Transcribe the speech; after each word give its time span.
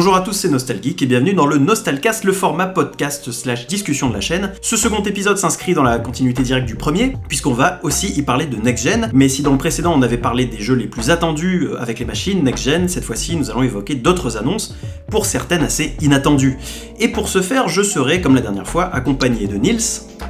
Bonjour 0.00 0.16
à 0.16 0.22
tous, 0.22 0.32
c'est 0.32 0.48
Nostalgeek 0.48 1.02
et 1.02 1.04
bienvenue 1.04 1.34
dans 1.34 1.44
le 1.44 1.58
Nostalcast, 1.58 2.24
le 2.24 2.32
format 2.32 2.64
podcast 2.64 3.30
slash 3.32 3.66
discussion 3.66 4.08
de 4.08 4.14
la 4.14 4.22
chaîne. 4.22 4.50
Ce 4.62 4.74
second 4.74 5.02
épisode 5.02 5.36
s'inscrit 5.36 5.74
dans 5.74 5.82
la 5.82 5.98
continuité 5.98 6.42
directe 6.42 6.66
du 6.66 6.74
premier, 6.74 7.18
puisqu'on 7.28 7.52
va 7.52 7.80
aussi 7.82 8.10
y 8.18 8.22
parler 8.22 8.46
de 8.46 8.56
Next 8.56 8.84
Gen, 8.84 9.10
mais 9.12 9.28
si 9.28 9.42
dans 9.42 9.52
le 9.52 9.58
précédent 9.58 9.92
on 9.94 10.00
avait 10.00 10.16
parlé 10.16 10.46
des 10.46 10.56
jeux 10.56 10.74
les 10.74 10.86
plus 10.86 11.10
attendus 11.10 11.66
euh, 11.66 11.78
avec 11.78 11.98
les 11.98 12.06
machines 12.06 12.42
Next 12.42 12.64
Gen, 12.64 12.88
cette 12.88 13.04
fois-ci 13.04 13.36
nous 13.36 13.50
allons 13.50 13.62
évoquer 13.62 13.94
d'autres 13.94 14.38
annonces, 14.38 14.74
pour 15.10 15.26
certaines 15.26 15.64
assez 15.64 15.94
inattendues. 16.00 16.56
Et 16.98 17.08
pour 17.08 17.28
ce 17.28 17.42
faire, 17.42 17.68
je 17.68 17.82
serai, 17.82 18.22
comme 18.22 18.34
la 18.34 18.40
dernière 18.40 18.66
fois, 18.66 18.84
accompagné 18.84 19.48
de 19.48 19.56
Nils. 19.56 19.82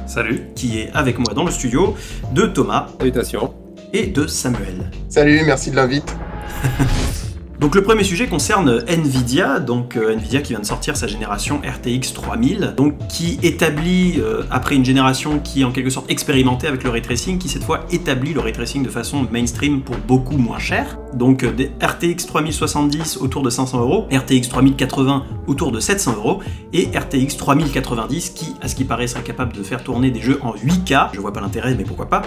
Salut. 0.05 0.41
Qui 0.53 0.79
est 0.79 0.89
avec 0.93 1.17
moi 1.17 1.33
dans 1.33 1.45
le 1.45 1.51
studio, 1.51 1.95
de 2.33 2.41
Thomas. 2.41 2.87
Salutations. 2.99 3.53
Et 3.93 4.07
de 4.07 4.27
Samuel. 4.27 4.91
Salut, 5.07 5.43
merci 5.45 5.71
de 5.71 5.77
l'invite. 5.77 6.13
Donc 7.61 7.75
le 7.75 7.83
premier 7.83 8.03
sujet 8.03 8.25
concerne 8.25 8.83
Nvidia, 8.87 9.59
donc 9.59 9.95
euh, 9.95 10.13
Nvidia 10.13 10.41
qui 10.41 10.53
vient 10.53 10.59
de 10.59 10.65
sortir 10.65 10.97
sa 10.97 11.05
génération 11.05 11.61
RTX 11.63 12.11
3000, 12.11 12.73
donc 12.75 12.97
qui 13.07 13.37
établit 13.43 14.15
euh, 14.17 14.41
après 14.49 14.73
une 14.73 14.83
génération 14.83 15.37
qui 15.37 15.61
est 15.61 15.63
en 15.63 15.71
quelque 15.71 15.91
sorte 15.91 16.09
expérimentée 16.09 16.65
avec 16.65 16.83
le 16.83 16.89
ray 16.89 17.03
tracing, 17.03 17.37
qui 17.37 17.49
cette 17.49 17.63
fois 17.63 17.81
établit 17.91 18.33
le 18.33 18.39
ray 18.39 18.51
tracing 18.51 18.81
de 18.81 18.89
façon 18.89 19.27
mainstream 19.31 19.83
pour 19.83 19.95
beaucoup 19.95 20.37
moins 20.37 20.57
cher. 20.57 20.97
Donc 21.13 21.43
euh, 21.43 21.51
des 21.51 21.71
RTX 21.79 22.25
3070 22.25 23.17
autour 23.17 23.43
de 23.43 23.51
500 23.51 23.79
euros, 23.79 24.07
RTX 24.11 24.49
3080 24.49 25.25
autour 25.45 25.71
de 25.71 25.79
700 25.79 26.15
euros 26.15 26.39
et 26.73 26.85
RTX 26.97 27.37
3090 27.37 28.31
qui, 28.31 28.55
à 28.59 28.69
ce 28.69 28.73
qui 28.73 28.85
paraît, 28.85 29.05
sera 29.05 29.21
capable 29.21 29.53
de 29.53 29.61
faire 29.61 29.83
tourner 29.83 30.09
des 30.09 30.21
jeux 30.21 30.39
en 30.41 30.53
8K. 30.55 31.09
Je 31.13 31.19
vois 31.19 31.31
pas 31.31 31.41
l'intérêt, 31.41 31.75
mais 31.75 31.83
pourquoi 31.83 32.09
pas 32.09 32.23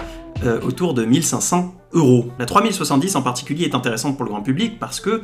autour 0.63 0.93
de 0.93 1.05
1500 1.05 1.73
La 2.39 2.45
3070 2.45 3.15
en 3.15 3.21
particulier 3.21 3.65
est 3.65 3.75
intéressante 3.75 4.17
pour 4.17 4.25
le 4.25 4.31
grand 4.31 4.41
public 4.41 4.79
parce 4.79 4.99
que 4.99 5.21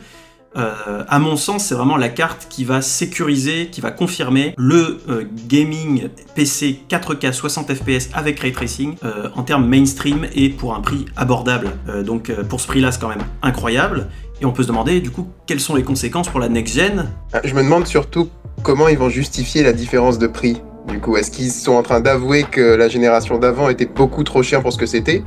euh, 0.57 1.03
à 1.07 1.19
mon 1.19 1.37
sens, 1.37 1.65
c'est 1.65 1.75
vraiment 1.75 1.95
la 1.95 2.09
carte 2.09 2.47
qui 2.49 2.65
va 2.65 2.81
sécuriser, 2.81 3.67
qui 3.71 3.79
va 3.79 3.91
confirmer 3.91 4.53
le 4.57 4.99
euh, 5.09 5.23
gaming 5.47 6.09
PC 6.35 6.81
4K 6.89 7.31
60 7.31 7.73
FPS 7.73 8.09
avec 8.13 8.39
ray 8.39 8.51
tracing 8.51 8.95
euh, 9.03 9.29
en 9.35 9.43
termes 9.43 9.65
mainstream 9.65 10.27
et 10.35 10.49
pour 10.49 10.75
un 10.75 10.81
prix 10.81 11.05
abordable. 11.15 11.71
donc 12.05 12.31
pour 12.49 12.59
ce 12.59 12.67
prix-là, 12.67 12.91
c'est 12.91 12.99
quand 12.99 13.09
même 13.09 13.23
incroyable. 13.41 14.07
Et 14.41 14.45
on 14.45 14.51
peut 14.51 14.63
se 14.63 14.67
demander 14.67 14.99
du 14.99 15.11
coup 15.11 15.27
quelles 15.45 15.59
sont 15.59 15.75
les 15.75 15.83
conséquences 15.83 16.27
pour 16.27 16.39
la 16.39 16.49
next 16.49 16.75
gen? 16.75 17.09
Je 17.43 17.53
me 17.53 17.63
demande 17.63 17.85
surtout 17.85 18.29
comment 18.63 18.87
ils 18.87 18.97
vont 18.97 19.09
justifier 19.09 19.63
la 19.63 19.73
différence 19.73 20.19
de 20.19 20.27
prix. 20.27 20.61
Du 20.87 20.99
coup, 20.99 21.15
est-ce 21.15 21.31
qu'ils 21.31 21.51
sont 21.51 21.73
en 21.73 21.83
train 21.83 21.99
d'avouer 21.99 22.43
que 22.43 22.75
la 22.75 22.89
génération 22.89 23.37
d'avant 23.37 23.69
était 23.69 23.85
beaucoup 23.85 24.23
trop 24.23 24.41
chère 24.43 24.61
pour 24.61 24.73
ce 24.73 24.77
que 24.77 24.85
c'était? 24.85 25.23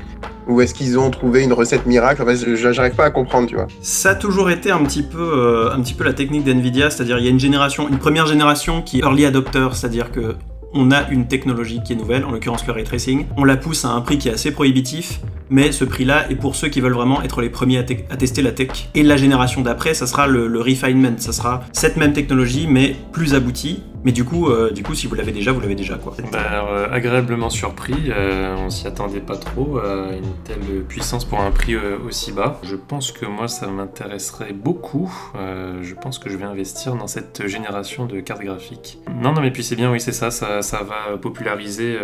Ou 0.47 0.61
est-ce 0.61 0.75
qu'ils 0.75 0.98
ont 0.98 1.11
trouvé 1.11 1.42
une 1.42 1.53
recette 1.53 1.87
miracle? 1.87 2.23
Enfin, 2.23 2.34
j'arrive 2.73 2.95
pas 2.95 3.06
à 3.06 3.11
comprendre, 3.11 3.48
tu 3.48 3.55
vois. 3.55 3.67
Ça 3.81 4.11
a 4.11 4.14
toujours 4.14 4.50
été 4.50 4.70
un 4.70 4.83
petit 4.84 5.03
peu, 5.03 5.19
euh, 5.19 5.73
un 5.73 5.81
petit 5.81 5.95
peu 5.95 6.05
la 6.05 6.12
technique 6.12 6.45
d'NVIDIA, 6.45 6.91
c'est-à-dire 6.91 7.19
il 7.19 7.25
y 7.25 7.28
a 7.28 7.31
une 7.31 7.41
génération, 7.41 7.89
une 7.89 7.98
première 7.98 8.27
génération 8.27 8.83
qui 8.83 8.98
est 8.98 9.03
early 9.03 9.25
adopter, 9.25 9.69
c'est-à-dire 9.72 10.12
que 10.12 10.34
on 10.75 10.91
a 10.91 11.09
une 11.09 11.27
technologie 11.28 11.81
qui 11.84 11.92
est 11.92 11.97
nouvelle, 11.97 12.25
en 12.25 12.33
l'occurrence 12.33 12.67
le 12.67 12.72
ray 12.72 12.84
tracing. 12.84 13.27
On 13.37 13.45
la 13.45 13.56
pousse 13.56 13.84
à 13.84 13.91
un 13.91 14.00
prix 14.00 14.19
qui 14.19 14.28
est 14.28 14.33
assez 14.33 14.50
prohibitif, 14.50 15.20
mais 15.48 15.70
ce 15.70 15.84
prix-là 15.84 16.28
est 16.31 16.34
pour 16.34 16.56
ceux 16.56 16.69
qui 16.69 16.81
veulent 16.81 16.95
vraiment 16.95 17.22
être 17.22 17.41
les 17.41 17.48
premiers 17.48 17.78
à, 17.78 17.84
tester 18.17 18.42
la 18.42 18.50
tech. 18.50 18.89
Et 18.95 19.05
la 19.05 19.17
génération 19.17 19.61
d'après, 19.61 19.95
ça 19.95 20.06
sera 20.09 20.27
le, 20.27 20.61
refinement, 20.61 21.15
ça 21.19 21.33
sera 21.33 21.62
cette 21.72 21.97
même 21.97 22.12
technologie, 22.12 22.67
mais 22.69 22.97
plus 23.12 23.34
aboutie. 23.34 23.84
Mais 24.05 24.12
du 24.12 24.24
coup, 24.24 24.50
euh, 24.50 24.70
du 24.70 24.83
coup, 24.83 24.94
si 24.94 25.06
vous 25.06 25.14
l'avez 25.14 25.33
déjà, 25.33 25.52
vous 25.52 25.60
l'avez 25.60 25.74
déjà 25.74 25.97
quoi. 25.97 26.14
Bah, 26.30 26.66
euh, 26.69 26.88
agréablement 26.92 27.48
surpris, 27.48 28.10
euh, 28.10 28.55
on 28.58 28.69
s'y 28.69 28.86
attendait 28.86 29.20
pas 29.20 29.36
trop 29.36 29.78
à 29.78 30.12
une 30.12 30.34
telle 30.44 30.84
puissance 30.86 31.24
pour 31.24 31.41
un 31.41 31.50
prix 31.50 31.74
aussi 31.77 32.30
bas. 32.30 32.60
Je 32.62 32.77
pense 32.77 33.12
que 33.12 33.25
moi, 33.25 33.48
ça 33.48 33.66
m'intéresserait 33.66 34.52
beaucoup. 34.52 35.10
je 35.34 35.94
pense 35.94 36.19
que 36.19 36.28
je 36.28 36.37
vais 36.37 36.44
investir 36.44 36.97
dans 36.97 37.06
cette 37.06 37.47
génération 37.47 38.04
de 38.04 38.20
cartes 38.20 38.42
graphiques. 38.42 38.98
Non, 39.22 39.32
non, 39.32 39.41
mais 39.41 39.50
puis 39.50 39.65
c'est 39.65 39.76
bien, 39.76 39.91
oui, 39.91 40.00
c'est 40.00 40.12
ça, 40.12 40.31
ça, 40.31 40.60
ça, 40.60 40.82
va 40.82 41.16
populariser 41.16 41.97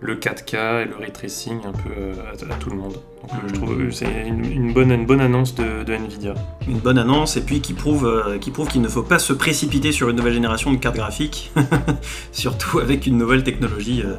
le 0.00 0.14
4K 0.14 0.82
et 0.82 0.84
le 0.84 0.96
ray 0.96 1.10
tracing 1.10 1.58
un 1.66 1.72
peu 1.72 2.50
à, 2.50 2.54
tout 2.56 2.70
le 2.70 2.76
monde. 2.76 2.96
Donc, 3.28 3.48
je 3.48 3.54
trouve 3.54 3.78
que 3.78 3.90
c'est 3.90 4.26
une, 4.26 4.72
bonne, 4.72 4.90
une 4.90 5.06
bonne 5.06 5.20
annonce 5.20 5.54
de, 5.54 5.90
Nvidia. 5.90 6.34
Une 6.68 6.78
bonne 6.78 6.98
annonce 6.98 7.36
et 7.36 7.40
puis 7.40 7.60
qui 7.60 7.72
prouve 7.72 8.38
qui 8.40 8.50
prouve 8.50 8.68
qu'il 8.68 8.82
ne 8.82 8.88
faut 8.88 9.02
pas 9.02 9.18
se 9.18 9.32
précipiter 9.32 9.92
sur 9.92 10.08
une 10.08 10.16
nouvelle 10.16 10.34
génération 10.34 10.72
de 10.72 10.76
cartes 10.76 10.96
graphiques 10.96 11.52
surtout 12.32 12.78
avec 12.78 13.06
une 13.06 13.18
nouvelle 13.18 13.42
technologie 13.42 14.02
euh, 14.04 14.14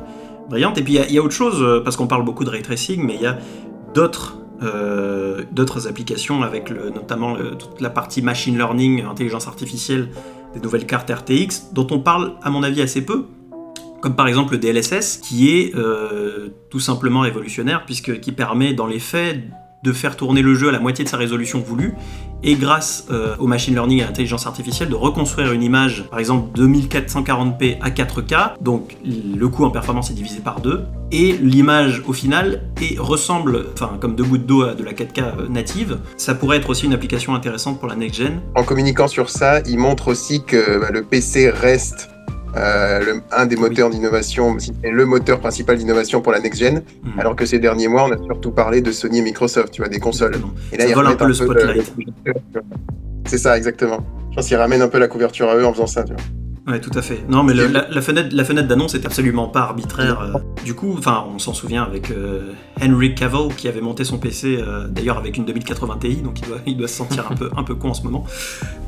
brillante. 0.49 0.77
Et 0.77 0.83
puis 0.83 0.95
il 0.95 1.13
y, 1.13 1.17
a 1.17 1.21
autre 1.21 1.33
chose, 1.33 1.61
euh, 1.61 1.81
parce 1.81 1.95
qu'on 1.97 2.07
parle 2.07 2.25
beaucoup 2.25 2.43
de 2.43 2.49
ray 2.49 2.61
tracing, 2.61 3.03
mais 3.03 3.15
il 3.15 3.21
y 3.21 3.27
a 3.27 3.37
d'autres 3.93 4.37
euh, 4.63 5.43
d'autres 5.51 5.87
applications 5.87 6.41
avec 6.41 6.69
le, 6.69 6.89
notamment 6.89 7.35
toute 7.35 7.81
la 7.81 7.89
partie 7.89 8.21
machine 8.21 8.57
learning, 8.57 9.03
intelligence 9.03 9.47
artificielle 9.47 10.09
des 10.53 10.61
nouvelles 10.61 10.85
cartes 10.85 11.11
RTX, 11.11 11.73
dont 11.73 11.87
on 11.91 11.99
parle 11.99 12.33
à 12.41 12.49
mon 12.49 12.63
avis 12.63 12.81
assez 12.81 13.03
peu, 13.03 13.25
comme 14.01 14.15
par 14.15 14.27
exemple 14.27 14.53
le 14.53 14.59
DLSS, 14.59 15.17
qui 15.17 15.49
est 15.49 15.73
tout 16.69 16.79
simplement 16.79 17.21
révolutionnaire, 17.21 17.85
puisque 17.85 18.19
qui 18.19 18.31
permet 18.31 18.73
dans 18.73 18.87
les 18.87 18.99
faits 18.99 19.39
de 19.85 19.93
faire 19.93 20.17
tourner 20.17 20.41
le 20.41 20.55
jeu 20.55 20.69
à 20.69 20.71
la 20.71 20.79
moitié 20.79 21.05
de 21.05 21.09
sa 21.09 21.17
résolution 21.17 21.59
voulue, 21.59 21.93
et 22.43 22.55
grâce 22.55 23.05
euh, 23.11 23.35
au 23.39 23.47
machine 23.47 23.73
learning 23.73 23.99
et 23.99 24.03
à 24.03 24.07
l'intelligence 24.07 24.47
artificielle, 24.47 24.89
de 24.89 24.95
reconstruire 24.95 25.53
une 25.53 25.63
image, 25.63 26.05
par 26.09 26.19
exemple 26.19 26.59
2440p 26.59 27.77
à 27.81 27.91
4K, 27.91 28.53
donc 28.61 28.97
le 29.05 29.47
coût 29.47 29.63
en 29.63 29.69
performance 29.69 30.09
est 30.09 30.15
divisé 30.15 30.39
par 30.39 30.59
deux, 30.59 30.83
et 31.11 31.33
l'image 31.33 32.01
au 32.07 32.13
final 32.13 32.63
ressemble, 32.97 33.67
enfin 33.73 33.97
comme 33.99 34.15
deux 34.15 34.23
gouttes 34.23 34.45
d'eau 34.45 34.73
de 34.73 34.83
la 34.83 34.93
4K 34.93 35.19
euh, 35.19 35.47
native. 35.49 35.99
Ça 36.17 36.33
pourrait 36.33 36.57
être 36.57 36.69
aussi 36.69 36.85
une 36.85 36.93
application 36.93 37.35
intéressante 37.35 37.79
pour 37.79 37.87
la 37.87 37.95
next 37.95 38.19
gen. 38.19 38.41
En 38.55 38.63
communiquant 38.63 39.07
sur 39.07 39.29
ça, 39.29 39.61
il 39.67 39.77
montre 39.77 40.07
aussi 40.07 40.43
que 40.43 40.79
bah, 40.79 40.89
le 40.91 41.03
PC 41.03 41.49
reste 41.51 42.09
euh, 42.55 43.19
un 43.31 43.45
des 43.45 43.55
moteurs 43.55 43.89
d'innovation, 43.89 44.57
le 44.83 45.05
moteur 45.05 45.39
principal 45.39 45.77
d'innovation 45.77 46.21
pour 46.21 46.31
la 46.31 46.39
next-gen, 46.39 46.83
hmm. 47.03 47.19
alors 47.19 47.35
que 47.35 47.45
ces 47.45 47.59
derniers 47.59 47.87
mois, 47.87 48.05
on 48.05 48.11
a 48.11 48.17
surtout 48.23 48.51
parlé 48.51 48.81
de 48.81 48.91
Sony 48.91 49.19
et 49.19 49.21
Microsoft, 49.21 49.71
tu 49.71 49.81
vois, 49.81 49.89
des 49.89 49.99
consoles. 49.99 50.35
Et 50.71 50.77
là, 50.77 50.87
ça 50.87 50.93
vole 50.93 51.07
un 51.07 51.15
peu 51.15 51.27
le 51.27 51.33
spotlight. 51.33 51.93
C'est 53.25 53.39
ça, 53.39 53.57
exactement. 53.57 53.99
Je 54.31 54.35
pense 54.35 54.47
qu'ils 54.47 54.57
ramènent 54.57 54.81
un 54.81 54.87
peu 54.87 54.99
la 54.99 55.07
couverture 55.07 55.49
à 55.49 55.55
eux 55.55 55.65
en 55.65 55.73
faisant 55.73 55.87
ça, 55.87 56.03
tu 56.03 56.13
vois. 56.13 56.21
Ouais, 56.67 56.81
tout 56.81 56.91
à 56.95 57.03
fait. 57.03 57.23
Non, 57.29 57.43
mais 57.43 57.53
la, 57.53 58.01
fenêtre, 58.01 58.29
la 58.31 58.43
fenêtre 58.43 58.67
d'annonce 58.67 58.95
est 58.95 59.05
absolument 59.05 59.47
pas 59.47 59.61
arbitraire. 59.61 60.19
Euh. 60.21 60.63
du 60.63 60.73
coup, 60.73 60.95
enfin, 60.97 61.23
on 61.31 61.37
s'en 61.37 61.53
souvient 61.53 61.83
avec 61.83 62.09
euh, 62.09 62.53
Henry 62.81 63.13
Cavill 63.13 63.53
qui 63.55 63.67
avait 63.67 63.81
monté 63.81 64.03
son 64.03 64.17
PC, 64.17 64.57
euh, 64.59 64.87
d'ailleurs 64.87 65.19
avec 65.19 65.37
une 65.37 65.45
2080 65.45 65.97
Ti, 66.01 66.15
donc 66.17 66.39
il 66.39 66.47
doit, 66.47 66.57
il 66.65 66.77
doit 66.77 66.87
se 66.87 66.95
sentir 66.95 67.27
un 67.29 67.35
peu, 67.35 67.51
un 67.55 67.63
peu 67.63 67.75
con 67.75 67.89
en 67.89 67.93
ce 67.93 68.01
moment. 68.01 68.25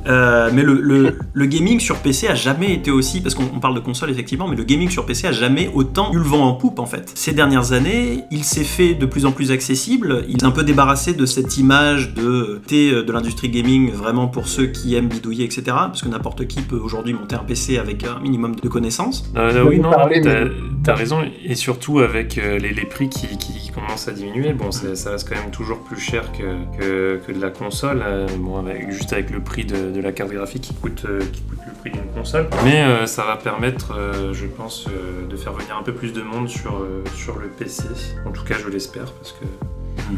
mais 0.05 0.63
le, 0.63 1.13
le, 1.33 1.45
gaming 1.45 1.79
sur 1.79 1.97
PC 1.97 2.27
a 2.27 2.33
jamais 2.33 2.73
été 2.73 2.89
aussi, 2.89 3.21
parce 3.21 3.35
qu'on 3.35 3.59
parle 3.59 3.75
de 3.75 3.79
console 3.79 4.09
effectivement, 4.09 4.47
mais 4.47 4.55
le 4.55 4.63
gaming 4.63 4.89
sur 4.89 5.05
PC 5.05 5.27
a 5.27 5.31
jamais 5.31 5.69
autant 5.71 6.11
eu 6.13 6.17
le 6.17 6.23
vent 6.23 6.47
en 6.47 6.53
poupe 6.53 6.79
en 6.79 6.87
fait. 6.87 7.11
Ces 7.13 7.33
dernières 7.33 7.73
années, 7.73 8.23
il 8.31 8.43
s'est 8.43 8.63
fait 8.63 8.95
de 8.95 9.05
plus 9.05 9.27
en 9.27 9.31
plus 9.31 9.51
accessible. 9.51 10.25
Il 10.27 10.37
est 10.37 10.45
un 10.45 10.51
peu 10.51 10.63
débarrassé 10.63 11.13
de 11.13 11.25
cette 11.27 11.57
image 11.57 12.15
de 12.15 12.59
de 12.67 13.11
l'industrie 13.11 13.49
gaming 13.49 13.91
vraiment 13.91 14.27
pour 14.27 14.47
ceux 14.47 14.67
qui 14.67 14.95
aiment 14.95 15.07
bidouiller, 15.07 15.45
etc. 15.45 15.61
Parce 15.67 16.01
que 16.01 16.09
n'importe 16.09 16.47
qui 16.47 16.61
peut 16.61 16.77
aujourd'hui 16.77 17.13
monter 17.13 17.35
un 17.35 17.43
PC 17.43 17.66
avec 17.75 18.05
un 18.05 18.19
minimum 18.19 18.55
de 18.55 18.69
connaissances. 18.69 19.29
Euh, 19.35 19.65
oui, 19.67 19.79
non, 19.79 19.91
t'as 19.91 20.93
as 20.93 20.95
raison, 20.95 21.21
et 21.43 21.55
surtout 21.55 21.99
avec 21.99 22.37
euh, 22.37 22.59
les, 22.59 22.71
les, 22.71 22.85
prix 22.85 23.09
qui, 23.09 23.37
qui, 23.37 23.71
commencent 23.71 24.07
à 24.07 24.13
diminuer, 24.13 24.53
bon, 24.53 24.71
ça 24.71 25.11
reste 25.11 25.27
quand 25.27 25.35
même 25.35 25.51
toujours 25.51 25.79
plus 25.79 25.99
cher 25.99 26.31
que, 26.31 27.19
que, 27.25 27.31
de 27.31 27.41
la 27.41 27.49
console, 27.49 28.01
euh, 28.05 28.27
bon, 28.39 28.57
avec, 28.57 28.89
juste 28.91 29.11
avec 29.11 29.29
le 29.29 29.41
prix 29.41 29.65
de, 29.65 29.91
de, 29.91 29.99
la 29.99 30.13
carte 30.13 30.31
graphique 30.31 30.61
qui 30.61 30.73
coûte, 30.75 31.05
qui 31.33 31.41
coûte 31.41 31.59
le 31.67 31.73
prix 31.79 31.91
d'une 31.91 32.09
console. 32.15 32.47
Mais 32.63 33.05
ça 33.05 33.25
va 33.25 33.35
permettre, 33.35 33.93
je 34.31 34.45
pense, 34.45 34.87
de 35.29 35.35
faire 35.35 35.53
venir 35.53 35.75
un 35.77 35.83
peu 35.83 35.93
plus 35.93 36.13
de 36.13 36.21
monde 36.21 36.47
sur, 36.47 36.85
sur 37.15 37.37
le 37.37 37.47
PC. 37.47 37.83
En 38.25 38.31
tout 38.31 38.45
cas, 38.45 38.55
je 38.63 38.69
l'espère, 38.69 39.11
parce 39.11 39.33
que 39.33 39.45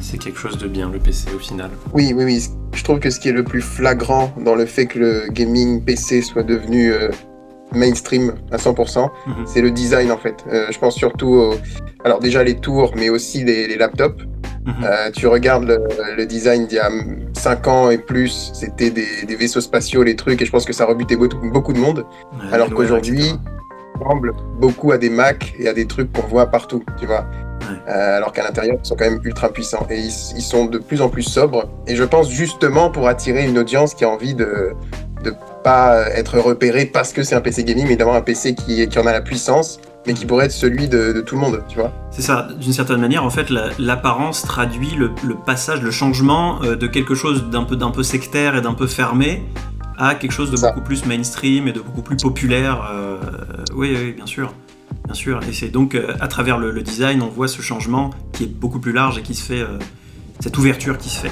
c'est 0.02 0.20
quelque 0.20 0.38
chose 0.38 0.58
de 0.58 0.68
bien, 0.68 0.90
le 0.92 1.00
PC 1.00 1.30
au 1.36 1.40
final. 1.40 1.72
Oui, 1.94 2.14
oui, 2.16 2.24
oui. 2.26 2.44
Je 2.74 2.84
trouve 2.84 3.00
que 3.00 3.10
ce 3.10 3.20
qui 3.20 3.30
est 3.30 3.34
le 3.34 3.44
plus 3.44 3.62
flagrant 3.62 4.34
dans 4.46 4.56
le 4.56 4.66
fait 4.66 4.86
que 4.86 5.00
le 5.00 5.28
gaming 5.32 5.84
PC 5.84 6.22
soit 6.22 6.44
devenu 6.44 6.94
mainstream 7.74 8.34
à 8.52 8.58
100%, 8.58 9.10
mhm. 9.28 9.34
c'est 9.46 9.62
le 9.62 9.72
design 9.72 10.12
en 10.12 10.18
fait. 10.18 10.44
Euh, 10.52 10.68
je 10.72 10.80
pense 10.80 10.96
surtout 10.96 11.54
alors 12.04 12.20
déjà 12.20 12.44
les 12.44 12.56
tours, 12.56 12.94
mais 12.96 13.10
aussi 13.10 13.44
les, 13.44 13.76
laptops. 13.78 14.24
Mhm. 14.66 14.74
Euh, 14.84 15.12
tu 15.12 15.28
regardes 15.28 15.80
le, 16.18 16.26
design 16.26 16.68
d'il 16.68 16.76
y 16.76 16.80
a 16.80 16.90
5 17.34 17.68
ans 17.68 17.90
et 17.90 17.98
plus, 17.98 18.52
c'était 18.54 18.90
des, 18.90 19.36
vaisseaux 19.36 19.62
spatiaux, 19.62 20.04
les 20.04 20.16
trucs, 20.16 20.42
et 20.42 20.46
je 20.46 20.52
pense 20.52 20.66
que 20.66 20.74
ça 20.74 20.86
rebutait 20.86 21.16
beaucoup, 21.16 21.74
de 21.74 21.80
monde. 21.80 22.06
alors 22.52 22.70
qu'aujourd'hui, 22.70 23.34
ressemble 24.00 24.34
beaucoup 24.60 24.92
à 24.92 24.98
des 24.98 25.10
Mac 25.10 25.54
et 25.60 25.68
à 25.68 25.74
des 25.74 25.86
trucs 25.86 26.12
qu'on 26.14 26.28
voit 26.28 26.48
partout, 26.48 26.84
tu 27.00 27.06
vois. 27.06 27.26
Euh, 27.88 28.18
alors 28.18 28.32
qu'à 28.32 28.44
l'intérieur, 28.44 28.78
ils 28.82 28.88
sont 28.88 28.96
quand 28.96 29.10
même 29.10 29.20
ultra 29.24 29.50
puissants 29.50 29.86
et 29.90 29.98
ils, 29.98 30.14
ils, 30.38 30.42
sont 30.42 30.66
de 30.66 30.78
plus 30.78 31.02
en 31.02 31.10
plus 31.10 31.24
sobres. 31.24 31.70
Et 31.88 31.96
je 31.96 32.04
pense 32.04 32.30
justement 32.30 32.90
pour 32.90 33.08
attirer 33.08 33.46
une 33.46 33.60
audience 33.60 33.94
qui 33.94 34.06
a 34.06 34.10
envie 34.10 34.34
de, 34.34 34.74
de 35.24 35.34
pas 35.64 36.10
être 36.12 36.40
repéré 36.40 36.86
parce 36.86 37.14
que 37.14 37.24
c'est 37.24 37.36
un 37.36 37.42
PC 37.42 37.64
gaming, 37.64 37.88
mais 37.88 37.96
d'avoir 37.96 38.16
un 38.16 38.22
PC 38.22 38.56
qui, 38.56 38.88
qui 38.88 39.00
en 39.00 39.06
a 39.06 39.12
la 39.12 39.22
puissance, 39.22 39.80
mais 40.06 40.14
qui 40.14 40.26
pourrait 40.26 40.46
être 40.46 40.52
celui 40.52 40.88
de, 40.88 41.22
tout 41.26 41.36
le 41.36 41.42
monde, 41.42 41.64
tu 41.68 41.78
vois. 41.78 41.92
C'est 42.12 42.22
ça, 42.22 42.48
d'une 42.60 42.74
certaine 42.74 43.00
manière, 43.00 43.24
en 43.24 43.30
fait, 43.30 43.50
l'apparence 43.78 44.44
traduit 44.44 44.96
le, 44.96 45.12
passage, 45.46 45.82
le 45.82 45.92
changement 45.92 46.62
euh, 46.64 46.76
de 46.76 46.88
quelque 46.88 47.16
chose 47.16 47.50
d'un 47.50 47.64
peu, 47.64 47.76
d'un 47.76 47.92
peu 47.92 48.04
sectaire 48.04 48.56
et 48.56 48.62
d'un 48.62 48.74
peu 48.74 48.88
fermé 48.88 49.44
à 49.98 50.16
quelque 50.16 50.32
chose 50.32 50.50
de 50.50 50.58
beaucoup 50.58 50.82
plus 50.82 51.06
mainstream 51.06 51.68
et 51.68 51.74
de 51.74 51.82
beaucoup 51.82 52.02
plus 52.02 52.16
populaire. 52.16 52.90
oui, 53.76 53.98
oui, 54.00 54.14
bien 54.14 54.26
sûr. 54.26 54.54
Bien 55.04 55.14
sûr. 55.14 55.42
Et 55.50 55.52
c'est 55.52 55.68
donc 55.68 55.98
à 56.22 56.28
travers 56.30 56.58
le, 56.58 56.72
le, 56.72 56.82
design, 56.82 57.22
on 57.22 57.28
voit 57.28 57.50
ce 57.50 57.62
changement 57.62 58.12
qui 58.32 58.46
est 58.46 58.48
beaucoup 58.48 58.80
plus 58.80 58.94
large 58.94 59.18
et 59.18 59.22
qui 59.22 59.36
se 59.36 59.44
fait, 59.44 59.66
cette 60.40 60.58
ouverture 60.58 60.98
qui 60.98 61.10
se 61.10 61.20
fait. 61.20 61.32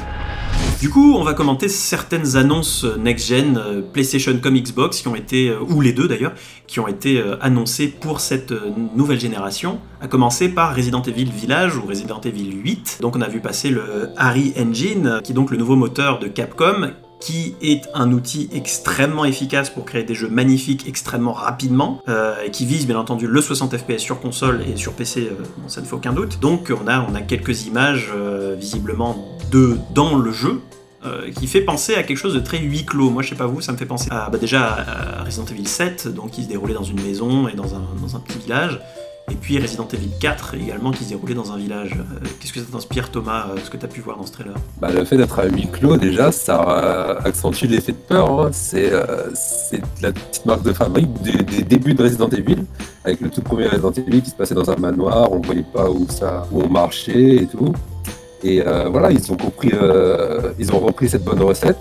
Du 0.79 0.91
coup, 0.91 1.15
on 1.15 1.23
va 1.23 1.33
commenter 1.33 1.69
certaines 1.69 2.35
annonces 2.35 2.85
next-gen, 2.99 3.57
euh, 3.57 3.81
PlayStation 3.81 4.37
comme 4.39 4.55
Xbox, 4.55 5.01
qui 5.01 5.07
ont 5.07 5.15
été, 5.15 5.49
euh, 5.49 5.59
ou 5.69 5.81
les 5.81 5.91
deux 5.91 6.07
d'ailleurs, 6.07 6.33
qui 6.67 6.79
ont 6.79 6.87
été 6.87 7.19
euh, 7.19 7.35
annoncées 7.41 7.87
pour 7.87 8.19
cette 8.19 8.53
nouvelle 8.95 9.19
génération, 9.19 9.79
à 10.01 10.07
commencer 10.07 10.49
par 10.49 10.75
Resident 10.75 11.01
Evil 11.01 11.31
Village 11.31 11.77
ou 11.77 11.81
Resident 11.87 12.21
Evil 12.21 12.51
8. 12.51 12.99
Donc 13.01 13.15
on 13.15 13.21
a 13.21 13.27
vu 13.27 13.39
passer 13.39 13.71
le 13.71 14.11
Harry 14.17 14.53
Engine, 14.59 15.21
qui 15.23 15.31
est 15.31 15.35
donc 15.35 15.49
le 15.49 15.57
nouveau 15.57 15.75
moteur 15.75 16.19
de 16.19 16.27
Capcom, 16.27 16.91
qui 17.19 17.55
est 17.61 17.87
un 17.93 18.11
outil 18.11 18.49
extrêmement 18.53 19.25
efficace 19.25 19.69
pour 19.69 19.85
créer 19.85 20.03
des 20.03 20.15
jeux 20.15 20.29
magnifiques 20.29 20.87
extrêmement 20.87 21.33
rapidement, 21.33 22.01
et 22.45 22.51
qui 22.51 22.65
vise 22.65 22.85
bien 22.85 22.99
entendu 22.99 23.27
le 23.27 23.41
60 23.41 23.75
fps 23.77 23.97
sur 23.97 24.19
console 24.19 24.63
et 24.67 24.77
sur 24.77 24.93
PC, 24.93 25.31
ça 25.67 25.81
ne 25.81 25.85
fait 25.85 25.95
aucun 25.95 26.13
doute. 26.13 26.39
Donc 26.39 26.71
on 26.71 26.87
a, 26.87 27.21
quelques 27.21 27.65
images 27.65 28.13
visiblement 28.57 29.17
de 29.51 29.77
dans 29.93 30.15
le 30.15 30.31
jeu, 30.31 30.61
euh, 31.05 31.31
qui 31.31 31.45
fait 31.45 31.61
penser 31.61 31.93
à 31.93 32.01
quelque 32.01 32.17
chose 32.17 32.33
de 32.33 32.39
très 32.39 32.57
huis 32.57 32.83
clos. 32.83 33.11
Moi, 33.11 33.21
je 33.21 33.29
sais 33.29 33.35
pas 33.35 33.45
vous, 33.45 33.61
ça 33.61 33.71
me 33.71 33.77
fait 33.77 33.85
penser 33.85 34.07
à, 34.09 34.29
bah, 34.31 34.39
déjà 34.39 34.65
à 34.65 35.23
Resident 35.23 35.45
Evil 35.45 35.67
7, 35.67 36.07
donc 36.07 36.31
qui 36.31 36.43
se 36.43 36.47
déroulait 36.47 36.73
dans 36.73 36.83
une 36.83 37.01
maison 37.01 37.47
et 37.47 37.53
dans 37.53 37.65
dans 37.65 38.15
un 38.15 38.19
petit 38.19 38.39
village. 38.39 38.79
Et 39.31 39.35
puis 39.35 39.59
Resident 39.59 39.87
Evil 39.93 40.09
4 40.19 40.55
également 40.55 40.91
qui 40.91 41.03
se 41.03 41.09
déroulait 41.09 41.33
dans 41.33 41.51
un 41.51 41.57
village. 41.57 41.91
Euh, 41.93 42.27
qu'est-ce 42.39 42.53
que 42.53 42.59
ça 42.59 42.65
t'inspire 42.71 43.11
Thomas, 43.11 43.47
euh, 43.49 43.57
ce 43.63 43.69
que 43.69 43.77
tu 43.77 43.85
as 43.85 43.89
pu 43.89 44.01
voir 44.01 44.17
dans 44.17 44.25
ce 44.25 44.31
trailer? 44.31 44.55
Bah, 44.79 44.89
Le 44.91 45.03
fait 45.03 45.17
d'être 45.17 45.39
à 45.39 45.45
huis 45.45 45.67
clos 45.71 45.97
déjà, 45.97 46.31
ça 46.31 47.17
accentue 47.25 47.65
l'effet 47.65 47.91
de 47.91 47.97
peur. 47.97 48.41
Hein. 48.41 48.49
C'est 48.53 48.91
la 50.01 50.11
petite 50.11 50.45
marque 50.45 50.63
de 50.63 50.73
fabrique 50.73 51.09
des, 51.21 51.63
débuts 51.63 51.93
de 51.93 52.03
Resident 52.03 52.29
Evil, 52.29 52.63
avec 53.03 53.19
le 53.19 53.29
tout 53.29 53.41
premier 53.41 53.67
Resident 53.67 53.91
Evil 53.91 54.21
qui 54.21 54.29
se 54.29 54.35
passait 54.35 54.55
dans 54.55 54.69
un 54.69 54.77
manoir, 54.77 55.31
on 55.31 55.39
voyait 55.39 55.65
pas 55.73 55.89
où, 55.89 56.07
ça, 56.09 56.47
où 56.51 56.61
on 56.61 56.69
marchait 56.69 57.35
et 57.35 57.47
tout. 57.47 57.73
Et 58.43 58.61
euh, 58.65 58.87
voilà, 58.89 59.11
ils 59.11 59.31
ont 59.31 59.37
compris, 59.37 59.71
euh, 59.73 60.53
ils 60.59 60.71
ont 60.71 60.79
repris 60.79 61.09
cette 61.09 61.23
bonne 61.23 61.41
recette 61.41 61.77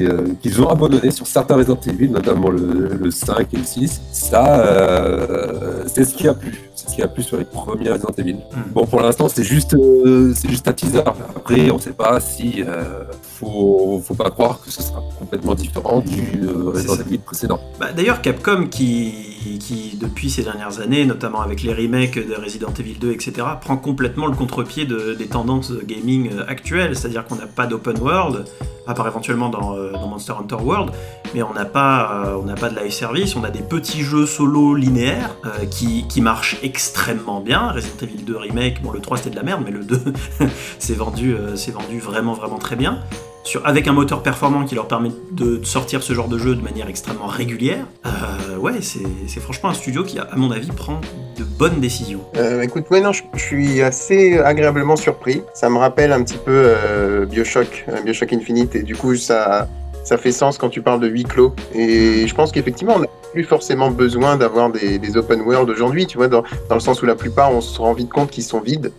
euh, 0.00 0.34
qu'ils 0.40 0.60
ont 0.60 0.68
abandonné 0.68 1.10
sur 1.10 1.26
certains 1.26 1.56
Resident 1.56 1.80
Evil, 1.86 2.08
notamment 2.08 2.50
le, 2.50 3.10
5 3.10 3.52
et 3.52 3.56
le 3.56 3.64
6. 3.64 4.00
Ça, 4.12 4.64
c'est 5.86 6.04
ce 6.04 6.14
qui 6.14 6.28
a 6.28 6.34
plu. 6.34 6.60
C'est 6.74 6.90
ce 6.90 6.96
qui 6.96 7.02
a 7.02 7.08
plu 7.08 7.22
sur 7.22 7.36
les 7.36 7.44
premiers 7.44 7.90
Resident 7.90 8.14
Evil. 8.18 8.34
Hmm. 8.34 8.72
Bon, 8.72 8.86
pour 8.86 9.00
l'instant, 9.00 9.28
c'est 9.28 9.44
juste, 9.44 9.76
c'est 10.34 10.48
juste 10.48 10.66
un 10.68 10.72
teaser. 10.72 11.00
Après, 11.00 11.70
on 11.70 11.76
ne 11.76 11.80
sait 11.80 11.92
pas 11.92 12.20
si 12.20 12.62
faut, 13.22 14.02
faut 14.04 14.14
pas 14.14 14.30
croire 14.30 14.60
que 14.64 14.70
ce 14.70 14.82
sera 14.82 15.02
complètement 15.18 15.54
différent 15.54 16.00
du 16.00 16.46
Resident 16.48 16.96
Evil 16.96 17.18
précédent. 17.18 17.60
Bah, 17.78 17.92
D'ailleurs, 17.92 18.22
Capcom 18.22 18.66
qui 18.66 19.33
qui, 19.44 19.96
depuis 20.00 20.30
ces 20.30 20.42
dernières 20.42 20.80
années, 20.80 21.04
notamment 21.04 21.40
avec 21.40 21.62
les 21.62 21.72
remakes 21.72 22.18
de 22.18 22.34
Resident 22.34 22.72
Evil 22.78 22.94
2, 22.94 23.12
etc., 23.12 23.46
prend 23.60 23.76
complètement 23.76 24.26
le 24.26 24.34
contre-pied 24.34 24.86
des 24.86 25.26
tendances 25.26 25.72
gaming 25.84 26.30
actuelles, 26.48 26.96
c'est-à-dire 26.96 27.24
qu'on 27.24 27.36
n'a 27.36 27.46
pas 27.46 27.66
d'open 27.66 27.98
world, 27.98 28.44
à 28.86 28.94
part 28.94 29.06
éventuellement 29.06 29.48
dans, 29.48 29.76
euh, 29.76 29.92
Monster 29.92 30.34
Hunter 30.38 30.56
World, 30.62 30.92
mais 31.34 31.42
on 31.42 31.52
n'a 31.52 31.64
pas, 31.64 32.24
euh, 32.26 32.54
pas 32.54 32.70
de 32.70 32.78
live 32.78 32.92
service, 32.92 33.36
on 33.36 33.44
a 33.44 33.50
des 33.50 33.62
petits 33.62 34.02
jeux 34.02 34.26
solo 34.26 34.74
linéaires 34.74 35.36
euh, 35.44 35.64
qui, 35.66 36.20
marchent 36.20 36.56
extrêmement 36.62 37.40
bien. 37.40 37.70
Resident 37.70 37.96
Evil 38.02 38.22
2 38.22 38.36
remake, 38.36 38.82
bon 38.82 38.92
le 38.92 39.00
3 39.00 39.18
c'était 39.18 39.30
de 39.30 39.36
la 39.36 39.42
merde, 39.42 39.62
mais 39.64 39.72
le 39.72 39.84
2 39.84 40.00
c'est 40.78 40.94
vendu, 40.96 41.36
vendu 41.72 41.98
vraiment 41.98 42.32
vraiment 42.32 42.58
très 42.58 42.76
bien 42.76 43.00
avec 43.64 43.86
un 43.88 43.92
moteur 43.92 44.22
performant 44.22 44.64
qui 44.64 44.74
leur 44.74 44.88
permet 44.88 45.10
de 45.32 45.62
sortir 45.64 46.02
ce 46.02 46.12
genre 46.12 46.28
de 46.28 46.38
jeu 46.38 46.54
de 46.54 46.62
manière 46.62 46.88
extrêmement 46.88 47.26
régulière, 47.26 47.86
euh, 48.06 48.10
ouais, 48.64 48.80
c'est 48.80 49.40
franchement 49.40 49.68
un 49.68 49.74
studio 49.74 50.02
qui, 50.02 50.18
à 50.18 50.28
mon 50.36 50.50
avis, 50.50 50.68
prend 50.68 51.00
de 51.36 51.44
bonnes 51.44 51.80
décisions. 51.80 52.20
Euh, 52.36 52.62
écoute, 52.62 52.86
ouais, 52.90 53.00
non, 53.00 53.12
je, 53.12 53.22
suis 53.36 53.82
assez 53.82 54.38
agréablement 54.38 54.96
surpris. 54.96 55.42
Ça 55.52 55.68
me 55.68 55.76
rappelle 55.76 56.12
un 56.12 56.22
petit 56.22 56.38
peu 56.38 56.50
euh, 56.52 57.26
Bioshock, 57.26 57.84
Bioshock 58.04 58.32
Infinite, 58.32 58.74
et 58.74 58.82
du 58.82 58.96
coup, 58.96 59.16
ça, 59.16 59.68
ça 60.02 60.16
fait 60.16 60.32
sens 60.32 60.56
quand 60.56 60.70
tu 60.70 60.80
parles 60.80 61.00
de 61.00 61.08
huis 61.08 61.24
clos. 61.24 61.54
Et 61.74 62.26
je 62.26 62.34
pense 62.34 62.52
qu'effectivement, 62.52 62.94
on 62.96 63.00
n'a 63.00 63.08
plus 63.32 63.44
forcément 63.44 63.90
besoin 63.90 64.36
d'avoir 64.36 64.70
des, 64.70 65.16
open 65.16 65.42
world 65.42 65.68
aujourd'hui, 65.68 66.06
tu 66.06 66.16
vois, 66.16 66.28
dans, 66.28 66.42
dans, 66.68 66.74
le 66.74 66.80
sens 66.80 67.02
où 67.02 67.06
la 67.06 67.16
plupart, 67.16 67.52
on 67.52 67.60
se 67.60 67.78
rend 67.78 67.92
vite 67.92 68.10
compte 68.10 68.30
qu'ils 68.30 68.44
sont 68.44 68.60
vides. 68.60 68.92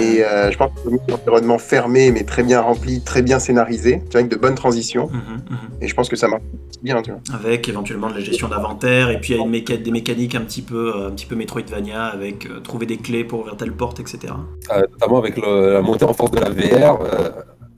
Et 0.00 0.24
euh, 0.24 0.50
je 0.50 0.56
pense 0.56 0.70
que 0.72 0.90
c'est 0.90 1.12
un 1.12 1.14
environnement 1.14 1.58
fermé, 1.58 2.10
mais 2.10 2.24
très 2.24 2.42
bien 2.42 2.60
rempli, 2.60 3.00
très 3.00 3.22
bien 3.22 3.38
scénarisé, 3.38 4.00
tu 4.04 4.12
vois, 4.12 4.20
avec 4.20 4.30
de 4.30 4.36
bonnes 4.36 4.54
transitions. 4.54 5.08
Mhm, 5.08 5.20
mhm. 5.50 5.58
Et 5.80 5.88
je 5.88 5.94
pense 5.94 6.08
que 6.08 6.16
ça 6.16 6.28
marche 6.28 6.42
bien, 6.82 7.02
tu 7.02 7.10
vois. 7.10 7.20
Avec 7.34 7.68
éventuellement 7.68 8.08
de 8.08 8.14
la 8.14 8.20
gestion 8.20 8.48
d'inventaire, 8.48 9.10
et 9.10 9.20
puis 9.20 9.34
il 9.34 9.36
y 9.36 9.40
a 9.40 9.44
une 9.76 9.82
des 9.82 9.90
mécaniques 9.90 10.34
un 10.34 10.40
petit 10.40 10.62
peu, 10.62 10.94
euh, 10.94 11.08
un 11.08 11.10
petit 11.10 11.26
peu 11.26 11.36
Metroidvania, 11.36 12.04
avec 12.04 12.46
euh, 12.46 12.60
trouver 12.60 12.86
des 12.86 12.96
clés 12.96 13.24
pour 13.24 13.40
ouvrir 13.40 13.56
telle 13.56 13.72
porte, 13.72 14.00
etc. 14.00 14.34
notamment 14.70 15.18
avec 15.18 15.36
la 15.36 15.82
montée 15.82 16.04
en 16.04 16.12
force 16.12 16.30
de 16.30 16.40
la 16.40 16.50
VR, 16.50 16.98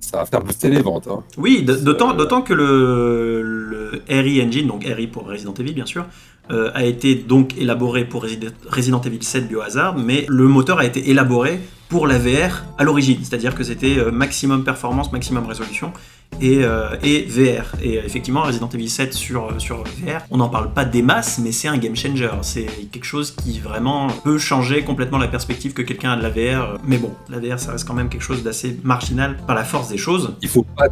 ça 0.01 0.19
va 0.19 0.27
faire 0.27 0.43
booster 0.43 0.69
les 0.69 0.83
ventes. 0.83 1.09
Hein. 1.11 1.23
Oui, 1.39 1.63
d'autant 1.63 2.43
que 2.43 2.55
le, 2.55 3.43
le 3.43 4.03
RE 4.09 4.47
Engine, 4.47 4.67
donc 4.67 4.85
RE 4.85 5.07
pour 5.11 5.27
Resident 5.27 5.55
Evil 5.55 5.73
bien 5.73 5.87
sûr, 5.87 6.07
euh, 6.51 6.71
a 6.75 6.85
été 6.85 7.15
donc 7.15 7.57
élaboré 7.57 8.05
pour 8.05 8.25
Resident 8.71 9.01
Evil 9.01 9.23
7 9.23 9.49
Biohazard, 9.49 9.97
mais 9.97 10.27
le 10.29 10.47
moteur 10.47 10.79
a 10.79 10.85
été 10.85 11.09
élaboré 11.09 11.59
pour 11.89 12.07
la 12.07 12.19
VR 12.19 12.65
à 12.77 12.85
l'origine, 12.85 13.19
c'est-à-dire 13.23 13.55
que 13.55 13.65
c'était 13.65 13.99
euh, 13.99 14.11
maximum 14.11 14.65
performance, 14.65 15.13
maximum 15.13 15.47
résolution 15.47 15.93
et, 16.41 16.65
euh, 16.65 16.97
et, 17.03 17.23
VR. 17.23 17.77
Et 17.83 17.95
effectivement, 17.95 18.43
Resident 18.43 18.69
Evil 18.69 18.89
7 18.89 19.15
sur, 19.15 19.59
sur 19.59 19.85
VR, 19.85 20.21
on 20.31 20.39
n'en 20.39 20.49
parle 20.49 20.73
pas 20.73 20.85
des 20.85 21.03
masses, 21.03 21.39
mais 21.39 21.53
c'est 21.53 21.69
un 21.69 21.79
game 21.79 21.97
changer. 21.97 22.31
C'est 22.43 22.67
quelque 22.91 23.07
chose 23.07 23.31
qui 23.31 23.59
vraiment 23.59 24.09
peut 24.09 24.39
changer 24.39 24.83
complètement 24.83 25.19
la 25.19 25.29
perspective 25.29 25.73
que 25.73 25.83
quelqu'un 25.83 26.13
a 26.13 26.17
de 26.17 26.23
la 26.23 26.31
VR. 26.31 26.79
Mais 26.87 26.99
bon, 26.99 27.13
la 27.31 27.39
VR, 27.39 27.59
ça 27.59 27.73
reste 27.73 27.87
quand 27.87 27.95
même 27.95 28.09
quelque 28.09 28.23
chose 28.23 28.43
d'assez 28.43 28.79
marginal 28.83 29.37
par 29.47 29.55
la 29.55 29.65
force 29.65 29.89
des 29.89 29.99
choses. 29.99 30.35
Il 30.43 30.49
faut 30.49 30.67
pas 30.77 30.89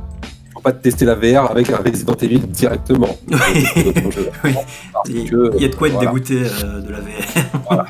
pas 0.62 0.72
tester 0.72 1.04
la 1.04 1.14
VR 1.14 1.50
avec 1.50 1.70
un 1.70 1.76
Resident 1.76 2.14
Evil 2.14 2.40
directement. 2.40 3.18
il, 5.08 5.24
y 5.58 5.64
a 5.64 5.68
de 5.68 5.74
quoi 5.74 5.88
être 5.88 5.98
dégoûté 5.98 6.42
euh, 6.42 6.80
de 6.80 6.90
la 6.90 7.00
VR. 7.00 7.84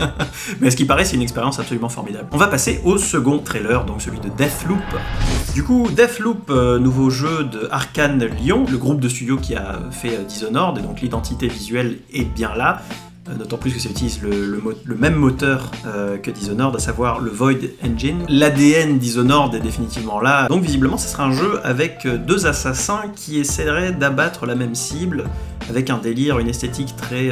Mais 0.60 0.70
ce 0.70 0.76
qui 0.76 0.84
paraît, 0.84 1.04
c'est 1.04 1.16
une 1.16 1.22
expérience 1.22 1.58
absolument 1.58 1.88
formidable. 1.88 2.26
On 2.32 2.36
va 2.36 2.48
passer 2.48 2.80
au 2.84 2.98
second 2.98 3.38
trailer, 3.38 3.84
donc 3.84 4.02
celui 4.02 4.18
de 4.18 4.28
Deathloop. 4.28 4.82
Du 5.54 5.62
coup, 5.62 5.88
Deathloop, 5.94 6.50
euh, 6.50 6.78
nouveau 6.78 7.10
jeu 7.10 7.44
de 7.44 7.68
Arkane 7.70 8.24
Lyon, 8.24 8.66
le 8.70 8.78
groupe 8.78 9.00
de 9.00 9.08
studio 9.08 9.36
qui 9.36 9.54
a 9.54 9.78
fait 9.90 10.16
euh, 10.16 10.24
Dishonored, 10.24 10.78
et 10.78 10.82
donc 10.82 11.00
l'identité 11.00 11.48
visuelle 11.48 11.98
est 12.12 12.24
bien 12.24 12.54
là. 12.56 12.82
Euh, 13.28 13.36
d'autant 13.36 13.56
plus 13.56 13.72
que 13.72 13.78
ça 13.78 13.88
utilise 13.88 14.20
le, 14.20 14.60
même 14.96 15.14
moteur 15.14 15.70
euh, 15.86 16.18
que 16.18 16.30
Dishonored, 16.30 16.74
à 16.74 16.80
savoir 16.80 17.20
le 17.20 17.30
Void 17.30 17.54
Engine. 17.84 18.18
L'ADN 18.28 18.98
Dishonored 18.98 19.54
est 19.54 19.60
définitivement 19.60 20.20
là, 20.20 20.48
donc 20.48 20.64
visiblement 20.64 20.96
ce 20.98 21.06
sera 21.06 21.24
un 21.26 21.32
jeu 21.32 21.60
avec 21.62 22.04
euh, 22.04 22.18
deux 22.18 22.46
assassins 22.46 23.04
qui 23.14 23.38
essaieraient 23.38 23.92
d'abattre 23.92 24.44
la 24.44 24.56
même 24.56 24.74
cible, 24.74 25.24
avec 25.70 25.88
un 25.88 25.98
délire, 25.98 26.40
une 26.40 26.48
esthétique 26.48 26.96
très, 26.96 27.30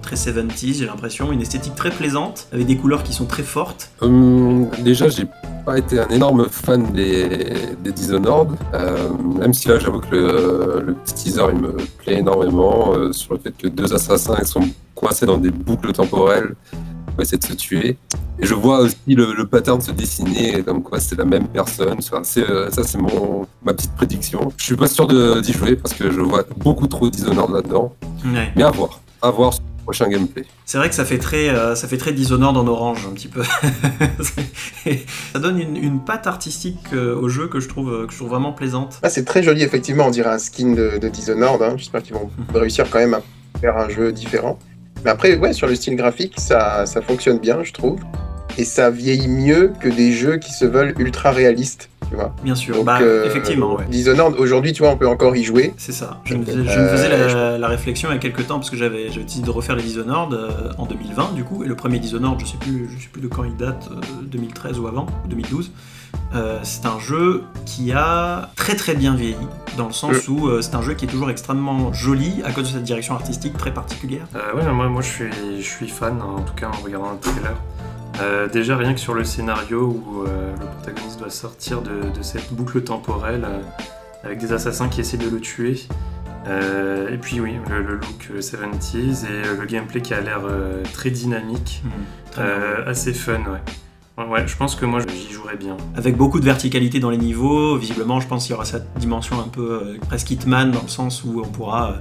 très 0.00 0.16
70s 0.16 0.78
j'ai 0.78 0.86
l'impression, 0.86 1.30
une 1.30 1.42
esthétique 1.42 1.74
très 1.74 1.90
plaisante, 1.90 2.48
avec 2.50 2.64
des 2.66 2.78
couleurs 2.78 3.02
qui 3.02 3.12
sont 3.12 3.26
très 3.26 3.42
fortes. 3.42 3.90
Hum, 4.00 4.70
déjà 4.82 5.10
j'ai 5.10 5.26
pas 5.66 5.76
été 5.76 6.00
un 6.00 6.08
énorme 6.08 6.48
fan 6.48 6.90
des, 6.92 7.76
des 7.84 7.92
Dishonored, 7.92 8.56
même 9.38 9.52
si 9.52 9.68
là 9.68 9.78
j'avoue 9.78 10.00
que 10.00 10.16
le, 10.16 10.96
teaser 11.04 11.42
il 11.52 11.60
me 11.60 11.76
plaît 11.98 12.20
énormément, 12.20 12.94
sur 13.12 13.34
le 13.34 13.40
fait 13.40 13.54
que 13.56 13.68
deux 13.68 13.92
assassins 13.92 14.42
sont 14.44 14.66
coincé 14.98 15.26
dans 15.26 15.38
des 15.38 15.50
boucles 15.50 15.92
temporelles 15.92 16.54
pour 17.06 17.22
essayer 17.22 17.38
de 17.38 17.44
se 17.44 17.52
tuer. 17.52 17.96
Et 18.40 18.46
je 18.46 18.54
vois 18.54 18.80
aussi 18.80 18.96
le, 19.08 19.46
pattern 19.46 19.80
se 19.80 19.92
dessiner, 19.92 20.62
comme 20.62 20.82
quoi 20.82 21.00
c'est 21.00 21.16
la 21.16 21.24
même 21.24 21.48
personne. 21.48 21.98
Euh, 22.38 22.70
ça, 22.70 22.82
c'est 22.82 22.98
mon 22.98 23.46
ma 23.64 23.74
petite 23.74 23.94
prédiction. 23.94 24.52
Je 24.56 24.64
suis 24.64 24.76
pas 24.76 24.88
sûr 24.88 25.06
d'y 25.40 25.52
jouer 25.52 25.76
parce 25.76 25.94
que 25.94 26.10
je 26.10 26.20
vois 26.20 26.44
beaucoup 26.56 26.88
trop 26.88 27.08
Dishonored 27.08 27.52
là-dedans. 27.52 27.94
Mais 28.24 28.62
à 28.62 28.70
voir. 28.70 29.00
À 29.22 29.30
voir 29.30 29.54
sur 29.54 29.62
le 29.62 29.82
prochain 29.84 30.08
gameplay. 30.08 30.44
C'est 30.64 30.78
vrai 30.78 30.88
que 30.88 30.94
ça 30.94 31.04
fait 31.04 31.18
très, 31.18 31.48
euh, 31.48 31.74
ça 31.74 31.88
fait 31.88 31.96
très 31.96 32.12
Dishonored 32.12 32.56
en 32.56 32.66
orange, 32.66 33.06
un 33.08 33.14
petit 33.14 33.28
peu. 33.28 33.42
ça 35.32 35.38
donne 35.38 35.60
une, 35.60 35.76
une 35.76 36.00
patte 36.00 36.26
artistique 36.26 36.78
euh, 36.92 37.16
au 37.16 37.28
jeu 37.28 37.48
que 37.48 37.60
je 37.60 37.68
trouve, 37.68 38.06
que 38.06 38.12
je 38.12 38.18
trouve 38.18 38.30
vraiment 38.30 38.52
plaisante. 38.52 38.98
Ah, 39.02 39.10
c'est 39.10 39.24
très 39.24 39.42
joli, 39.42 39.62
effectivement. 39.62 40.06
On 40.06 40.10
dirait 40.10 40.30
un 40.30 40.38
skin 40.38 40.72
de, 40.72 40.98
de 40.98 41.08
Dishonored. 41.08 41.62
Hein. 41.62 41.74
J'espère 41.76 42.02
qu'ils 42.02 42.14
vont 42.14 42.30
mhm. 42.52 42.56
réussir 42.56 42.88
quand 42.90 42.98
même 42.98 43.14
à 43.14 43.22
faire 43.60 43.76
un 43.76 43.88
jeu 43.88 44.12
différent. 44.12 44.58
Mais 45.04 45.10
après, 45.10 45.36
ouais, 45.36 45.52
sur 45.52 45.66
le 45.66 45.74
style 45.74 45.96
graphique, 45.96 46.34
ça, 46.38 46.86
ça 46.86 47.00
fonctionne 47.02 47.38
bien, 47.38 47.62
je 47.62 47.72
trouve. 47.72 48.00
Et 48.56 48.64
ça 48.64 48.90
vieillit 48.90 49.28
mieux 49.28 49.72
que 49.80 49.88
des 49.88 50.12
jeux 50.12 50.36
qui 50.38 50.52
se 50.52 50.64
veulent 50.64 50.94
ultra 50.98 51.30
réalistes. 51.30 51.88
tu 52.08 52.16
vois. 52.16 52.34
Bien 52.42 52.54
sûr, 52.56 52.74
Donc, 52.74 52.86
bah, 52.86 52.98
euh, 53.02 53.26
effectivement, 53.26 53.76
ouais. 53.76 53.84
Dishonored, 53.88 54.34
aujourd'hui, 54.38 54.72
tu 54.72 54.82
vois, 54.82 54.90
on 54.92 54.96
peut 54.96 55.06
encore 55.06 55.36
y 55.36 55.44
jouer. 55.44 55.74
C'est 55.76 55.92
ça. 55.92 56.20
Je 56.24 56.34
me, 56.34 56.42
Euh, 56.42 56.46
faisais, 56.46 56.56
me 56.82 56.88
faisais 56.88 57.08
la, 57.10 57.28
je- 57.28 57.60
la 57.60 57.68
réflexion 57.68 58.08
il 58.10 58.14
y 58.14 58.16
a 58.16 58.18
quelques 58.18 58.46
temps 58.46 58.56
parce 58.58 58.70
que 58.70 58.76
j'avais 58.76 59.10
décidé 59.10 59.44
de 59.46 59.50
refaire 59.50 59.76
les 59.76 59.82
Dishonored 59.82 60.32
euh, 60.32 60.48
en 60.78 60.86
2020 60.86 61.34
du 61.34 61.44
coup 61.44 61.62
et 61.64 61.68
le 61.68 61.74
premier 61.76 61.98
Dishonored 61.98 62.40
je 62.40 62.46
sais 62.46 62.56
plus 62.56 62.88
je 62.96 63.02
sais 63.02 63.10
plus 63.12 63.20
de 63.20 63.28
quand 63.28 63.44
il 63.44 63.54
date 63.56 63.88
euh, 63.92 64.00
2013 64.22 64.78
ou 64.80 64.86
avant 64.88 65.06
ou 65.24 65.28
2012. 65.28 65.70
Euh, 66.34 66.58
c'est 66.62 66.84
un 66.86 66.98
jeu 66.98 67.44
qui 67.64 67.92
a 67.92 68.50
très 68.56 68.76
très 68.76 68.94
bien 68.94 69.14
vieilli 69.14 69.36
dans 69.78 69.86
le 69.86 69.92
sens 69.92 70.28
Mm. 70.28 70.32
où 70.32 70.48
euh, 70.48 70.60
c'est 70.62 70.74
un 70.74 70.82
jeu 70.82 70.94
qui 70.94 71.06
est 71.06 71.08
toujours 71.08 71.30
extrêmement 71.30 71.92
joli 71.92 72.42
à 72.44 72.52
cause 72.52 72.64
de 72.64 72.74
cette 72.74 72.84
direction 72.84 73.14
artistique 73.14 73.56
très 73.56 73.72
particulière. 73.72 74.26
Euh, 74.34 74.54
ouais, 74.54 74.70
moi, 74.72 74.88
moi 74.88 75.00
je, 75.02 75.08
suis, 75.08 75.30
je 75.58 75.66
suis 75.68 75.88
fan, 75.88 76.20
en 76.20 76.42
tout 76.42 76.54
cas 76.54 76.68
en 76.68 76.82
regardant 76.82 77.12
le 77.12 77.18
trailer. 77.18 77.56
Euh, 78.20 78.48
déjà, 78.48 78.76
rien 78.76 78.94
que 78.94 79.00
sur 79.00 79.14
le 79.14 79.24
scénario 79.24 79.86
où 80.04 80.24
euh, 80.26 80.52
le 80.58 80.66
protagoniste 80.66 81.18
doit 81.20 81.30
sortir 81.30 81.82
de, 81.82 82.10
de 82.16 82.22
cette 82.22 82.52
boucle 82.52 82.82
temporelle 82.82 83.44
euh, 83.46 83.60
avec 84.24 84.38
des 84.38 84.52
assassins 84.52 84.88
qui 84.88 85.00
essaient 85.00 85.16
de 85.18 85.28
le 85.30 85.40
tuer. 85.40 85.80
Euh, 86.48 87.08
et 87.12 87.16
puis, 87.18 87.40
oui, 87.40 87.54
le, 87.70 87.82
le 87.82 87.94
look 87.94 88.28
euh, 88.32 88.40
70s 88.40 89.24
et 89.24 89.46
euh, 89.46 89.56
le 89.60 89.66
gameplay 89.66 90.00
qui 90.02 90.14
a 90.14 90.20
l'air 90.20 90.40
euh, 90.44 90.82
très 90.94 91.10
dynamique, 91.10 91.82
Très 92.32 92.42
euh, 92.42 92.86
assez 92.90 93.12
fun, 93.12 93.38
ouais. 93.40 93.60
Ouais, 94.18 94.24
ouais, 94.26 94.48
je 94.48 94.56
pense 94.56 94.74
que 94.74 94.84
moi 94.84 95.00
j'y 95.00 95.32
jouerais 95.32 95.56
bien. 95.56 95.76
avec 95.96 96.16
beaucoup 96.16 96.40
de 96.40 96.44
verticalité 96.44 96.98
dans 96.98 97.10
les 97.10 97.18
niveaux. 97.18 97.76
Visiblement, 97.76 98.18
je 98.20 98.26
pense 98.26 98.42
qu'il 98.44 98.52
y 98.52 98.54
aura 98.54 98.64
cette 98.64 98.92
dimension 98.98 99.38
un 99.40 99.48
peu 99.48 99.80
euh, 99.82 99.98
presque 100.08 100.30
Hitman 100.30 100.72
dans 100.72 100.82
le 100.82 100.88
sens 100.88 101.22
où 101.24 101.40
on 101.40 101.48
pourra 101.48 101.90
euh, 101.90 101.94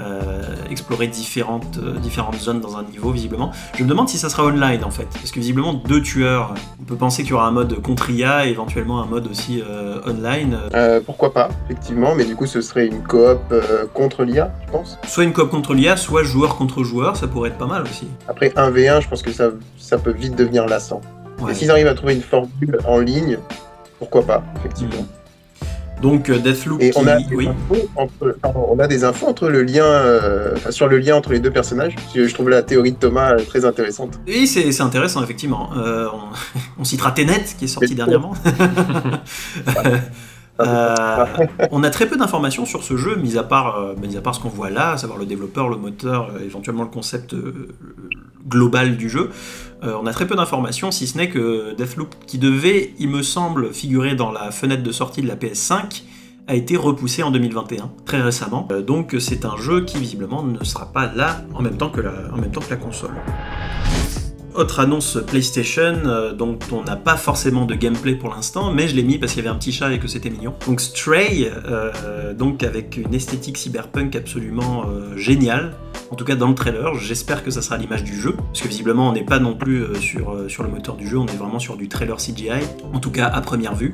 euh, 0.00 0.42
explorer 0.68 1.06
différentes, 1.06 1.78
euh, 1.78 1.96
différentes 1.98 2.40
zones 2.40 2.60
dans 2.60 2.76
un 2.76 2.82
niveau, 2.82 3.12
visiblement. 3.12 3.52
Je 3.78 3.84
me 3.84 3.88
demande 3.88 4.08
si 4.08 4.18
ça 4.18 4.28
sera 4.28 4.44
online 4.44 4.82
en 4.82 4.90
fait, 4.90 5.06
parce 5.12 5.30
que 5.30 5.38
visiblement, 5.38 5.72
deux 5.74 6.02
tueurs, 6.02 6.54
on 6.80 6.84
peut 6.84 6.96
penser 6.96 7.22
qu'il 7.22 7.30
y 7.30 7.34
aura 7.34 7.46
un 7.46 7.52
mode 7.52 7.80
contre 7.80 8.10
IA 8.10 8.46
et 8.46 8.50
éventuellement 8.50 9.00
un 9.00 9.06
mode 9.06 9.28
aussi 9.28 9.62
euh, 9.62 10.00
online. 10.04 10.58
Euh, 10.74 11.00
pourquoi 11.06 11.32
pas, 11.32 11.48
effectivement, 11.66 12.16
mais 12.16 12.24
du 12.24 12.34
coup, 12.34 12.46
ce 12.46 12.60
serait 12.60 12.86
une 12.88 13.04
coop 13.04 13.38
euh, 13.52 13.86
contre 13.94 14.24
l'IA, 14.24 14.52
je 14.66 14.72
pense. 14.72 14.98
Soit 15.06 15.22
une 15.22 15.32
coop 15.32 15.50
contre 15.50 15.74
l'IA, 15.74 15.96
soit 15.96 16.24
joueur 16.24 16.56
contre 16.56 16.82
joueur, 16.82 17.16
ça 17.16 17.28
pourrait 17.28 17.50
être 17.50 17.58
pas 17.58 17.66
mal 17.66 17.82
aussi. 17.82 18.08
Après 18.26 18.48
1v1, 18.48 19.00
je 19.00 19.08
pense 19.08 19.22
que 19.22 19.30
ça, 19.30 19.50
ça 19.78 19.98
peut 19.98 20.10
vite 20.12 20.34
devenir 20.34 20.66
lassant. 20.66 21.00
Ouais. 21.40 21.52
Et 21.52 21.54
s'ils 21.54 21.70
arrivent 21.70 21.86
à 21.86 21.94
trouver 21.94 22.14
une 22.14 22.22
formule 22.22 22.78
en 22.86 22.98
ligne, 22.98 23.38
pourquoi 23.98 24.24
pas, 24.24 24.42
effectivement. 24.56 25.06
Donc 26.02 26.28
euh, 26.28 26.38
Deathloop, 26.38 26.82
Et 26.82 26.90
qui... 26.90 26.98
on 26.98 27.06
a, 27.06 27.16
des 27.16 27.34
oui. 27.34 27.48
infos 27.48 27.88
entre, 27.96 28.36
pardon, 28.42 28.66
on 28.68 28.78
a 28.78 28.86
des 28.86 29.04
infos 29.04 29.26
entre 29.26 29.48
le 29.48 29.62
lien, 29.62 29.84
euh, 29.84 30.54
sur 30.70 30.88
le 30.88 30.98
lien 30.98 31.16
entre 31.16 31.32
les 31.32 31.38
deux 31.38 31.50
personnages. 31.50 31.96
Je 32.14 32.32
trouve 32.34 32.50
la 32.50 32.62
théorie 32.62 32.92
de 32.92 32.98
Thomas 32.98 33.32
euh, 33.32 33.44
très 33.44 33.64
intéressante. 33.64 34.20
Oui, 34.26 34.46
c'est 34.46 34.80
intéressant, 34.82 35.22
effectivement. 35.22 35.70
Euh, 35.76 36.08
on, 36.12 36.60
on 36.80 36.84
citera 36.84 37.12
Tenet, 37.12 37.44
qui 37.58 37.64
est 37.64 37.68
sorti 37.68 37.94
dernièrement. 37.94 38.34
Euh, 40.60 41.26
on 41.70 41.82
a 41.82 41.90
très 41.90 42.06
peu 42.06 42.16
d'informations 42.16 42.66
sur 42.66 42.82
ce 42.82 42.96
jeu, 42.96 43.16
mis 43.16 43.36
à 43.36 43.42
part, 43.42 43.78
euh, 43.78 43.94
mis 43.96 44.16
à 44.16 44.20
part 44.20 44.34
ce 44.34 44.40
qu'on 44.40 44.48
voit 44.48 44.70
là, 44.70 44.92
à 44.92 44.96
savoir 44.98 45.18
le 45.18 45.26
développeur, 45.26 45.68
le 45.68 45.76
moteur, 45.76 46.30
euh, 46.30 46.44
éventuellement 46.44 46.84
le 46.84 46.90
concept 46.90 47.34
global 48.46 48.96
du 48.96 49.08
jeu. 49.08 49.30
On 49.82 50.06
a 50.06 50.12
très 50.12 50.26
peu 50.26 50.34
d'informations, 50.34 50.90
si 50.90 51.06
ce 51.06 51.18
n'est 51.18 51.28
que 51.28 51.74
Deathloop, 51.74 52.14
qui 52.26 52.38
devait, 52.38 52.94
il 52.98 53.08
me 53.08 53.22
semble, 53.22 53.74
figurer 53.74 54.14
dans 54.14 54.32
la 54.32 54.50
fenêtre 54.50 54.82
de 54.82 54.92
sortie 54.92 55.20
de 55.20 55.28
la 55.28 55.36
PS5, 55.36 56.04
a 56.46 56.54
été 56.54 56.76
repoussé 56.76 57.22
en 57.22 57.30
2021, 57.30 57.90
très 58.06 58.22
récemment. 58.22 58.66
Donc 58.86 59.14
c'est 59.18 59.44
un 59.44 59.56
jeu 59.58 59.84
qui 59.84 59.98
visiblement 59.98 60.42
ne 60.42 60.62
sera 60.64 60.90
pas 60.90 61.12
là 61.14 61.42
en 61.54 61.60
même 61.60 61.76
temps 61.76 61.90
que 61.90 62.00
la, 62.00 62.12
en 62.32 62.38
même 62.38 62.50
temps 62.50 62.60
que 62.60 62.70
la 62.70 62.76
console. 62.76 63.14
Autre 64.54 64.78
annonce 64.78 65.18
PlayStation, 65.26 66.02
euh, 66.06 66.32
dont 66.32 66.56
on 66.70 66.84
n'a 66.84 66.94
pas 66.94 67.16
forcément 67.16 67.66
de 67.66 67.74
gameplay 67.74 68.14
pour 68.14 68.32
l'instant, 68.32 68.70
mais 68.72 68.86
je 68.86 68.94
l'ai 68.94 69.02
mis 69.02 69.18
parce 69.18 69.32
qu'il 69.32 69.42
y 69.42 69.46
avait 69.48 69.52
un 69.52 69.58
petit 69.58 69.72
chat 69.72 69.92
et 69.92 69.98
que 69.98 70.06
c'était 70.06 70.30
mignon. 70.30 70.54
Donc 70.68 70.80
Stray, 70.80 71.50
euh, 71.66 72.32
donc 72.34 72.62
avec 72.62 72.96
une 72.96 73.12
esthétique 73.14 73.58
cyberpunk 73.58 74.14
absolument 74.14 74.84
euh, 74.88 75.16
géniale. 75.16 75.74
En 76.12 76.14
tout 76.14 76.24
cas 76.24 76.36
dans 76.36 76.46
le 76.46 76.54
trailer, 76.54 76.94
j'espère 76.94 77.42
que 77.42 77.50
ça 77.50 77.62
sera 77.62 77.76
l'image 77.78 78.04
du 78.04 78.16
jeu, 78.16 78.34
parce 78.36 78.60
que 78.60 78.68
visiblement 78.68 79.08
on 79.08 79.12
n'est 79.12 79.24
pas 79.24 79.40
non 79.40 79.56
plus 79.56 79.86
sur, 80.00 80.38
sur 80.46 80.62
le 80.62 80.68
moteur 80.68 80.94
du 80.94 81.08
jeu, 81.08 81.18
on 81.18 81.26
est 81.26 81.36
vraiment 81.36 81.58
sur 81.58 81.76
du 81.76 81.88
trailer 81.88 82.18
CGI, 82.18 82.50
en 82.92 83.00
tout 83.00 83.10
cas 83.10 83.26
à 83.26 83.40
première 83.40 83.74
vue. 83.74 83.92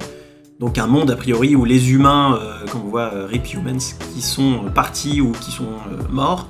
Donc 0.59 0.77
un 0.77 0.87
monde 0.87 1.11
a 1.11 1.17
priori 1.17 1.57
où 1.57 1.65
les 1.65 1.93
humains, 1.93 2.39
comme 2.71 2.83
on 2.85 2.91
voit 2.91 3.11
Rip 3.29 3.51
Humans, 3.55 3.79
qui 4.13 4.21
sont 4.21 4.65
partis 4.75 5.23
ou 5.23 5.33
qui 5.33 5.53
sont 5.53 5.71
morts, 6.11 6.49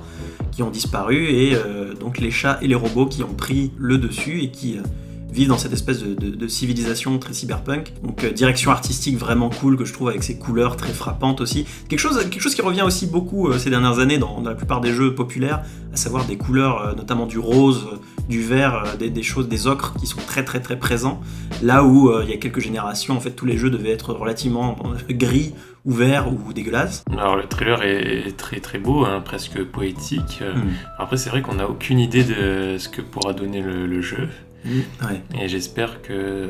qui 0.51 0.63
ont 0.63 0.69
disparu, 0.69 1.27
et 1.29 1.55
euh, 1.55 1.93
donc 1.93 2.19
les 2.19 2.31
chats 2.31 2.59
et 2.61 2.67
les 2.67 2.75
robots 2.75 3.05
qui 3.05 3.23
ont 3.23 3.33
pris 3.33 3.71
le 3.77 3.97
dessus 3.97 4.41
et 4.41 4.51
qui 4.51 4.77
euh, 4.77 4.81
vivent 5.31 5.47
dans 5.47 5.57
cette 5.57 5.71
espèce 5.71 6.03
de, 6.03 6.47
civilisation 6.47 7.17
très 7.17 7.33
cyberpunk. 7.33 7.93
Donc 8.03 8.23
euh, 8.23 8.31
direction 8.31 8.71
artistique 8.71 9.17
vraiment 9.17 9.49
cool 9.49 9.77
que 9.77 9.85
je 9.85 9.93
trouve 9.93 10.09
avec 10.09 10.23
ses 10.23 10.37
couleurs 10.37 10.75
très 10.75 10.91
frappantes 10.91 11.39
aussi. 11.39 11.65
Quelque 11.87 11.99
chose, 11.99 12.19
qui 12.29 12.61
revient 12.61 12.81
aussi 12.81 13.07
beaucoup 13.07 13.51
ces 13.57 13.69
dernières 13.69 13.99
années 13.99 14.17
dans, 14.17 14.41
la 14.41 14.55
plupart 14.55 14.81
des 14.81 14.93
jeux 14.93 15.15
populaires, 15.15 15.63
à 15.93 15.95
savoir 15.95 16.25
des 16.25 16.37
couleurs, 16.37 16.95
notamment 16.97 17.25
du 17.25 17.39
rose, 17.39 17.87
du 18.27 18.41
vert, 18.41 18.97
des, 18.99 19.09
des 19.09 19.23
choses, 19.23 19.47
des 19.47 19.67
ocres 19.67 19.93
qui 19.99 20.05
sont 20.05 20.19
très 20.27 20.43
très 20.43 20.59
très 20.59 20.77
présents. 20.77 21.21
Là 21.61 21.85
où 21.85 22.11
il 22.21 22.29
y 22.29 22.33
a 22.33 22.37
quelques 22.37 22.59
générations, 22.59 23.15
en 23.15 23.21
fait, 23.21 23.31
tous 23.31 23.45
les 23.45 23.57
jeux 23.57 23.69
devaient 23.69 23.91
être 23.91 24.13
relativement 24.13 24.77
gris 25.09 25.53
ou 25.85 25.91
vert 25.91 26.27
ou 26.31 26.53
dégueulasses. 26.53 27.03
Alors 27.11 27.35
le 27.35 27.43
trailer 27.43 27.81
est, 27.83 28.37
très 28.37 28.59
très 28.59 28.77
beau, 28.77 29.05
hein, 29.05 29.21
presque 29.23 29.63
poétique. 29.63 30.39
Euh, 30.41 30.51
Mm. 30.51 30.69
Après 30.99 31.17
c'est 31.17 31.29
vrai 31.29 31.41
qu'on 31.41 31.55
n'a 31.55 31.67
aucune 31.67 31.99
idée 31.99 32.23
de 32.23 32.77
ce 32.77 32.89
que 32.89 33.01
pourra 33.01 33.33
donner 33.33 33.61
le, 33.61 33.87
le 33.87 34.01
jeu. 34.01 34.27
Ouais. 34.65 35.21
Et 35.39 35.47
j'espère 35.47 36.01
que 36.01 36.13
euh, 36.13 36.47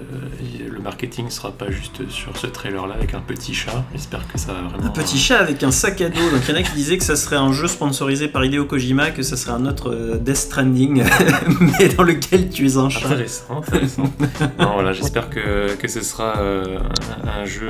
le 0.69 0.79
marketing 0.79 1.29
sera 1.29 1.51
pas 1.51 1.71
juste 1.71 2.09
sur 2.09 2.35
ce 2.37 2.47
trailer 2.47 2.85
là 2.87 2.95
avec 2.95 3.13
un 3.13 3.21
petit 3.21 3.53
chat. 3.53 3.85
J'espère 3.93 4.27
que 4.31 4.37
ça 4.37 4.53
va 4.53 4.61
vraiment. 4.61 4.85
Un 4.85 4.89
petit 4.89 5.17
chat 5.17 5.37
avec 5.37 5.63
un 5.63 5.71
sac 5.71 6.01
à 6.01 6.09
dos. 6.09 6.29
Donc 6.31 6.41
il 6.47 6.51
y 6.53 6.57
en 6.57 6.59
a 6.59 6.63
qui 6.63 6.73
disaient 6.73 6.97
que 6.97 7.03
ça 7.03 7.15
serait 7.15 7.37
un 7.37 7.53
jeu 7.53 7.67
sponsorisé 7.67 8.27
par 8.27 8.43
Hideo 8.43 8.65
Kojima, 8.65 9.11
que 9.11 9.23
ça 9.23 9.37
serait 9.37 9.53
un 9.53 9.65
autre 9.65 9.91
euh, 9.91 10.17
Death 10.17 10.35
Stranding, 10.35 11.03
mais 11.79 11.89
dans 11.89 12.03
lequel 12.03 12.49
tu 12.49 12.67
es 12.67 12.77
un 12.77 12.89
chat. 12.89 13.07
Intéressant, 13.07 13.57
intéressant. 13.57 14.03
non, 14.59 14.73
voilà, 14.73 14.93
j'espère 14.93 15.29
que, 15.29 15.75
que 15.75 15.87
ce 15.87 16.01
sera 16.01 16.39
euh, 16.39 16.79
un, 17.23 17.41
un 17.41 17.45
jeu 17.45 17.69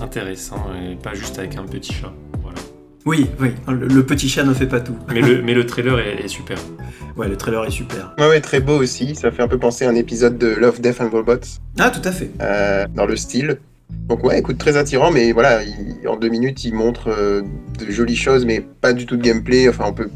intéressant 0.00 0.66
et 0.74 0.94
pas 0.94 1.14
juste 1.14 1.38
avec 1.38 1.56
un 1.56 1.64
petit 1.64 1.92
chat. 1.92 2.12
Oui, 3.06 3.26
oui, 3.40 3.50
le, 3.68 3.86
le 3.86 4.02
petit 4.04 4.28
chat 4.28 4.42
ne 4.44 4.52
fait 4.52 4.66
pas 4.66 4.80
tout. 4.80 4.96
Mais, 5.12 5.20
le, 5.20 5.40
mais 5.44 5.54
le 5.54 5.64
trailer 5.64 5.98
est, 6.00 6.24
est 6.24 6.28
super. 6.28 6.58
Ouais, 7.16 7.28
le 7.28 7.36
trailer 7.36 7.64
est 7.64 7.70
super. 7.70 8.14
Ouais, 8.18 8.28
ouais, 8.28 8.40
très 8.40 8.60
beau 8.60 8.76
aussi. 8.78 9.14
Ça 9.14 9.30
fait 9.30 9.42
un 9.42 9.48
peu 9.48 9.58
penser 9.58 9.84
à 9.86 9.90
un 9.90 9.94
épisode 9.94 10.36
de 10.38 10.48
Love, 10.48 10.80
Death 10.80 11.00
and 11.00 11.08
Robots 11.10 11.38
Ah, 11.78 11.90
tout 11.90 12.06
à 12.06 12.12
fait. 12.12 12.30
euh, 12.40 12.86
dans 12.94 13.06
le 13.06 13.16
style. 13.16 13.58
Donc 14.08 14.24
ouais, 14.24 14.38
écoute, 14.40 14.58
très 14.58 14.76
attirant, 14.76 15.10
mais 15.12 15.30
voilà, 15.32 15.62
il- 15.62 16.06
en 16.08 16.16
deux 16.16 16.28
minutes, 16.28 16.64
il 16.64 16.74
montre 16.74 17.08
euh, 17.08 17.42
de 17.78 17.90
jolies 17.90 18.16
choses, 18.16 18.44
mais 18.44 18.60
pas 18.80 18.92
du 18.92 19.06
tout 19.06 19.16
de 19.16 19.22
gameplay. 19.22 19.68
Enfin, 19.68 19.84
on 19.86 19.92
peut 19.92 20.10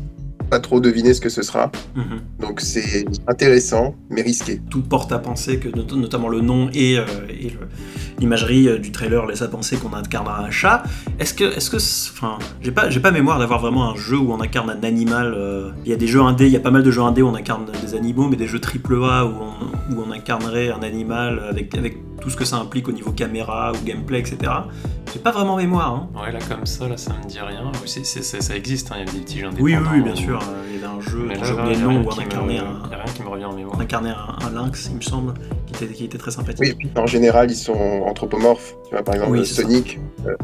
pas 0.50 0.60
trop 0.60 0.80
deviner 0.80 1.14
ce 1.14 1.20
que 1.20 1.28
ce 1.28 1.42
sera. 1.42 1.70
Mhm. 1.94 2.20
Donc 2.40 2.60
c'est 2.60 3.04
intéressant, 3.28 3.94
mais 4.10 4.22
risqué. 4.22 4.60
Tout 4.68 4.82
porte 4.82 5.12
à 5.12 5.18
penser 5.18 5.58
que 5.58 5.68
not- 5.68 5.96
notamment 5.96 6.28
le 6.28 6.40
nom 6.40 6.68
et, 6.74 6.98
euh, 6.98 7.04
et 7.30 7.52
l'imagerie 8.18 8.68
euh, 8.68 8.78
du 8.78 8.90
trailer 8.92 9.26
laisse 9.26 9.42
à 9.42 9.48
penser 9.48 9.76
qu'on 9.76 9.92
incarnera 9.94 10.44
un 10.44 10.50
chat. 10.50 10.82
Est-ce 11.18 11.32
que, 11.34 11.44
est-ce 11.56 11.70
que, 11.70 11.76
enfin, 11.76 12.38
j'ai 12.60 12.72
pas, 12.72 12.90
j'ai 12.90 13.00
pas 13.00 13.10
mémoire 13.12 13.38
d'avoir 13.38 13.60
vraiment 13.60 13.90
un 13.90 13.96
jeu 13.96 14.18
où 14.18 14.32
on 14.32 14.40
incarne 14.40 14.70
un 14.70 14.82
animal. 14.82 15.32
euh, 15.36 15.70
Il 15.84 15.90
y 15.90 15.94
a 15.94 15.96
des 15.96 16.06
jeux 16.08 16.20
indés, 16.20 16.46
il 16.46 16.52
y 16.52 16.56
a 16.56 16.60
pas 16.60 16.70
mal 16.72 16.82
de 16.82 16.90
jeux 16.90 17.02
indés 17.02 17.22
où 17.22 17.28
on 17.28 17.34
incarne 17.34 17.64
des 17.84 17.94
animaux, 17.94 18.28
mais 18.28 18.36
des 18.36 18.46
jeux 18.48 18.58
triple 18.60 18.94
A 19.04 19.24
où 19.24 19.30
on, 19.30 19.94
où 19.96 20.04
on 20.06 20.10
incarnerait 20.12 20.70
un 20.70 20.82
animal 20.82 21.40
avec, 21.48 21.74
avec 21.76 21.96
tout 22.20 22.28
ce 22.28 22.36
que 22.36 22.44
ça 22.44 22.56
implique 22.56 22.86
au 22.88 22.92
niveau 22.92 23.12
caméra 23.12 23.72
ou 23.72 23.84
gameplay, 23.86 24.18
etc. 24.20 24.36
J'ai 25.12 25.18
pas 25.18 25.32
vraiment 25.32 25.56
mémoire. 25.56 25.94
Hein. 25.94 26.08
Ouais, 26.20 26.30
là 26.32 26.38
comme 26.48 26.66
ça, 26.66 26.86
là 26.88 26.96
ça 26.96 27.12
me 27.12 27.28
dit 27.28 27.40
rien. 27.40 27.70
Oui, 27.82 27.88
ça, 28.04 28.40
ça 28.40 28.56
existe, 28.56 28.92
hein, 28.92 28.96
il 29.00 29.06
y 29.06 29.08
a 29.08 29.12
des 29.12 29.18
petits 29.20 29.38
jeux 29.40 29.48
Oui, 29.60 29.74
oui, 29.92 30.00
bien 30.02 30.12
où- 30.12 30.16
sûr. 30.16 30.38
euh, 30.38 30.62
Il 30.68 30.76
y 30.80 30.84
avait 30.84 30.86
un 30.94 31.00
jeu 31.00 31.28
j'ai 31.32 31.54
là, 31.54 31.62
oublié 31.62 31.74
il 31.74 31.78
y 31.78 31.82
le 31.82 31.88
a 31.88 31.88
nom 31.88 31.88
rien 31.90 32.00
où 32.00 32.06
on 32.06 32.08
qui 32.10 32.18
me- 32.20 32.24
incarnait 32.24 32.54
il 32.54 32.56
y 32.56 32.60
un, 32.60 32.92
a 32.92 33.02
rien 33.02 33.12
qui 33.14 33.22
me 33.22 33.28
revient 33.28 33.44
en 33.44 33.52
mémoire. 33.52 33.76
on 33.76 33.80
incarnait 33.80 34.10
un, 34.10 34.46
un 34.46 34.50
lynx, 34.50 34.86
il 34.90 34.96
me 34.96 35.00
semble, 35.00 35.34
qui 35.66 35.84
était, 35.84 35.92
qui 35.94 36.04
était 36.04 36.18
très 36.18 36.30
sympathique. 36.30 36.60
Oui, 36.60 36.68
et 36.70 36.74
puis 36.74 36.90
en 36.96 37.06
général, 37.06 37.50
ils 37.50 37.56
sont 37.56 38.02
anthropomorphes. 38.06 38.74
Tu 38.88 38.94
vois, 38.94 39.02
par 39.02 39.14
exemple, 39.16 39.32
Oui. 39.32 39.46
Sonic, 39.46 39.98
euh, 40.26 40.34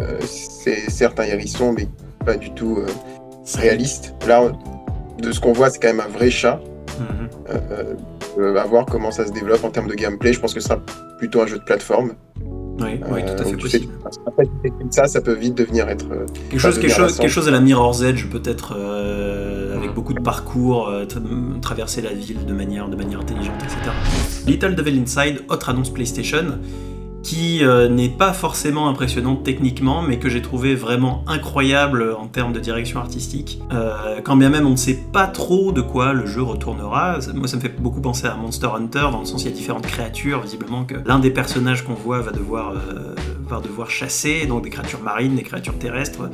euh, 0.00 0.18
c'est 0.22 0.90
certes 0.90 1.20
un 1.20 1.24
hérisson, 1.24 1.72
mais 1.76 1.86
pas 2.24 2.36
du 2.36 2.50
tout 2.52 2.78
euh, 2.78 2.86
réaliste. 3.58 4.14
Là, 4.26 4.50
de 5.20 5.32
ce 5.32 5.40
qu'on 5.40 5.52
voit, 5.52 5.68
c'est 5.70 5.78
quand 5.80 5.88
même 5.88 6.00
un 6.00 6.08
vrai 6.08 6.30
chat. 6.30 6.60
Euh, 7.50 7.94
euh, 8.38 8.56
à 8.56 8.64
voir 8.64 8.86
comment 8.86 9.10
ça 9.10 9.26
se 9.26 9.32
développe 9.32 9.64
en 9.64 9.70
termes 9.70 9.88
de 9.88 9.94
gameplay. 9.94 10.32
Je 10.32 10.40
pense 10.40 10.54
que 10.54 10.60
ce 10.60 10.68
sera 10.68 10.80
plutôt 11.18 11.42
un 11.42 11.46
jeu 11.46 11.58
de 11.58 11.62
plateforme. 11.64 12.14
Oui, 12.80 13.00
oui, 13.10 13.20
tout 13.24 13.32
à 13.42 13.46
Euh, 13.46 13.50
fait 13.50 13.56
possible. 13.56 13.86
Après, 14.26 14.44
ça, 14.90 15.06
ça 15.06 15.20
peut 15.20 15.34
vite 15.34 15.54
devenir 15.54 15.88
être. 15.88 16.06
euh, 16.10 16.26
Quelque 16.50 16.60
chose, 16.60 16.78
quelque, 16.78 16.92
chose, 16.92 17.16
quelque 17.16 17.30
chose 17.30 17.46
à 17.48 17.50
la 17.52 17.60
Mirror's 17.60 18.02
Edge, 18.02 18.26
peut-être, 18.30 18.74
euh, 18.76 19.76
avec 19.76 19.94
beaucoup 19.94 20.12
de 20.14 20.20
parcours, 20.20 20.90
tra- 21.08 21.60
traverser 21.60 22.02
la 22.02 22.12
ville 22.12 22.44
de 22.44 22.52
manière, 22.52 22.88
de 22.88 22.96
manière 22.96 23.20
intelligente, 23.20 23.56
etc. 23.62 23.78
Little 24.46 24.74
Devil 24.74 24.98
Inside, 25.00 25.42
autre 25.48 25.68
annonce 25.68 25.90
PlayStation. 25.90 26.44
Qui 27.24 27.64
euh, 27.64 27.88
n'est 27.88 28.10
pas 28.10 28.32
forcément 28.32 28.88
impressionnante 28.88 29.42
techniquement, 29.42 30.02
mais 30.02 30.18
que 30.18 30.28
j'ai 30.28 30.42
trouvé 30.42 30.74
vraiment 30.74 31.24
incroyable 31.26 32.14
en 32.16 32.28
termes 32.28 32.52
de 32.52 32.60
direction 32.60 33.00
artistique. 33.00 33.60
Euh, 33.72 34.20
quand 34.22 34.36
bien 34.36 34.50
même 34.50 34.66
on 34.66 34.72
ne 34.72 34.76
sait 34.76 35.00
pas 35.12 35.26
trop 35.26 35.72
de 35.72 35.80
quoi 35.80 36.12
le 36.12 36.26
jeu 36.26 36.42
retournera, 36.42 37.18
moi 37.34 37.48
ça 37.48 37.56
me 37.56 37.62
fait 37.62 37.80
beaucoup 37.80 38.02
penser 38.02 38.26
à 38.26 38.34
Monster 38.34 38.68
Hunter, 38.76 39.08
dans 39.10 39.20
le 39.20 39.24
sens 39.24 39.42
où 39.42 39.46
il 39.46 39.50
y 39.50 39.54
a 39.54 39.56
différentes 39.56 39.86
créatures, 39.86 40.42
visiblement 40.42 40.84
que 40.84 40.96
l'un 41.06 41.18
des 41.18 41.30
personnages 41.30 41.82
qu'on 41.82 41.94
voit 41.94 42.20
va 42.20 42.30
devoir, 42.30 42.72
euh, 42.72 43.14
va 43.48 43.60
devoir 43.60 43.90
chasser, 43.90 44.46
donc 44.46 44.62
des 44.62 44.70
créatures 44.70 45.02
marines, 45.02 45.34
des 45.34 45.42
créatures 45.42 45.78
terrestres, 45.78 46.28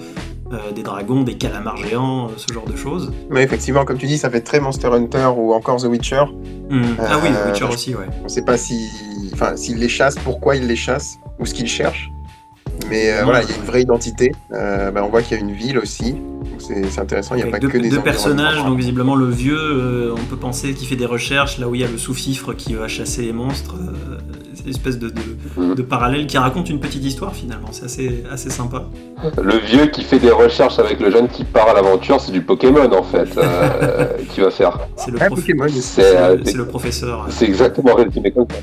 des 0.74 0.82
dragons, 0.82 1.22
des 1.22 1.36
calamars 1.36 1.76
géants, 1.76 2.28
ce 2.36 2.52
genre 2.52 2.66
de 2.66 2.76
choses. 2.76 3.12
Mais 3.30 3.42
effectivement, 3.42 3.84
comme 3.84 3.98
tu 3.98 4.06
dis, 4.06 4.18
ça 4.18 4.30
fait 4.30 4.40
très 4.40 4.60
Monster 4.60 4.88
Hunter 4.88 5.30
ou 5.36 5.52
encore 5.52 5.80
The 5.80 5.86
Witcher. 5.86 6.24
Hmm. 6.70 6.82
ah 6.98 7.18
oui, 7.22 7.28
The 7.30 7.46
Witcher 7.46 7.64
aussi, 7.64 7.94
ouais. 7.94 8.06
On 8.24 8.28
sait 8.28 8.42
pas 8.42 8.56
si 8.56 8.90
enfin, 9.32 9.56
s'il 9.56 9.78
les 9.78 9.88
chasse, 9.88 10.16
pourquoi 10.16 10.56
il 10.56 10.66
les 10.66 10.76
chasse, 10.76 11.18
ou 11.38 11.46
ce 11.46 11.54
qu'il 11.54 11.68
cherche. 11.68 12.10
Mais 12.88 13.12
euh, 13.12 13.24
voilà, 13.24 13.42
il 13.42 13.50
y 13.50 13.52
a 13.52 13.56
une 13.56 13.64
vraie 13.64 13.82
identité. 13.82 14.32
Euh, 14.52 14.90
bah, 14.90 15.02
on 15.04 15.08
voit 15.08 15.22
qu'il 15.22 15.36
y 15.36 15.40
a 15.40 15.42
une 15.42 15.52
ville 15.52 15.78
aussi. 15.78 16.16
C'est 16.58 17.00
intéressant, 17.00 17.34
il 17.34 17.42
n'y 17.42 17.48
a 17.48 17.50
pas 17.50 17.58
deux, 17.58 17.68
que 17.68 17.78
des 17.78 17.88
deux 17.88 18.02
personnages, 18.02 18.58
donc 18.58 18.76
visiblement 18.76 19.16
le 19.16 19.26
vieux, 19.26 19.56
euh, 19.56 20.14
on 20.14 20.24
peut 20.24 20.36
penser 20.36 20.74
qu'il 20.74 20.86
fait 20.86 20.96
des 20.96 21.06
recherches, 21.06 21.58
là 21.58 21.68
où 21.68 21.74
il 21.74 21.80
y 21.80 21.84
a 21.84 21.88
le 21.88 21.96
sous-fifre 21.96 22.52
qui 22.52 22.74
va 22.74 22.86
chasser 22.86 23.22
les 23.22 23.32
monstres. 23.32 23.76
C'est 24.60 24.64
une 24.68 24.74
espèce 24.74 24.98
de, 24.98 25.12
mm. 25.56 25.74
de, 25.74 25.82
parallèle 25.82 26.26
qui 26.26 26.38
raconte 26.38 26.68
une 26.70 26.80
petite 26.80 27.04
histoire 27.04 27.34
finalement, 27.34 27.68
c'est 27.72 27.84
assez, 27.84 28.24
assez 28.30 28.50
sympa. 28.50 28.84
Le 29.42 29.56
vieux 29.56 29.86
qui 29.86 30.02
fait 30.02 30.18
des 30.18 30.30
recherches 30.30 30.78
avec 30.78 31.00
le 31.00 31.10
jeune 31.10 31.28
qui 31.28 31.44
part 31.44 31.68
à 31.68 31.74
l'aventure, 31.74 32.20
c'est 32.20 32.32
du 32.32 32.42
Pokémon 32.42 32.90
en 32.92 33.02
fait, 33.02 33.28
qui 34.30 34.40
va 34.40 34.50
faire. 34.50 34.78
C'est 34.96 35.10
le, 35.10 35.18
c'est 35.18 36.56
le, 36.56 36.66
professeur. 36.66 37.26
C'est 37.30 37.46
exactement 37.46 37.94
résumé 37.94 38.30
comme 38.30 38.46
ça. 38.50 38.56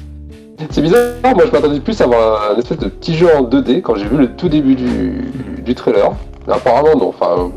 C'est 0.71 0.81
bizarre, 0.81 1.13
moi 1.23 1.43
je 1.45 1.51
m'attendais 1.51 1.79
plus 1.79 1.99
à 2.01 2.05
avoir 2.05 2.51
un 2.51 2.57
espèce 2.57 2.79
de 2.79 2.87
petit 2.87 3.15
jeu 3.15 3.27
en 3.35 3.43
2D 3.43 3.81
quand 3.81 3.95
j'ai 3.95 4.05
vu 4.05 4.17
le 4.17 4.35
tout 4.35 4.49
début 4.49 4.75
du, 4.75 5.75
trailer. 5.75 6.11
apparemment 6.47 6.95
non, 6.97 7.09
enfin, 7.09 7.51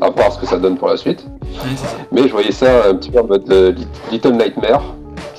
à 0.00 0.10
part 0.10 0.32
ce 0.32 0.38
que 0.38 0.46
ça 0.46 0.58
donne 0.58 0.76
pour 0.76 0.88
la 0.88 0.96
suite. 0.96 1.26
Mais 2.12 2.28
je 2.28 2.32
voyais 2.32 2.52
ça 2.52 2.88
un 2.88 2.94
petit 2.94 3.10
peu 3.10 3.20
en 3.20 3.26
mode 3.26 3.50
euh, 3.50 3.72
Little 4.12 4.32
Nightmare. 4.32 4.82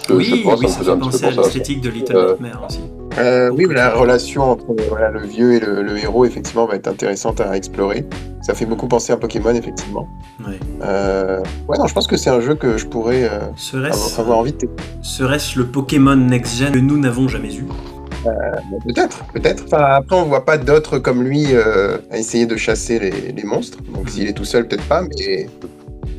Oui, 0.10 0.46
oui, 0.46 0.68
ça 0.68 0.84
fait 0.84 1.00
penser 1.00 1.26
à 1.26 1.32
l'esthétique 1.32 1.82
de 1.82 1.90
Little 1.90 2.16
euh, 2.16 2.36
Nightmare 2.40 2.66
aussi. 2.68 2.80
Euh, 3.18 3.50
oui, 3.50 3.66
la 3.70 3.92
relation 3.92 4.44
entre 4.44 4.66
le 5.14 5.26
vieux 5.26 5.54
et 5.54 5.60
le, 5.60 5.98
héros, 5.98 6.26
effectivement, 6.26 6.66
va 6.66 6.76
être 6.76 6.88
intéressante 6.88 7.40
à 7.40 7.56
explorer. 7.56 8.06
Ça 8.42 8.54
fait 8.54 8.66
beaucoup 8.66 8.88
penser 8.88 9.14
à 9.14 9.18
Pokémon, 9.18 9.54
effectivement. 9.56 10.08
Ouais. 10.46 10.60
Euh, 10.84 11.40
ouais, 11.68 11.78
non, 11.78 11.88
je 11.88 11.94
pense 11.94 12.08
que 12.08 12.18
c'est 12.18 12.30
un 12.30 12.42
jeu 12.42 12.56
que 12.56 12.78
je 12.78 12.86
pourrais 12.86 13.24
euh, 13.24 13.90
avoir, 14.18 14.38
envie 14.38 14.52
de 14.52 14.68
Serait-ce 15.02 15.58
le 15.58 15.66
Pokémon 15.66 16.16
Next 16.16 16.58
Gen 16.58 16.74
que 16.74 16.80
nous 16.80 16.98
n'avons 16.98 17.28
jamais 17.28 17.56
eu? 17.56 17.66
Peut-être, 18.88 19.24
peut-être. 19.34 19.72
après, 19.72 20.16
on 20.16 20.24
voit 20.24 20.46
pas 20.46 20.58
d'autres 20.58 20.98
comme 20.98 21.24
lui 21.24 21.46
à 21.56 22.18
essayer 22.18 22.48
de 22.48 22.56
chasser 22.58 23.00
les, 23.00 23.44
monstres. 23.44 23.78
Donc, 23.94 24.10
s'il 24.10 24.28
est 24.28 24.34
tout 24.34 24.46
seul, 24.46 24.68
peut-être 24.68 24.88
pas, 24.88 25.04
mais 25.04 25.48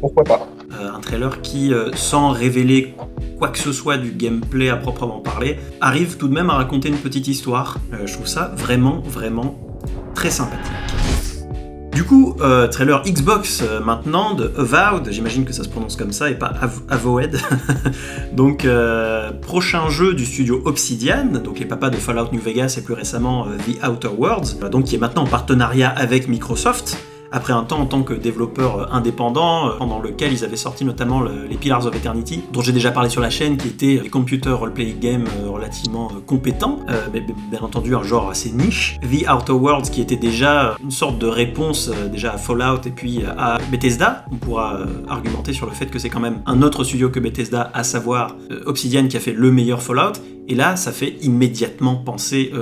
pourquoi 0.01 0.23
pas. 0.23 0.49
Un 0.81 1.01
trailer 1.01 1.41
qui, 1.43 1.73
sans 1.95 2.31
révéler 2.31 2.95
quoi 3.39 3.49
que 3.49 3.59
ce 3.59 3.73
soit 3.73 3.99
du 3.99 4.11
gameplay 4.11 4.69
à 4.69 4.77
proprement 4.77 5.21
parler, 5.21 5.59
arrive 5.81 6.17
tout 6.17 6.29
de 6.29 6.35
même 6.35 6.51
à 6.51 6.55
raconter 6.55 6.89
une 6.89 6.97
petite 6.97 7.29
histoire. 7.29 7.79
Euh, 7.93 8.07
je 8.07 8.15
trouve 8.15 8.27
ça 8.27 8.53
vraiment, 8.57 9.01
vraiment 9.01 9.59
très 10.15 10.31
sympathique. 10.31 10.73
Du 11.93 12.05
coup, 12.05 12.37
euh, 12.41 12.69
trailer 12.69 13.03
Xbox 13.05 13.63
euh, 13.63 13.81
maintenant 13.81 14.35
de 14.35 14.53
Avowed, 14.59 15.11
j'imagine 15.11 15.47
que 15.47 15.55
ça 15.55 15.65
se 15.65 15.69
prononce 15.71 15.97
comme 15.97 16.13
ça 16.13 16.31
et 16.31 16.35
pas 16.35 16.53
Avowed. 16.91 17.39
donc, 18.33 18.67
prochain 19.41 19.89
jeu 19.89 20.15
du 20.15 20.25
studio 20.25 20.63
Obsidian, 20.65 21.27
donc 21.43 21.59
les 21.59 21.65
papas 21.65 21.91
de 21.91 21.97
Fallout 21.97 22.33
New 22.33 22.41
Vegas 22.41 22.77
et 22.79 22.83
plus 22.83 22.95
récemment 22.95 23.47
The 23.47 23.87
Outer 23.87 24.11
Worlds, 24.17 24.69
donc 24.71 24.85
qui 24.85 24.97
est 24.97 24.99
maintenant 24.99 25.23
en 25.23 25.27
partenariat 25.27 25.89
avec 25.89 26.29
Microsoft 26.29 26.99
après 27.33 27.53
un 27.53 27.65
temps 27.65 27.81
en 27.81 27.87
tant 27.87 28.03
que 28.03 28.15
développeur 28.15 28.79
euh, 28.79 28.87
indépendant, 28.91 29.69
euh, 29.69 29.73
pendant 29.79 29.99
lequel 29.99 30.33
ils 30.33 30.45
avaient 30.45 30.57
sorti 30.57 30.85
notamment 30.85 31.23
les 31.23 31.57
Pillars 31.57 31.87
of 31.87 31.95
Eternity, 31.95 32.43
dont 32.53 32.61
j'ai 32.61 32.73
déjà 32.73 32.91
parlé 32.91 33.09
sur 33.09 33.21
la 33.21 33.31
chaîne, 33.31 33.57
qui 33.57 33.69
étaient 33.69 33.99
des 33.99 34.09
computer 34.09 34.51
role-playing 34.51 34.99
games 34.99 35.25
euh, 35.43 35.51
relativement 35.51 36.11
compétents, 36.27 36.81
bien 37.51 37.61
entendu 37.61 37.95
un 37.95 38.03
genre 38.03 38.31
assez 38.31 38.51
niche. 38.51 38.99
The 39.03 39.29
Outer 39.31 39.53
Worlds, 39.53 39.91
qui 39.91 40.01
était 40.01 40.17
déjà 40.17 40.77
une 40.83 40.91
sorte 40.91 41.19
de 41.19 41.27
réponse 41.27 41.91
déjà 42.11 42.33
à 42.33 42.39
Fallout 42.39 42.81
et 42.87 42.91
puis 42.91 43.23
à 43.25 43.59
Bethesda. 43.71 44.25
On 44.31 44.37
pourra 44.37 44.81
argumenter 45.09 45.53
sur 45.53 45.67
le 45.67 45.73
fait 45.73 45.87
que 45.87 45.99
c'est 45.99 46.09
quand 46.09 46.21
même 46.21 46.41
un 46.47 46.63
autre 46.63 46.85
studio 46.85 47.11
que 47.11 47.21
Bethesda, 47.21 47.71
à 47.75 47.85
savoir 47.85 48.37
Obsidian, 48.67 49.07
qui 49.09 49.17
a 49.17 49.21
fait 49.21 49.33
le 49.33 49.51
meilleur 49.51 49.83
Fallout. 49.83 50.15
Et 50.49 50.55
là, 50.55 50.77
ça 50.77 50.93
fait 50.93 51.17
immédiatement 51.23 51.97
penser 51.97 52.53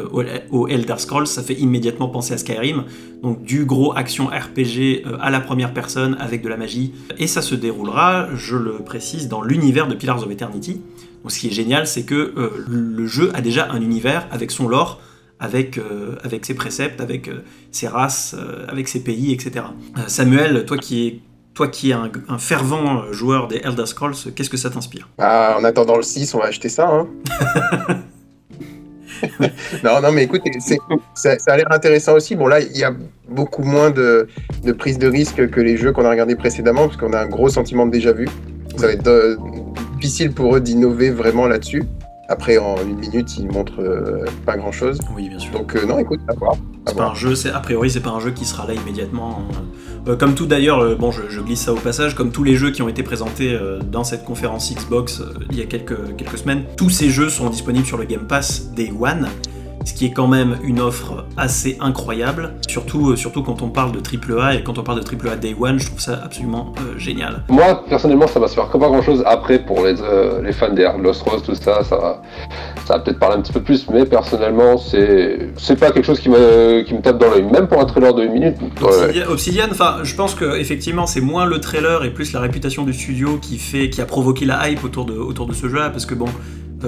au 0.51 0.69
Elder 0.69 0.95
Scrolls, 0.97 1.27
ça 1.27 1.43
fait 1.43 1.55
immédiatement 1.55 2.09
penser 2.09 2.33
à 2.35 2.39
Skyrim. 2.39 2.85
Donc 3.25 3.43
du 3.43 3.65
gros 3.65 3.97
action 3.97 4.27
RPG 4.27 5.07
euh, 5.07 5.17
à 5.19 5.31
la 5.31 5.41
première 5.41 5.73
personne 5.73 6.15
avec 6.21 6.43
de 6.43 6.49
la 6.51 6.59
magie. 6.59 6.93
Et 7.17 7.27
ça 7.27 7.41
se 7.41 7.55
déroulera, 7.55 8.29
je 8.35 8.55
le 8.55 8.75
précise, 8.75 9.29
dans 9.29 9.41
l'univers 9.41 9.89
de 9.89 9.95
Pillars 9.95 10.23
of 10.23 10.31
Eternity. 10.31 10.83
Donc 11.23 11.33
ce 11.33 11.41
qui 11.41 11.49
est 11.49 11.53
génial, 11.53 11.87
c'est 11.87 12.03
que 12.03 12.35
euh, 12.37 12.51
le 12.69 13.07
jeu 13.07 13.31
a 13.35 13.41
déjà 13.41 13.73
un 13.73 13.81
univers 13.81 14.29
avec 14.31 14.51
son 14.51 14.69
lore, 14.69 15.01
euh, 15.43 16.17
avec 16.23 16.45
ses 16.45 16.55
préceptes, 16.55 17.01
avec 17.01 17.31
ses 17.71 17.89
races, 17.89 18.37
avec 18.69 18.89
ses 18.89 19.03
pays, 19.03 19.33
etc. 19.33 19.65
Samuel, 20.07 20.67
toi 20.67 20.77
qui 20.77 21.07
es 21.07 21.21
toi 21.55 21.69
qui 21.69 21.91
es 21.91 21.95
un, 21.95 22.11
fervent 22.39 23.13
joueur 23.13 23.49
des 23.49 23.59
Elder 23.59 23.87
Scrolls, 23.87 24.15
qu'est-ce 24.35 24.51
que 24.51 24.57
ça 24.57 24.71
t'inspire? 24.71 25.09
Bah, 25.17 25.57
En 25.59 25.65
attendant 25.65 25.97
le 25.97 26.03
6, 26.03 26.35
on 26.35 26.39
va 26.39 26.47
acheter 26.47 26.69
ça. 26.69 26.89
Hein. 26.89 27.07
non, 29.85 30.01
non, 30.03 30.13
mais 30.13 30.25
écoute, 30.25 30.43
ça, 31.15 31.37
a 31.47 31.57
l'air 31.57 31.71
intéressant 31.71 32.15
aussi. 32.15 32.35
Bon, 32.35 32.47
là, 32.47 32.61
il 32.61 32.77
y 32.77 32.85
a 32.85 32.93
beaucoup 33.29 33.63
moins 33.63 33.91
de, 33.91 34.29
prise 34.77 34.99
de 34.99 35.09
risque 35.09 35.49
que 35.51 35.61
les 35.61 35.77
jeux 35.77 35.93
qu'on 35.93 36.05
a 36.05 36.11
regardés 36.11 36.37
précédemment, 36.37 36.89
parce 36.89 36.97
qu'on 36.97 37.13
a 37.13 37.21
un 37.21 37.29
gros 37.29 37.49
sentiment 37.49 37.87
de 37.87 37.93
déjà-vu. 37.93 38.29
Ça 38.77 38.89
va 38.89 38.93
être 38.93 39.07
euh, 39.07 39.37
difficile 39.97 40.33
pour 40.33 40.57
eux 40.57 40.61
d'innover 40.61 41.11
vraiment 41.11 41.47
là-dessus. 41.47 41.85
Après, 42.29 42.59
en 42.59 42.77
une 42.79 42.99
minute, 42.99 43.37
ils 43.39 43.47
montrent 43.47 43.81
euh, 43.81 44.25
pas 44.45 44.57
grand-chose. 44.57 44.99
Oui, 45.15 45.29
bien 45.29 45.39
sûr. 45.39 45.53
Donc, 45.53 45.77
euh, 45.77 45.87
non, 45.87 45.99
écoute, 45.99 46.21
à 46.29 46.35
voir. 46.35 46.57
C'est 46.87 46.97
pas 46.97 47.07
un 47.07 47.15
jeu, 47.15 47.35
a 47.53 47.61
priori, 47.61 47.91
c'est 47.91 48.01
pas 48.01 48.11
un 48.11 48.21
jeu 48.21 48.31
qui 48.31 48.45
sera 48.45 48.67
là 48.67 48.75
immédiatement. 48.75 49.47
Hein. 50.07 50.17
comme 50.17 50.35
tout 50.35 50.47
d'ailleurs, 50.47 50.97
bon, 50.97 51.11
je, 51.11 51.41
glisse 51.41 51.63
ça 51.63 51.73
au 51.73 51.77
passage, 51.77 52.15
comme 52.15 52.31
tous 52.31 52.45
les 52.45 52.57
jeux 52.57 52.71
qui 52.71 52.83
ont 52.83 52.89
été 52.89 53.03
présentés 53.03 53.59
dans 53.91 54.05
cette 54.05 54.25
conférence 54.25 54.71
Xbox 54.73 55.23
il 55.51 55.59
y 55.59 55.63
a 55.63 55.67
quelques, 55.67 56.17
quelques 56.17 56.39
semaines, 56.39 56.65
tous 56.77 56.91
ces 56.91 57.09
jeux 57.09 57.31
sont 57.31 57.49
disponibles 57.49 57.87
sur 57.87 57.97
le 57.97 58.05
Game 58.05 58.27
Pass 58.27 58.71
Day 58.75 58.93
One 59.01 59.29
ce 59.85 59.93
qui 59.93 60.07
est 60.07 60.13
quand 60.13 60.27
même 60.27 60.57
une 60.63 60.81
offre 60.81 61.27
assez 61.37 61.77
incroyable, 61.81 62.55
surtout, 62.69 63.11
euh, 63.11 63.17
surtout 63.17 63.43
quand 63.43 63.63
on 63.63 63.69
parle 63.69 63.93
de 63.93 64.01
AAA 64.01 64.57
et 64.57 64.63
quand 64.63 64.79
on 64.79 64.83
parle 64.83 65.03
de 65.03 65.29
AAA 65.29 65.37
Day 65.37 65.55
One, 65.59 65.79
je 65.79 65.87
trouve 65.87 66.01
ça 66.01 66.21
absolument 66.25 66.73
euh, 66.79 66.99
génial. 66.99 67.43
Moi, 67.49 67.85
personnellement, 67.89 68.27
ça 68.27 68.41
va 68.41 68.49
se 68.49 68.55
faire 68.55 68.69
pas 68.69 68.79
grand 68.79 69.03
chose 69.03 69.23
après 69.27 69.59
pour 69.59 69.85
les, 69.85 70.01
euh, 70.01 70.43
les 70.43 70.53
fans 70.53 70.73
des 70.73 70.89
Lost 71.01 71.23
Rose, 71.23 71.43
tout 71.43 71.55
ça, 71.55 71.85
ça 71.85 71.97
va, 71.97 72.23
ça 72.87 72.95
va 72.95 73.01
peut-être 73.01 73.19
parler 73.19 73.37
un 73.37 73.43
petit 73.43 73.53
peu 73.53 73.63
plus, 73.63 73.87
mais 73.91 74.07
personnellement, 74.07 74.79
c'est, 74.79 75.51
c'est 75.57 75.79
pas 75.79 75.91
quelque 75.91 76.07
chose 76.07 76.21
qui 76.21 76.29
me, 76.29 76.83
qui 76.83 76.95
me 76.95 77.01
tape 77.01 77.19
dans 77.19 77.31
l'œil, 77.31 77.43
même 77.43 77.69
pour 77.69 77.81
un 77.81 77.85
trailer 77.85 78.15
de 78.15 78.23
1 78.23 78.29
minute. 78.29 78.57
Obsidian, 79.29 79.67
enfin, 79.71 79.99
je 80.03 80.15
pense 80.15 80.35
que 80.35 80.57
effectivement, 80.57 81.07
c'est 81.07 81.21
moins 81.21 81.45
le 81.47 81.61
trailer 81.61 82.05
et 82.05 82.11
plus 82.11 82.33
la 82.33 82.41
réputation 82.41 82.85
du 82.85 82.93
studio 82.93 83.39
qui 83.41 83.59
fait, 83.59 83.91
qui 83.91 84.01
a 84.01 84.07
provoqué 84.07 84.45
la 84.45 84.69
hype 84.69 84.85
autour 84.85 85.05
de, 85.05 85.15
autour 85.15 85.47
de 85.47 85.53
ce 85.53 85.69
jeu-là, 85.69 85.91
parce 85.91 86.07
que 86.07 86.15
bon, 86.15 86.29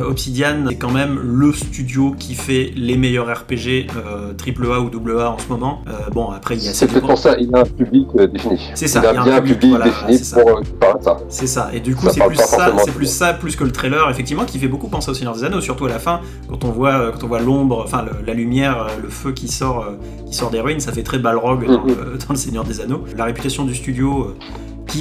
Obsidian 0.03 0.67
est 0.69 0.77
quand 0.77 0.91
même 0.91 1.19
le 1.23 1.53
studio 1.53 2.15
qui 2.19 2.35
fait 2.35 2.73
les 2.77 2.97
meilleurs 2.97 3.27
RPG 3.27 3.87
euh, 3.97 4.33
AAA 4.33 4.81
ou 4.81 4.91
AA 5.19 5.31
en 5.31 5.39
ce 5.39 5.49
moment. 5.49 5.83
Euh, 5.87 6.11
bon, 6.13 6.31
après, 6.31 6.57
il 6.57 6.65
y 6.65 6.69
a 6.69 6.75
C'est 6.75 6.87
pour 6.87 7.17
ça, 7.17 7.37
il 7.39 7.55
a 7.55 7.61
un 7.61 7.65
public 7.65 8.09
défini. 8.33 8.61
C'est 8.75 8.89
ça, 8.89 9.01
il, 9.03 9.07
a, 9.07 9.23
bien 9.23 9.37
un 9.37 9.41
public, 9.41 9.59
défini 9.61 10.43
pour 10.43 10.79
parler 10.79 11.01
ça. 11.03 11.17
C'est 11.29 11.47
ça, 11.47 11.71
et 11.73 11.81
du 11.81 11.95
coup, 11.95 12.07
c'est 12.11 12.25
plus 12.27 12.37
ça, 12.37 12.73
c'est 12.85 12.95
plus 12.95 13.07
ça, 13.07 13.33
plus 13.35 13.57
que 13.57 13.65
le 13.65 13.73
trailer, 13.73 14.09
effectivement, 14.11 14.45
qui 14.45 14.59
fait 14.59 14.69
beaucoup 14.69 14.89
penser 14.89 15.11
au 15.11 15.15
Seigneur 15.15 15.35
des 15.35 15.45
Anneaux, 15.45 15.61
surtout 15.61 15.87
à 15.87 15.91
la 15.91 15.99
fin, 15.99 16.21
quand 16.49 16.65
on 16.65 16.71
voit, 16.71 17.13
quand 17.13 17.25
on 17.25 17.29
voit 17.29 17.41
l'ombre, 17.41 17.83
enfin 17.85 18.05
la 18.27 18.35
lumière, 18.35 18.87
le 19.03 19.09
feu 19.09 19.33
qui 19.33 19.49
sort, 19.49 19.87
qui 20.27 20.35
sort 20.35 20.51
des 20.51 20.61
ruines, 20.61 20.81
ça 20.81 20.93
fait 20.93 21.03
très 21.03 21.19
Balrog 21.19 21.67
dans, 21.67 21.85
mm-hmm. 21.85 22.27
dans, 22.27 22.31
le 22.31 22.37
Seigneur 22.37 22.65
des 22.65 22.81
Anneaux. 22.81 23.05
La 23.17 23.25
réputation 23.25 23.65
du 23.65 23.75
studio 23.75 24.35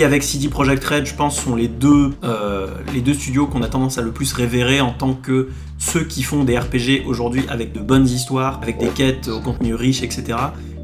avec 0.03 0.23
CD 0.23 0.49
Projekt 0.49 0.83
Red, 0.83 1.05
je 1.05 1.15
pense, 1.15 1.39
sont 1.39 1.55
les 1.55 1.67
deux, 1.67 2.11
euh, 2.23 2.67
les 2.93 3.01
deux 3.01 3.13
studios 3.13 3.47
qu'on 3.47 3.61
a 3.61 3.67
tendance 3.67 3.97
à 3.97 4.01
le 4.01 4.11
plus 4.11 4.33
révérer 4.33 4.81
en 4.81 4.91
tant 4.91 5.13
que 5.13 5.49
ceux 5.77 6.03
qui 6.03 6.23
font 6.23 6.43
des 6.43 6.57
RPG 6.57 7.03
aujourd'hui 7.05 7.45
avec 7.49 7.71
de 7.71 7.79
bonnes 7.79 8.07
histoires, 8.07 8.59
avec 8.61 8.77
des 8.77 8.87
quêtes 8.87 9.27
au 9.27 9.39
contenu 9.39 9.75
riche, 9.75 10.03
etc. 10.03 10.37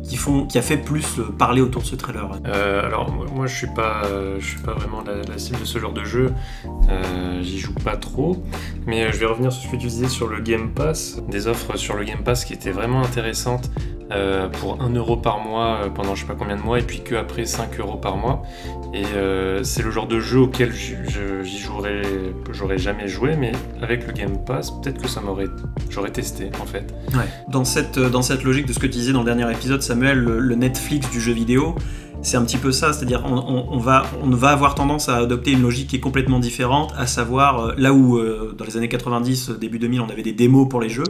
Qui, 0.07 0.17
font, 0.17 0.45
qui 0.45 0.57
a 0.57 0.61
fait 0.61 0.77
plus 0.77 1.05
parler 1.37 1.61
autour 1.61 1.83
de 1.83 1.87
ce 1.87 1.95
trailer. 1.95 2.27
Euh, 2.45 2.85
Alors 2.85 3.13
moi 3.33 3.47
je 3.47 3.55
suis 3.55 3.67
pas, 3.67 4.01
suis 4.41 4.59
pas 4.59 4.73
vraiment 4.73 5.03
la, 5.05 5.37
cible 5.37 5.59
de 5.59 5.65
ce 5.65 5.79
genre 5.79 5.93
de 5.93 6.03
jeu, 6.03 6.33
euh, 6.89 7.41
j'y 7.41 7.59
joue 7.59 7.75
pas 7.75 7.95
trop, 7.95 8.43
mais 8.87 9.13
je 9.13 9.17
vais 9.19 9.27
revenir 9.27 9.53
sur 9.53 9.63
ce 9.63 9.67
que 9.67 9.79
tu 9.79 9.87
disais 9.87 10.09
sur 10.09 10.27
le 10.27 10.41
Game 10.41 10.71
Pass, 10.71 11.21
des 11.29 11.47
offres 11.47 11.77
sur 11.77 11.95
le 11.95 12.03
Game 12.03 12.23
Pass 12.23 12.43
qui 12.43 12.51
étaient 12.53 12.71
vraiment 12.71 13.01
intéressantes 13.01 13.71
euh, 14.13 14.49
pour 14.49 14.81
1 14.81 14.89
euro 14.95 15.15
par 15.15 15.39
mois 15.39 15.83
euh, 15.83 15.89
pendant 15.89 16.15
je 16.15 16.21
sais 16.21 16.27
pas 16.27 16.35
combien 16.37 16.57
de 16.57 16.61
mois 16.61 16.79
et 16.79 16.81
puis 16.81 17.01
que 17.01 17.15
après 17.15 17.45
5 17.45 17.79
euros 17.79 17.97
par 17.97 18.17
mois. 18.17 18.43
Et 18.93 19.05
euh, 19.15 19.63
c'est 19.63 19.83
le 19.83 19.91
genre 19.91 20.07
de 20.07 20.19
jeu 20.19 20.39
auquel 20.39 20.73
j'y 20.73 20.95
jouerais, 21.59 22.01
j'aurais 22.51 22.77
jamais 22.77 23.07
joué, 23.07 23.37
mais 23.37 23.53
avec 23.81 24.05
le 24.05 24.11
Game 24.11 24.43
Pass, 24.43 24.71
peut-être 24.71 25.01
que 25.01 25.07
ça 25.07 25.21
m'aurait, 25.21 25.47
j'aurais 25.89 26.11
testé 26.11 26.49
en 26.61 26.65
fait. 26.65 26.93
Dans 27.47 27.63
cette, 27.63 27.99
dans 27.99 28.21
cette 28.21 28.43
logique 28.43 28.65
de 28.65 28.73
ce 28.73 28.79
que 28.79 28.87
tu 28.87 28.93
disais 28.93 29.13
dans 29.13 29.23
le 29.23 29.33
dernier 29.33 29.49
épisode, 29.49 29.81
Samuel, 29.81 30.19
le, 30.19 30.55
Netflix 30.55 31.09
du 31.09 31.21
jeu 31.21 31.31
vidéo, 31.31 31.75
c'est 32.21 32.35
un 32.35 32.43
petit 32.43 32.57
peu 32.57 32.71
ça, 32.71 32.91
c'est-à-dire 32.91 33.23
on, 33.25 33.79
va, 33.79 34.03
on 34.21 34.29
va 34.29 34.49
avoir 34.49 34.75
tendance 34.75 35.09
à 35.09 35.17
adopter 35.17 35.51
une 35.51 35.61
logique 35.61 35.87
qui 35.87 35.95
est 35.95 36.01
complètement 36.01 36.39
différente, 36.39 36.93
à 36.97 37.07
savoir 37.07 37.73
là 37.77 37.93
où 37.93 38.19
dans 38.53 38.65
les 38.65 38.77
années 38.77 38.89
90, 38.89 39.51
début 39.51 39.79
2000, 39.79 40.01
on 40.01 40.09
avait 40.09 40.21
des 40.21 40.33
démos 40.33 40.67
pour 40.69 40.81
les 40.81 40.89
jeux, 40.89 41.05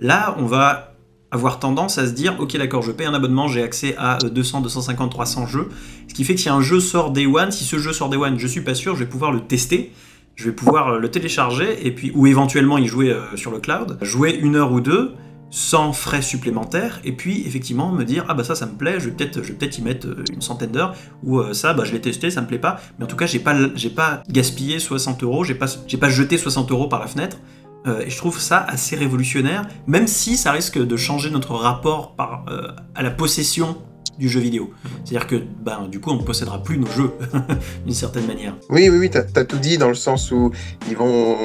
là 0.00 0.36
on 0.38 0.44
va 0.44 0.91
avoir 1.32 1.58
tendance 1.58 1.98
à 1.98 2.06
se 2.06 2.12
dire 2.12 2.36
ok 2.38 2.56
d'accord 2.58 2.82
je 2.82 2.92
paye 2.92 3.06
un 3.06 3.14
abonnement 3.14 3.48
j'ai 3.48 3.62
accès 3.62 3.96
à 3.98 4.18
200 4.18 4.60
250 4.60 5.10
300 5.10 5.46
jeux. 5.46 5.68
Ce 6.06 6.14
qui 6.14 6.24
fait 6.24 6.34
que 6.34 6.40
si 6.40 6.50
un 6.50 6.60
jeu 6.60 6.78
sort 6.78 7.10
Day 7.10 7.26
One 7.26 7.50
si 7.50 7.64
ce 7.64 7.78
jeu 7.78 7.92
sort 7.92 8.10
Day 8.10 8.18
One 8.18 8.38
je 8.38 8.46
suis 8.46 8.60
pas 8.60 8.74
sûr 8.74 8.94
je 8.94 9.00
vais 9.00 9.10
pouvoir 9.10 9.32
le 9.32 9.40
tester. 9.40 9.92
Je 10.34 10.44
vais 10.44 10.52
pouvoir 10.52 10.88
euh, 10.88 10.98
le 10.98 11.10
télécharger 11.10 11.86
et 11.86 11.90
puis 11.90 12.12
ou 12.14 12.26
éventuellement 12.26 12.78
y 12.78 12.86
jouer 12.86 13.10
euh, 13.10 13.36
sur 13.36 13.50
le 13.50 13.58
cloud. 13.58 13.98
Jouer 14.02 14.38
une 14.40 14.56
heure 14.56 14.72
ou 14.72 14.80
deux 14.80 15.12
sans 15.50 15.92
frais 15.92 16.22
supplémentaires 16.22 17.00
et 17.04 17.12
puis 17.12 17.46
effectivement 17.46 17.92
me 17.92 18.04
dire 18.04 18.24
ah 18.28 18.34
bah 18.34 18.42
ça 18.42 18.54
ça 18.54 18.64
me 18.64 18.72
plaît 18.72 18.98
je 18.98 19.10
vais 19.10 19.14
peut-être 19.14 19.42
je 19.42 19.52
y 19.52 19.82
mettre 19.82 20.06
euh, 20.06 20.24
une 20.32 20.40
centaine 20.40 20.70
d'heures 20.72 20.94
ou 21.22 21.42
ça 21.52 21.74
bah 21.74 21.84
je 21.84 21.92
l'ai 21.92 22.00
testé 22.00 22.30
ça 22.30 22.42
me 22.42 22.46
plaît 22.46 22.58
pas. 22.58 22.80
Mais 22.98 23.04
en 23.04 23.08
tout 23.08 23.16
cas 23.16 23.26
j'ai 23.26 23.38
pas 23.40 24.22
gaspillé 24.28 24.78
60 24.78 25.22
euros 25.22 25.44
j'ai 25.44 25.54
pas 25.54 26.08
jeté 26.10 26.36
60 26.36 26.70
euros 26.70 26.88
par 26.88 27.00
la 27.00 27.06
fenêtre. 27.06 27.38
euh, 27.38 27.61
et 27.86 28.10
je 28.10 28.16
trouve 28.16 28.38
ça 28.40 28.58
assez 28.58 28.96
révolutionnaire, 28.96 29.66
même 29.86 30.06
si 30.06 30.36
ça 30.36 30.52
risque 30.52 30.78
de 30.78 30.96
changer 30.96 31.30
notre 31.30 31.54
rapport 31.54 32.14
euh, 32.48 32.68
à 32.94 33.02
la 33.02 33.10
possession 33.10 33.76
du 34.18 34.28
jeu 34.28 34.40
vidéo. 34.40 34.70
C'est-à-dire 35.04 35.26
que 35.26 35.36
ben, 35.64 35.88
du 35.90 35.98
coup, 35.98 36.10
on 36.10 36.16
ne 36.16 36.22
possédera 36.22 36.62
plus 36.62 36.78
nos 36.78 36.86
jeux, 36.86 37.10
d'une 37.84 37.94
certaine 37.94 38.26
manière. 38.26 38.54
Oui, 38.70 38.88
oui, 38.88 38.98
oui, 38.98 39.10
tu 39.10 39.18
as, 39.18 39.44
tout 39.44 39.58
dit 39.58 39.78
dans 39.78 39.88
le 39.88 39.94
sens 39.94 40.30
où 40.30 40.52
ils 40.88 40.96
vont 40.96 41.36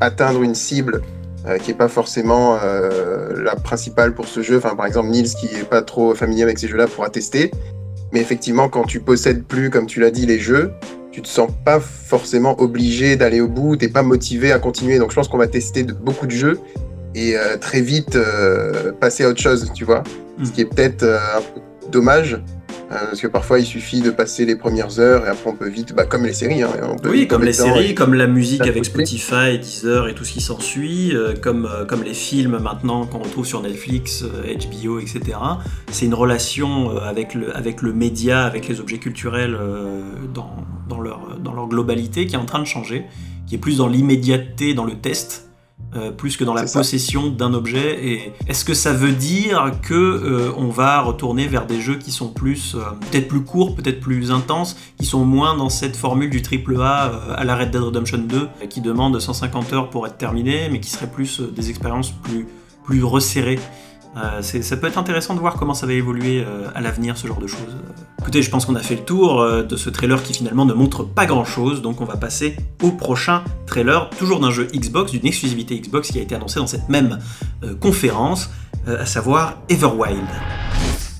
atteindre 0.00 0.42
une 0.42 0.54
cible 0.54 1.02
euh, 1.46 1.58
qui 1.58 1.70
n'est 1.70 1.76
pas 1.76 1.88
forcément 1.88 2.56
la 2.56 3.56
principale 3.56 4.14
pour 4.14 4.26
ce 4.26 4.42
jeu. 4.42 4.58
Enfin, 4.58 4.74
par 4.74 4.86
exemple, 4.86 5.08
Nils, 5.08 5.34
qui 5.34 5.46
n'est 5.54 5.62
pas 5.62 5.82
trop 5.82 6.14
familier 6.14 6.42
avec 6.42 6.58
ces 6.58 6.68
jeux-là, 6.68 6.88
pourra 6.88 7.10
tester. 7.10 7.50
Mais 8.12 8.20
effectivement, 8.20 8.68
quand 8.68 8.84
tu 8.84 9.00
possèdes 9.00 9.44
plus, 9.44 9.70
comme 9.70 9.86
tu 9.86 10.00
l'as 10.00 10.10
dit, 10.10 10.26
les 10.26 10.38
jeux, 10.38 10.72
tu 11.16 11.22
te 11.22 11.28
sens 11.28 11.50
pas 11.64 11.80
forcément 11.80 12.60
obligé 12.60 13.16
d'aller 13.16 13.40
au 13.40 13.48
bout, 13.48 13.74
t'es 13.76 13.88
pas 13.88 14.02
motivé 14.02 14.52
à 14.52 14.58
continuer. 14.58 14.98
Donc 14.98 15.12
je 15.12 15.16
pense 15.16 15.28
qu'on 15.28 15.38
va 15.38 15.46
tester 15.46 15.82
de, 15.82 15.94
beaucoup 15.94 16.26
de 16.26 16.30
jeux 16.30 16.60
et 17.14 17.38
euh, 17.38 17.56
très 17.56 17.80
vite 17.80 18.16
euh, 18.16 18.92
passer 18.92 19.24
à 19.24 19.30
autre 19.30 19.40
chose, 19.40 19.72
tu 19.74 19.86
vois. 19.86 20.02
Ce 20.44 20.50
qui 20.50 20.60
est 20.60 20.66
peut-être 20.66 21.04
euh, 21.04 21.16
un 21.38 21.40
peu 21.40 21.60
dommage 21.90 22.38
parce 22.88 23.20
que 23.20 23.26
parfois, 23.26 23.58
il 23.58 23.66
suffit 23.66 24.00
de 24.00 24.10
passer 24.10 24.44
les 24.44 24.56
premières 24.56 24.98
heures 24.98 25.26
et 25.26 25.28
après, 25.28 25.50
on 25.50 25.56
peut 25.56 25.68
vite, 25.68 25.94
bah, 25.94 26.04
comme 26.04 26.24
les 26.24 26.32
séries. 26.32 26.62
Hein, 26.62 26.70
oui, 27.04 27.26
comme 27.26 27.42
les 27.42 27.52
séries, 27.52 27.94
comme 27.94 28.14
la 28.14 28.26
musique 28.26 28.62
avec 28.62 28.84
Spotify, 28.84 29.58
Deezer 29.58 30.08
et 30.08 30.14
tout 30.14 30.24
ce 30.24 30.32
qui 30.32 30.40
s'ensuit, 30.40 31.14
euh, 31.14 31.34
comme, 31.34 31.66
euh, 31.66 31.84
comme 31.84 32.02
les 32.02 32.14
films 32.14 32.58
maintenant 32.58 33.06
qu'on 33.06 33.18
retrouve 33.18 33.46
sur 33.46 33.62
Netflix, 33.62 34.24
HBO, 34.24 35.00
etc. 35.00 35.20
C'est 35.90 36.06
une 36.06 36.14
relation 36.14 36.96
avec 36.98 37.34
le, 37.34 37.56
avec 37.56 37.82
le 37.82 37.92
média, 37.92 38.44
avec 38.44 38.68
les 38.68 38.80
objets 38.80 38.98
culturels 38.98 39.58
dans, 40.32 40.56
dans, 40.88 41.00
leur, 41.00 41.38
dans 41.38 41.52
leur 41.52 41.68
globalité 41.68 42.26
qui 42.26 42.34
est 42.34 42.38
en 42.38 42.46
train 42.46 42.60
de 42.60 42.66
changer, 42.66 43.04
qui 43.46 43.54
est 43.54 43.58
plus 43.58 43.78
dans 43.78 43.88
l'immédiateté, 43.88 44.74
dans 44.74 44.84
le 44.84 44.94
test 44.94 45.45
euh, 45.94 46.10
plus 46.10 46.36
que 46.36 46.44
dans 46.44 46.52
la 46.52 46.64
possession 46.64 47.28
d'un 47.28 47.54
objet. 47.54 48.04
Et 48.04 48.32
est-ce 48.48 48.64
que 48.64 48.74
ça 48.74 48.92
veut 48.92 49.12
dire 49.12 49.72
que 49.82 49.94
euh, 49.94 50.52
on 50.56 50.68
va 50.68 51.00
retourner 51.00 51.46
vers 51.46 51.66
des 51.66 51.80
jeux 51.80 51.96
qui 51.96 52.10
sont 52.10 52.28
plus, 52.28 52.74
euh, 52.74 52.80
peut-être 53.10 53.28
plus 53.28 53.44
courts, 53.44 53.76
peut-être 53.76 54.00
plus 54.00 54.32
intenses, 54.32 54.76
qui 54.98 55.06
sont 55.06 55.24
moins 55.24 55.56
dans 55.56 55.68
cette 55.70 55.96
formule 55.96 56.28
du 56.28 56.42
triple 56.42 56.80
A 56.80 57.12
à 57.36 57.44
la 57.44 57.56
Red 57.56 57.70
Dead 57.70 57.82
Redemption 57.82 58.18
2, 58.18 58.48
qui 58.68 58.80
demande 58.80 59.18
150 59.18 59.72
heures 59.72 59.90
pour 59.90 60.06
être 60.06 60.18
terminé, 60.18 60.68
mais 60.70 60.80
qui 60.80 60.90
serait 60.90 61.10
plus 61.10 61.40
des 61.40 61.70
expériences 61.70 62.10
plus 62.10 62.46
plus 62.86 63.02
resserrées? 63.02 63.58
Euh, 64.16 64.40
ça 64.40 64.76
peut 64.76 64.86
être 64.86 64.98
intéressant 64.98 65.34
de 65.34 65.40
voir 65.40 65.56
comment 65.56 65.74
ça 65.74 65.86
va 65.86 65.92
évoluer 65.92 66.42
euh, 66.42 66.68
à 66.74 66.80
l'avenir, 66.80 67.18
ce 67.18 67.26
genre 67.26 67.38
de 67.38 67.46
choses. 67.46 67.76
Écoutez, 68.20 68.40
je 68.40 68.50
pense 68.50 68.64
qu'on 68.64 68.74
a 68.74 68.80
fait 68.80 68.96
le 68.96 69.02
tour 69.02 69.40
euh, 69.40 69.62
de 69.62 69.76
ce 69.76 69.90
trailer 69.90 70.22
qui 70.22 70.32
finalement 70.32 70.64
ne 70.64 70.72
montre 70.72 71.04
pas 71.04 71.26
grand 71.26 71.44
chose, 71.44 71.82
donc 71.82 72.00
on 72.00 72.06
va 72.06 72.16
passer 72.16 72.56
au 72.82 72.92
prochain 72.92 73.44
trailer, 73.66 74.08
toujours 74.18 74.40
d'un 74.40 74.50
jeu 74.50 74.68
Xbox, 74.74 75.12
d'une 75.12 75.26
exclusivité 75.26 75.78
Xbox 75.78 76.10
qui 76.10 76.18
a 76.18 76.22
été 76.22 76.34
annoncée 76.34 76.60
dans 76.60 76.66
cette 76.66 76.88
même 76.88 77.18
conférence, 77.80 78.50
à 78.86 79.04
savoir 79.04 79.58
Everwild. 79.68 80.26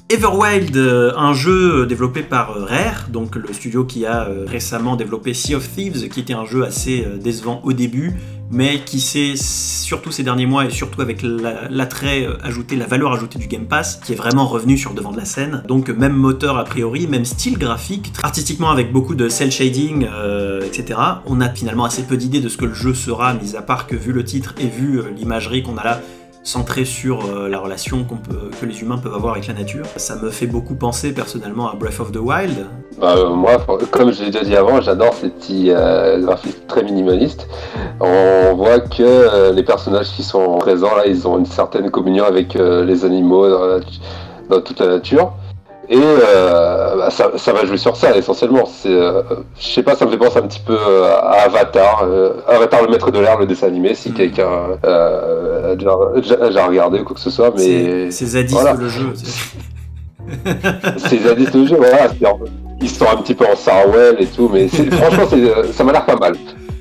Everwild, 0.09 0.76
un 0.76 1.32
jeu 1.32 1.85
développé 1.87 2.22
par 2.22 2.54
Rare, 2.54 3.09
donc 3.11 3.35
le 3.35 3.52
studio 3.52 3.85
qui 3.85 4.06
a 4.06 4.28
récemment 4.46 4.94
développé 4.94 5.35
Sea 5.35 5.56
of 5.56 5.68
Thieves, 5.68 6.09
qui 6.09 6.20
était 6.20 6.32
un 6.32 6.44
jeu 6.44 6.64
assez 6.64 7.04
décevant 7.20 7.61
au 7.64 7.72
début, 7.72 8.14
mais 8.50 8.80
qui 8.80 9.00
s'est, 9.00 9.35
surtout 9.37 10.11
ces 10.11 10.22
derniers 10.22 10.46
mois 10.46 10.64
et 10.64 10.70
surtout 10.70 11.00
avec 11.00 11.22
l'attrait 11.22 12.26
ajouté, 12.42 12.76
la 12.76 12.87
valeur 12.87 13.12
ajoutée 13.12 13.38
du 13.38 13.46
Game 13.46 13.66
Pass, 13.66 14.00
qui 14.04 14.12
est 14.12 14.16
vraiment 14.16 14.46
revenu 14.46 14.76
sur 14.76 14.90
le 14.90 14.96
devant 14.96 15.12
de 15.12 15.16
la 15.16 15.24
scène. 15.24 15.62
Donc 15.66 15.88
même 15.88 16.14
moteur 16.14 16.56
a 16.59 16.64
priori, 16.64 17.06
même 17.06 17.24
style 17.24 17.59
graphique, 17.59 18.12
artistiquement 18.22 18.70
avec 18.70 18.92
beaucoup 18.92 19.14
de 19.14 19.28
cel 19.28 19.50
shading, 19.50 20.06
euh, 20.12 20.62
etc. 20.62 20.98
On 21.26 21.40
a 21.40 21.48
finalement 21.48 21.85
assez 21.85 22.02
peu 22.02 22.16
d'idées 22.16 22.40
de 22.40 22.48
ce 22.48 22.56
que 22.56 22.64
le 22.64 22.74
jeu 22.74 22.94
sera, 22.94 23.35
mis 23.35 23.56
à 23.56 23.62
part 23.62 23.87
que 23.87 23.96
vu 23.96 24.12
le 24.12 24.24
titre 24.24 24.54
et 24.59 24.66
vu 24.66 24.98
euh, 24.98 25.11
l'imagerie 25.16 25.62
qu'on 25.62 25.76
a 25.76 25.85
là, 25.85 26.00
centré 26.46 26.85
sur 26.85 27.26
euh, 27.26 27.48
la 27.48 27.59
relation 27.59 28.04
peut, 28.04 28.50
que 28.61 28.66
les 28.66 28.80
humains 28.80 28.98
peuvent 28.98 29.14
avoir 29.14 29.32
avec 29.32 29.48
la 29.48 29.54
nature. 29.54 29.85
Ça 29.96 30.14
me 30.16 30.30
fait 30.30 30.46
beaucoup 30.46 30.76
penser 30.76 31.12
personnellement 31.12 31.68
à 31.70 31.74
Breath 31.74 31.98
of 31.98 32.12
the 32.12 32.18
Wild. 32.18 32.66
Bah, 33.00 33.14
euh, 33.16 33.30
moi, 33.30 33.66
comme 33.90 34.12
je 34.12 34.22
l'ai 34.22 34.30
déjà 34.30 34.44
dit 34.44 34.56
avant, 34.56 34.80
j'adore 34.80 35.12
ces 35.14 35.28
petits 35.28 35.70
euh, 35.70 36.20
graphismes 36.20 36.61
très 36.68 36.85
minimalistes. 36.85 37.48
On 38.00 38.54
voit 38.54 38.78
que 38.78 39.52
les 39.52 39.62
personnages 39.64 40.12
qui 40.12 40.22
sont 40.22 40.59
présents 40.59 40.94
là, 40.96 41.06
ils 41.06 41.26
ont 41.26 41.38
une 41.38 41.46
certaine 41.46 41.90
communion 41.90 42.24
avec 42.24 42.54
les 42.54 43.04
animaux 43.04 43.48
dans 44.48 44.61
toute 44.61 44.78
la 44.78 44.87
nature. 44.87 45.32
Et 45.88 45.99
euh, 45.99 46.96
bah, 46.96 47.11
ça, 47.11 47.31
ça, 47.37 47.53
va 47.53 47.64
jouer 47.64 47.77
sur 47.77 47.96
ça 47.96 48.16
essentiellement. 48.16 48.66
C'est, 48.66 48.90
euh, 48.90 49.22
je 49.59 49.66
sais 49.66 49.83
pas, 49.83 49.94
ça 49.94 50.05
me 50.05 50.11
fait 50.11 50.16
penser 50.16 50.38
un 50.38 50.46
petit 50.46 50.62
peu 50.64 50.77
euh, 50.77 51.14
à 51.14 51.44
Avatar, 51.44 52.05
Avatar 52.49 52.83
le 52.83 52.90
maître 52.90 53.11
de 53.12 53.20
l'air, 53.20 53.38
le 53.38 53.46
dessin 53.46 53.68
animé, 53.68 53.94
si 53.94 54.11
mm. 54.11 54.14
quelqu'un 54.14 54.49
a 54.83 55.75
déjà, 55.77 56.66
regardé 56.66 57.01
ou 57.01 57.05
quoi 57.05 57.14
que 57.14 57.20
ce 57.20 57.31
soit. 57.31 57.53
Mais 57.57 58.11
c'est 58.11 58.27
Zadis 58.27 58.55
le 58.79 58.88
jeu. 58.88 59.12
c'est 60.96 61.18
Zadis 61.18 61.49
le 61.55 61.66
jeu, 61.66 61.77
voilà. 61.77 62.09
Ils 62.81 62.90
sont 62.90 63.07
un 63.09 63.16
petit 63.16 63.35
peu 63.35 63.46
en 63.46 63.57
Sarwell 63.57 64.16
et 64.18 64.27
tout, 64.27 64.51
mais 64.53 64.68
franchement, 64.90 65.25
ça 65.72 65.85
m'a 65.85 65.92
l'air 65.92 66.05
pas 66.05 66.16
mal. 66.16 66.35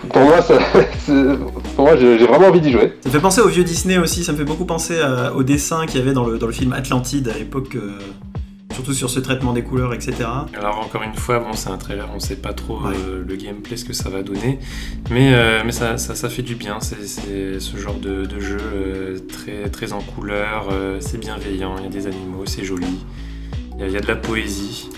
Pour 0.10 0.22
moi, 0.24 0.42
ça, 0.42 0.56
pour 1.76 1.86
moi 1.86 1.96
j'ai 1.96 2.26
vraiment 2.26 2.48
envie 2.48 2.62
d'y 2.62 2.72
jouer. 2.72 2.94
Ça 3.02 3.10
me 3.10 3.14
fait 3.14 3.20
penser 3.20 3.42
au 3.42 3.48
vieux 3.48 3.64
Disney 3.64 4.00
aussi, 4.00 4.24
ça 4.24 4.32
me 4.32 4.38
fait 4.38 4.44
beaucoup 4.46 4.66
penser 4.66 4.96
au 5.36 5.44
dessin 5.44 5.86
qu'il 5.86 6.00
y 6.00 6.04
avait 6.04 6.14
dans 6.14 6.26
le, 6.26 6.40
dans 6.40 6.48
le 6.48 6.54
film 6.54 6.74
Atlantide 6.74 7.30
à 7.30 7.38
l'époque 7.38 7.78
surtout 8.76 8.94
sur 8.94 9.10
ce 9.10 9.22
traitement 9.22 9.54
des 9.54 9.64
couleurs, 9.64 9.94
etc. 9.94 10.16
Alors 10.54 10.80
encore 10.80 11.02
une 11.04 11.16
fois, 11.16 11.40
bon, 11.40 11.54
c'est 11.54 11.70
un 11.70 11.78
trailer, 11.78 12.10
on 12.14 12.20
sait 12.20 12.36
pas 12.36 12.52
trop 12.52 12.86
euh, 12.86 13.24
le 13.26 13.36
gameplay, 13.38 13.78
ce 13.78 13.86
que 13.86 13.94
ça 13.94 14.10
va 14.10 14.22
donner, 14.22 14.60
mais, 15.10 15.34
euh, 15.34 15.62
mais 15.66 15.72
ça, 15.72 15.98
ça, 15.98 16.30
fait 16.30 16.42
du 16.42 16.56
bien, 16.56 16.80
c'est 16.82 17.60
ce 17.60 17.78
genre 17.78 17.96
de, 17.96 18.28
jeu 18.38 18.58
euh, 18.60 19.20
très, 19.30 19.70
très 19.70 19.94
en 19.94 20.02
couleurs, 20.02 20.68
c'est 21.00 21.18
bienveillant, 21.18 21.78
il 21.78 21.84
y 21.86 21.88
a 21.88 21.90
des 21.90 22.06
animaux, 22.06 22.46
c'est 22.46 22.66
joli, 22.66 23.00
il 23.80 23.90
y, 23.90 23.96
a 23.96 24.02
de 24.02 24.08
la 24.08 24.18
poésie, 24.18 24.90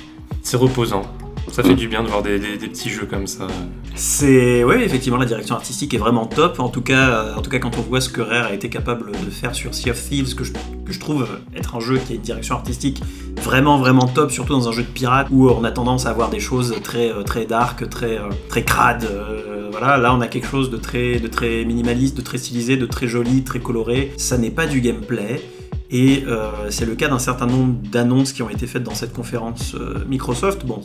c'est 0.41 0.57
reposant. 0.57 1.03
Ça 1.51 1.63
fait 1.63 1.75
du 1.75 1.87
bien 1.87 2.03
de 2.03 2.07
voir 2.07 2.21
des, 2.21 2.39
petits 2.39 2.89
jeux 2.89 3.05
comme 3.05 3.25
ça. 3.25 3.47
C'est 3.95 4.63
oui, 4.63 4.75
effectivement, 4.83 5.17
la 5.17 5.25
direction 5.25 5.55
artistique 5.55 5.93
est 5.93 5.97
vraiment 5.97 6.25
top. 6.25 6.59
En 6.59 6.69
tout 6.69 6.81
cas, 6.81 7.33
en 7.35 7.41
tout 7.41 7.49
cas, 7.49 7.59
quand 7.59 7.77
on 7.77 7.81
voit 7.81 8.01
ce 8.01 8.09
que 8.09 8.21
Rare 8.21 8.47
a 8.47 8.53
été 8.53 8.69
capable 8.69 9.11
de 9.11 9.29
faire 9.31 9.55
sur 9.55 9.73
Sea 9.73 9.91
of 9.91 10.01
Thieves, 10.01 10.35
que 10.35 10.43
je, 10.43 10.99
trouve 10.99 11.27
être 11.55 11.75
un 11.75 11.79
jeu 11.79 11.97
qui 11.97 12.13
a 12.13 12.15
une 12.15 12.21
direction 12.21 12.55
artistique 12.55 13.01
vraiment 13.41 13.77
vraiment 13.77 14.07
top, 14.07 14.31
surtout 14.31 14.53
dans 14.53 14.67
un 14.67 14.71
jeu 14.71 14.83
de 14.83 14.87
pirate 14.87 15.27
où 15.31 15.49
on 15.49 15.63
a 15.63 15.71
tendance 15.71 16.05
à 16.05 16.09
avoir 16.09 16.29
des 16.29 16.39
choses 16.39 16.75
très 16.83 17.11
très 17.23 17.45
dark, 17.45 17.89
très 17.89 18.19
très 18.49 18.63
crade. 18.63 19.07
Euh, 19.09 19.69
voilà, 19.71 19.97
là 19.97 20.13
on 20.13 20.21
a 20.21 20.27
quelque 20.27 20.47
chose 20.47 20.69
de 20.69 20.77
très 20.77 21.19
de 21.19 21.27
très 21.27 21.65
minimaliste, 21.65 22.17
de 22.17 22.21
très 22.21 22.37
stylisé, 22.37 22.77
de 22.77 22.85
très 22.85 23.07
joli, 23.07 23.43
très 23.43 23.59
coloré. 23.59 24.11
Ça 24.17 24.37
n'est 24.37 24.51
pas 24.51 24.67
du 24.67 24.81
gameplay. 24.81 25.41
Et 25.89 26.25
euh, 26.27 26.69
c'est 26.69 26.85
le 26.85 26.95
cas 26.95 27.07
d'un 27.07 27.19
certain 27.19 27.45
nombre 27.45 27.75
d'annonces 27.89 28.33
qui 28.33 28.41
ont 28.41 28.49
été 28.49 28.67
faites 28.67 28.83
dans 28.83 28.95
cette 28.95 29.13
conférence 29.13 29.73
euh, 29.75 30.03
Microsoft. 30.07 30.65
Bon, 30.65 30.81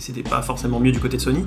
c'était 0.00 0.22
pas 0.22 0.42
forcément 0.42 0.80
mieux 0.80 0.92
du 0.92 0.98
côté 0.98 1.16
de 1.16 1.22
Sony, 1.22 1.44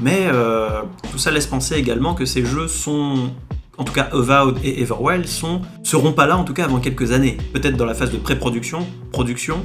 mais 0.00 0.28
euh, 0.32 0.82
tout 1.10 1.18
ça 1.18 1.30
laisse 1.30 1.46
penser 1.46 1.74
également 1.76 2.14
que 2.14 2.24
ces 2.24 2.44
jeux 2.44 2.68
sont, 2.68 3.30
en 3.78 3.84
tout 3.84 3.92
cas 3.92 4.08
Avowed 4.12 4.58
et 4.62 4.82
Everwild, 4.82 5.26
sont, 5.26 5.62
seront 5.82 6.12
pas 6.12 6.26
là 6.26 6.36
en 6.36 6.44
tout 6.44 6.54
cas 6.54 6.64
avant 6.64 6.78
quelques 6.78 7.12
années. 7.12 7.38
Peut-être 7.52 7.76
dans 7.76 7.86
la 7.86 7.94
phase 7.94 8.10
de 8.10 8.18
pré-production, 8.18 8.86
production, 9.12 9.64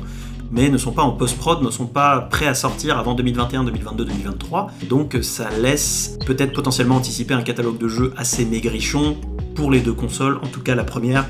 mais 0.52 0.70
ne 0.70 0.78
sont 0.78 0.92
pas 0.92 1.04
en 1.04 1.12
post-prod, 1.12 1.64
ne 1.64 1.72
sont 1.72 1.88
pas 1.88 2.20
prêts 2.20 2.48
à 2.48 2.54
sortir 2.54 2.98
avant 2.98 3.16
2021, 3.16 3.64
2022, 3.64 4.06
2023. 4.06 4.72
Donc 4.90 5.18
ça 5.22 5.50
laisse 5.50 6.18
peut-être 6.26 6.54
potentiellement 6.54 6.96
anticiper 6.96 7.34
un 7.34 7.42
catalogue 7.42 7.78
de 7.78 7.88
jeux 7.88 8.14
assez 8.18 8.46
maigrichon 8.46 9.18
pour 9.56 9.72
les 9.72 9.80
deux 9.80 9.94
consoles, 9.94 10.38
en 10.38 10.48
tout 10.48 10.62
cas 10.62 10.76
la 10.76 10.84
première 10.84 11.26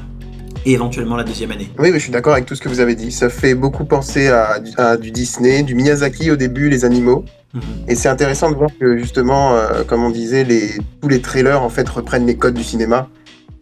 et 0.66 0.74
éventuellement 0.74 1.16
la 1.16 1.24
deuxième 1.24 1.52
année. 1.52 1.70
Oui, 1.80 1.92
je 1.94 2.00
suis 2.00 2.12
d'accord 2.12 2.34
avec 2.34 2.46
tout 2.46 2.56
ce 2.56 2.62
que 2.62 2.70
vous 2.70 2.80
avez 2.80 2.96
dit. 2.96 3.12
Ça 3.12 3.30
fait 3.30 3.56
beaucoup 3.56 3.86
penser 3.86 4.28
à, 4.28 4.98
du 4.98 5.12
Disney, 5.12 5.64
du 5.64 5.76
Miyazaki 5.76 6.32
au 6.32 6.36
début, 6.36 6.70
les 6.70 6.86
animaux. 6.86 7.26
Mhm. 7.54 7.62
Et 7.88 7.96
c'est 7.96 8.10
intéressant 8.10 8.50
de 8.52 8.56
voir 8.56 8.70
que 8.80 8.98
justement, 8.98 9.56
euh, 9.56 9.84
comme 9.84 10.04
on 10.04 10.10
disait, 10.10 10.44
les, 10.44 10.70
tous 11.02 11.10
les 11.10 11.22
trailers 11.22 11.62
en 11.62 11.70
fait 11.70 11.88
reprennent 11.90 12.26
les 12.26 12.38
codes 12.38 12.54
du 12.54 12.64
cinéma. 12.64 13.10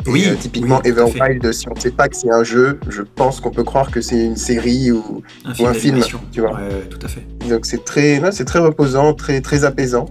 oui, 0.05 0.25
euh, 0.27 0.35
typiquement 0.35 0.81
Everwild, 0.83 1.51
si 1.51 1.67
on 1.67 1.73
ne 1.73 1.79
sait 1.79 1.91
pas 1.91 2.07
que 2.07 2.15
c'est 2.15 2.31
un 2.31 2.43
jeu, 2.43 2.79
je 2.87 3.01
pense 3.01 3.39
qu'on 3.39 3.51
peut 3.51 3.63
croire 3.63 3.89
que 3.89 3.99
c'est 4.01 4.23
une 4.23 4.37
série 4.37 4.91
ou 4.91 5.23
un 5.45 5.73
film, 5.73 6.01
tu 6.31 6.41
vois. 6.41 6.59
tout 6.89 6.99
à 7.03 7.07
fait. 7.07 7.25
Donc 7.49 7.65
c'est 7.65 7.83
très, 7.83 8.21
c'est 8.31 8.45
très 8.45 8.59
reposant, 8.59 9.13
très 9.13 9.41
très 9.41 9.65
apaisant. 9.65 10.05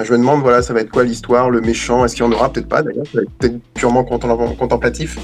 Je 0.00 0.12
me 0.12 0.18
demande, 0.18 0.42
voilà, 0.42 0.62
ça 0.62 0.72
va 0.72 0.80
être 0.80 0.90
quoi 0.90 1.02
l'histoire, 1.02 1.50
le 1.50 1.60
méchant? 1.60 2.04
Est-ce 2.04 2.14
qu'il 2.14 2.24
y 2.24 2.28
en 2.28 2.30
aura? 2.30 2.52
Peut-être 2.52 2.68
pas 2.68 2.82
d'ailleurs, 2.82 3.06
ça 3.06 3.18
va 3.18 3.22
être 3.22 3.32
peut-être 3.32 3.58
purement 3.74 4.04
contemplatif. 4.04 5.18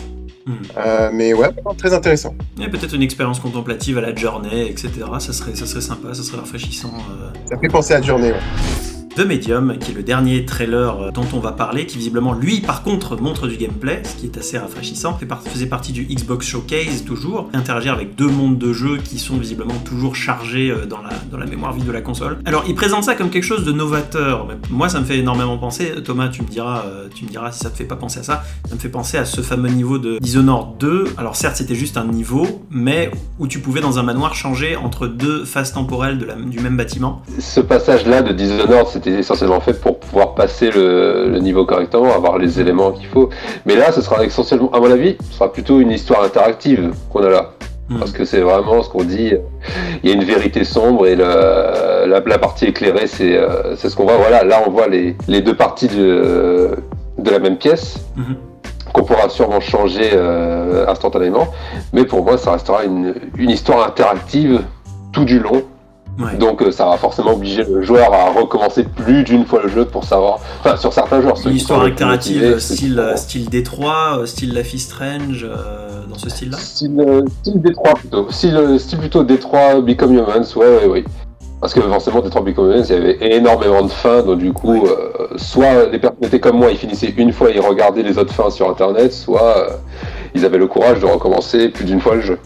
Hmm. 0.46 0.52
Euh, 0.76 1.10
mais 1.12 1.32
ouais, 1.32 1.48
très 1.78 1.94
intéressant. 1.94 2.34
Et 2.60 2.68
peut-être 2.68 2.94
une 2.94 3.02
expérience 3.02 3.40
contemplative 3.40 3.96
à 3.96 4.02
la 4.02 4.14
journée, 4.14 4.70
etc. 4.70 4.90
Ça 5.18 5.32
serait, 5.32 5.54
ça 5.54 5.66
serait 5.66 5.80
sympa, 5.80 6.12
ça 6.12 6.22
serait 6.22 6.38
rafraîchissant. 6.38 6.92
Euh. 7.10 7.30
Ça 7.46 7.56
fait 7.58 7.68
penser 7.68 7.94
à 7.94 8.02
Journey, 8.02 8.30
ouais. 8.32 8.93
The 9.16 9.20
Medium, 9.20 9.78
qui 9.78 9.92
est 9.92 9.94
le 9.94 10.02
dernier 10.02 10.44
trailer 10.44 11.12
dont 11.12 11.26
on 11.32 11.38
va 11.38 11.52
parler, 11.52 11.86
qui 11.86 11.98
visiblement, 11.98 12.32
lui, 12.32 12.60
par 12.60 12.82
contre, 12.82 13.16
montre 13.20 13.46
du 13.46 13.56
gameplay, 13.56 14.02
ce 14.04 14.16
qui 14.16 14.26
est 14.26 14.36
assez 14.36 14.58
rafraîchissant. 14.58 15.16
Faisait 15.46 15.66
partie 15.66 15.92
du 15.92 16.04
Xbox 16.04 16.48
Showcase, 16.48 17.04
toujours. 17.04 17.48
Interagir 17.52 17.92
avec 17.92 18.16
deux 18.16 18.26
mondes 18.26 18.58
de 18.58 18.72
jeux 18.72 18.98
qui 18.98 19.20
sont 19.20 19.36
visiblement 19.36 19.78
toujours 19.84 20.16
chargés 20.16 20.70
euh, 20.70 20.84
dans 20.86 21.00
la, 21.00 21.10
dans 21.30 21.38
la 21.38 21.46
mémoire 21.46 21.72
vive 21.72 21.86
de 21.86 21.92
la 21.92 22.00
console. 22.00 22.38
Alors, 22.44 22.64
il 22.66 22.74
présente 22.74 23.04
ça 23.04 23.14
comme 23.14 23.30
quelque 23.30 23.44
chose 23.44 23.64
de 23.64 23.70
novateur. 23.70 24.48
Moi, 24.68 24.88
ça 24.88 24.98
me 24.98 25.04
fait 25.04 25.18
énormément 25.18 25.58
penser. 25.58 25.92
Thomas, 26.04 26.28
tu 26.28 26.42
me 26.42 26.48
diras, 26.48 26.82
euh, 26.86 27.06
tu 27.14 27.24
me 27.24 27.30
diras 27.30 27.52
si 27.52 27.60
ça 27.60 27.70
te 27.70 27.76
fait 27.76 27.84
pas 27.84 27.96
penser 27.96 28.18
à 28.18 28.22
ça. 28.24 28.42
Ça 28.68 28.74
me 28.74 28.80
fait 28.80 28.88
penser 28.88 29.16
à 29.16 29.24
ce 29.24 29.42
fameux 29.42 29.68
niveau 29.68 29.98
de 29.98 30.18
Dishonored 30.18 30.78
2. 30.80 31.14
Alors, 31.18 31.36
certes, 31.36 31.56
c'était 31.56 31.76
juste 31.76 31.96
un 31.96 32.06
niveau, 32.06 32.64
mais 32.68 33.12
où 33.38 33.46
tu 33.46 33.60
pouvais, 33.60 33.80
dans 33.80 34.00
un 34.00 34.02
manoir, 34.02 34.34
changer 34.34 34.74
entre 34.74 35.06
deux 35.06 35.44
phases 35.44 35.72
temporelles 35.72 36.18
du 36.46 36.58
même 36.58 36.76
bâtiment. 36.76 37.22
Ce 37.38 37.60
passage-là 37.60 38.22
de 38.22 38.32
Dishonored, 38.32 38.88
c'était 38.88 39.03
c'était 39.04 39.18
essentiellement 39.18 39.60
fait 39.60 39.78
pour 39.80 39.98
pouvoir 39.98 40.34
passer 40.34 40.70
le, 40.70 41.38
niveau 41.40 41.66
correctement, 41.66 42.14
avoir 42.14 42.38
les 42.38 42.60
éléments 42.60 42.92
qu'il 42.92 43.06
faut. 43.06 43.28
Mais 43.66 43.76
là, 43.76 43.92
ce 43.92 44.00
sera 44.00 44.24
essentiellement, 44.24 44.70
à 44.72 44.80
mon 44.80 44.90
avis, 44.90 45.16
ce 45.28 45.34
sera 45.34 45.52
plutôt 45.52 45.80
une 45.80 45.90
histoire 45.90 46.22
interactive 46.22 46.92
qu'on 47.12 47.22
a 47.22 47.28
là. 47.28 47.50
Hmm. 47.90 47.98
Parce 47.98 48.12
que 48.12 48.24
c'est 48.24 48.40
vraiment 48.40 48.82
ce 48.82 48.88
qu'on 48.88 49.04
dit, 49.04 49.32
il 50.02 50.08
y 50.08 50.12
a 50.12 50.16
une 50.16 50.24
vérité 50.24 50.64
sombre 50.64 51.06
et 51.06 51.16
la, 51.16 52.06
la, 52.06 52.38
partie 52.38 52.64
éclairée, 52.66 53.04
euh, 53.20 53.76
c'est 53.76 53.90
ce 53.90 53.96
qu'on 53.96 54.04
voit. 54.04 54.16
Voilà, 54.16 54.42
là 54.42 54.62
on 54.66 54.70
voit 54.70 54.88
les, 54.88 55.14
les 55.28 55.42
deux 55.42 55.54
parties 55.54 55.88
de, 55.88 56.70
de 57.18 57.30
la 57.30 57.38
même 57.38 57.58
pièce. 57.58 57.98
Hmm. 58.16 58.34
qu'on 58.94 59.02
pourra 59.02 59.28
sûrement 59.28 59.60
changer 59.60 60.10
euh, 60.14 60.86
instantanément. 60.88 61.48
Mais 61.92 62.04
pour 62.04 62.24
moi, 62.24 62.38
ça 62.38 62.52
restera 62.52 62.84
une, 62.84 63.14
une 63.36 63.50
histoire 63.50 63.86
interactive 63.86 64.62
tout 65.12 65.24
du 65.24 65.40
long 65.40 65.64
donc 66.38 66.62
euh, 66.62 66.70
ça 66.70 66.86
va 66.86 66.96
forcément 66.96 67.32
obliger 67.32 67.64
le 67.64 67.82
joueur 67.82 68.12
à 68.12 68.30
recommencer 68.30 68.84
plus 68.84 69.24
d'une 69.24 69.44
fois 69.44 69.62
le 69.62 69.68
jeu 69.68 69.84
pour 69.84 70.04
savoir. 70.04 70.38
Enfin, 70.60 70.76
sur 70.76 70.92
certains 70.92 71.20
joueurs. 71.20 71.36
Une 71.44 71.56
histoire 71.56 71.82
alternative 71.82 72.58
style, 72.58 72.98
euh, 72.98 73.16
style 73.16 73.48
Détroit, 73.48 74.18
euh, 74.18 74.26
style 74.26 74.54
Life 74.54 74.74
is 74.74 74.80
Strange, 74.80 75.46
dans 76.08 76.18
ce 76.18 76.30
style-là 76.30 76.58
style, 76.58 77.24
style 77.40 77.60
Détroit 77.60 77.94
plutôt. 77.94 78.30
Style, 78.30 78.76
style 78.78 78.98
plutôt 78.98 79.24
Détroit 79.24 79.80
Become 79.80 80.14
Humans, 80.14 80.56
ouais, 80.56 80.66
ouais, 80.66 80.86
ouais. 80.86 81.04
Parce 81.60 81.72
que 81.72 81.80
forcément, 81.80 82.20
Détroit 82.20 82.42
Become 82.42 82.70
Humans, 82.70 82.84
il 82.88 82.94
y 82.94 82.98
avait 82.98 83.36
énormément 83.36 83.82
de 83.82 83.90
fins, 83.90 84.22
donc 84.22 84.38
du 84.38 84.52
coup, 84.52 84.86
soit 85.36 85.86
les 85.90 85.98
personnes 85.98 86.22
étaient 86.22 86.40
comme 86.40 86.58
moi, 86.58 86.70
ils 86.70 86.76
finissaient 86.76 87.14
une 87.16 87.32
fois 87.32 87.50
et 87.50 87.54
ils 87.54 87.60
regardaient 87.60 88.02
les 88.02 88.18
autres 88.18 88.34
fins 88.34 88.50
sur 88.50 88.68
internet, 88.70 89.12
soit 89.12 89.80
ils 90.34 90.44
avaient 90.44 90.58
le 90.58 90.66
courage 90.66 91.00
de 91.00 91.06
recommencer 91.06 91.68
plus 91.70 91.84
d'une 91.84 92.00
fois 92.00 92.16
le 92.16 92.20
jeu. 92.20 92.38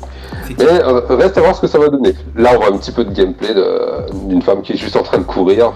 Mais 0.59 0.65
euh, 0.65 1.01
reste 1.11 1.37
à 1.39 1.41
voir 1.41 1.55
ce 1.55 1.61
que 1.61 1.67
ça 1.67 1.79
va 1.79 1.89
donner. 1.89 2.15
Là, 2.37 2.51
on 2.55 2.59
voit 2.59 2.69
un 2.69 2.79
petit 2.79 2.93
peu 2.93 3.05
de 3.05 3.13
gameplay 3.13 3.55
d'une 4.27 4.43
femme 4.43 4.63
qui 4.63 4.73
est 4.73 4.77
juste 4.77 4.97
en 4.97 5.03
train 5.03 5.19
de 5.19 5.25
courir. 5.25 5.73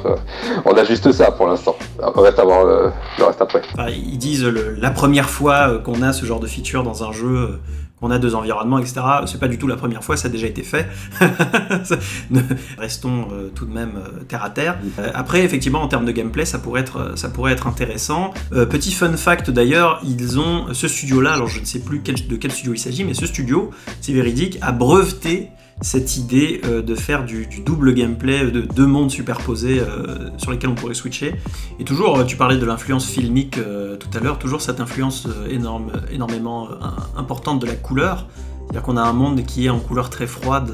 on 0.64 0.72
a 0.72 0.84
juste 0.84 1.10
ça 1.12 1.30
pour 1.30 1.46
l'instant. 1.46 1.76
Reste 2.16 2.38
à 2.38 2.44
voir 2.44 2.64
le, 2.64 2.92
reste 3.24 3.40
après. 3.40 3.62
ils 3.88 4.18
disent 4.18 4.44
la 4.44 4.90
première 4.90 5.28
fois 5.28 5.68
euh, 5.68 5.78
qu'on 5.78 6.02
a 6.02 6.12
ce 6.12 6.24
genre 6.26 6.40
de 6.40 6.46
feature 6.46 6.82
dans 6.82 7.04
un 7.04 7.12
jeu 7.12 7.26
euh, 7.26 7.60
on 8.02 8.10
a 8.10 8.18
deux 8.18 8.34
environnements, 8.34 8.78
etc. 8.78 9.00
C'est 9.26 9.40
pas 9.40 9.48
du 9.48 9.58
tout 9.58 9.66
la 9.66 9.76
première 9.76 10.04
fois, 10.04 10.16
ça 10.16 10.28
a 10.28 10.30
déjà 10.30 10.46
été 10.46 10.62
fait. 10.62 10.88
Restons 12.78 13.28
euh, 13.32 13.48
tout 13.54 13.64
de 13.64 13.72
même 13.72 13.92
euh, 13.96 14.24
terre 14.24 14.44
à 14.44 14.50
terre. 14.50 14.78
Euh, 14.98 15.10
après, 15.14 15.44
effectivement, 15.44 15.80
en 15.80 15.88
termes 15.88 16.04
de 16.04 16.12
gameplay, 16.12 16.44
ça 16.44 16.58
pourrait 16.58 16.80
être, 16.80 17.12
ça 17.16 17.28
pourrait 17.28 17.52
être 17.52 17.66
intéressant. 17.66 18.34
petit 18.50 18.92
fun 18.92 19.16
fact 19.16 19.50
d'ailleurs, 19.50 20.00
ils 20.04 20.38
ont 20.38 20.74
ce 20.74 20.88
studio-là, 20.88 21.34
alors 21.34 21.46
je 21.46 21.60
ne 21.60 21.64
sais 21.64 21.78
plus 21.78 22.00
de 22.00 22.36
quel 22.36 22.50
studio 22.50 22.74
il 22.74 22.78
s'agit, 22.78 23.04
mais 23.04 23.14
ce 23.14 23.26
studio, 23.26 23.70
c'est 24.00 24.12
véridique, 24.12 24.58
a 24.60 24.72
breveté 24.72 25.50
cette 25.82 26.16
idée 26.16 26.60
euh, 26.64 26.80
de 26.80 26.94
faire 26.94 27.24
du, 27.24 27.46
double 27.64 27.92
gameplay, 27.92 28.50
de 28.50 28.62
deux 28.62 28.86
mondes 28.86 29.10
superposés 29.10 29.80
euh, 29.80 30.30
sur 30.38 30.50
lesquels 30.50 30.70
on 30.70 30.74
pourrait 30.74 30.94
switcher. 30.94 31.34
Et 31.78 31.84
toujours, 31.84 32.18
euh, 32.18 32.24
tu 32.24 32.36
parlais 32.36 32.56
de 32.56 32.64
l'influence 32.64 33.06
filmique 33.06 33.58
tout 33.98 34.18
à 34.18 34.20
l'heure, 34.20 34.38
toujours 34.38 34.60
cette 34.60 34.80
influence 34.80 35.28
énorme, 35.50 35.92
énormément 36.10 36.68
importante 37.16 37.60
de 37.60 37.66
la 37.66 37.74
couleur. 37.74 38.26
C'est-à-dire 38.64 38.82
qu'on 38.82 38.96
a 38.96 39.02
un 39.02 39.12
monde 39.12 39.44
qui 39.44 39.66
est 39.66 39.68
en 39.68 39.80
couleur 39.80 40.08
très 40.08 40.26
froide, 40.26 40.72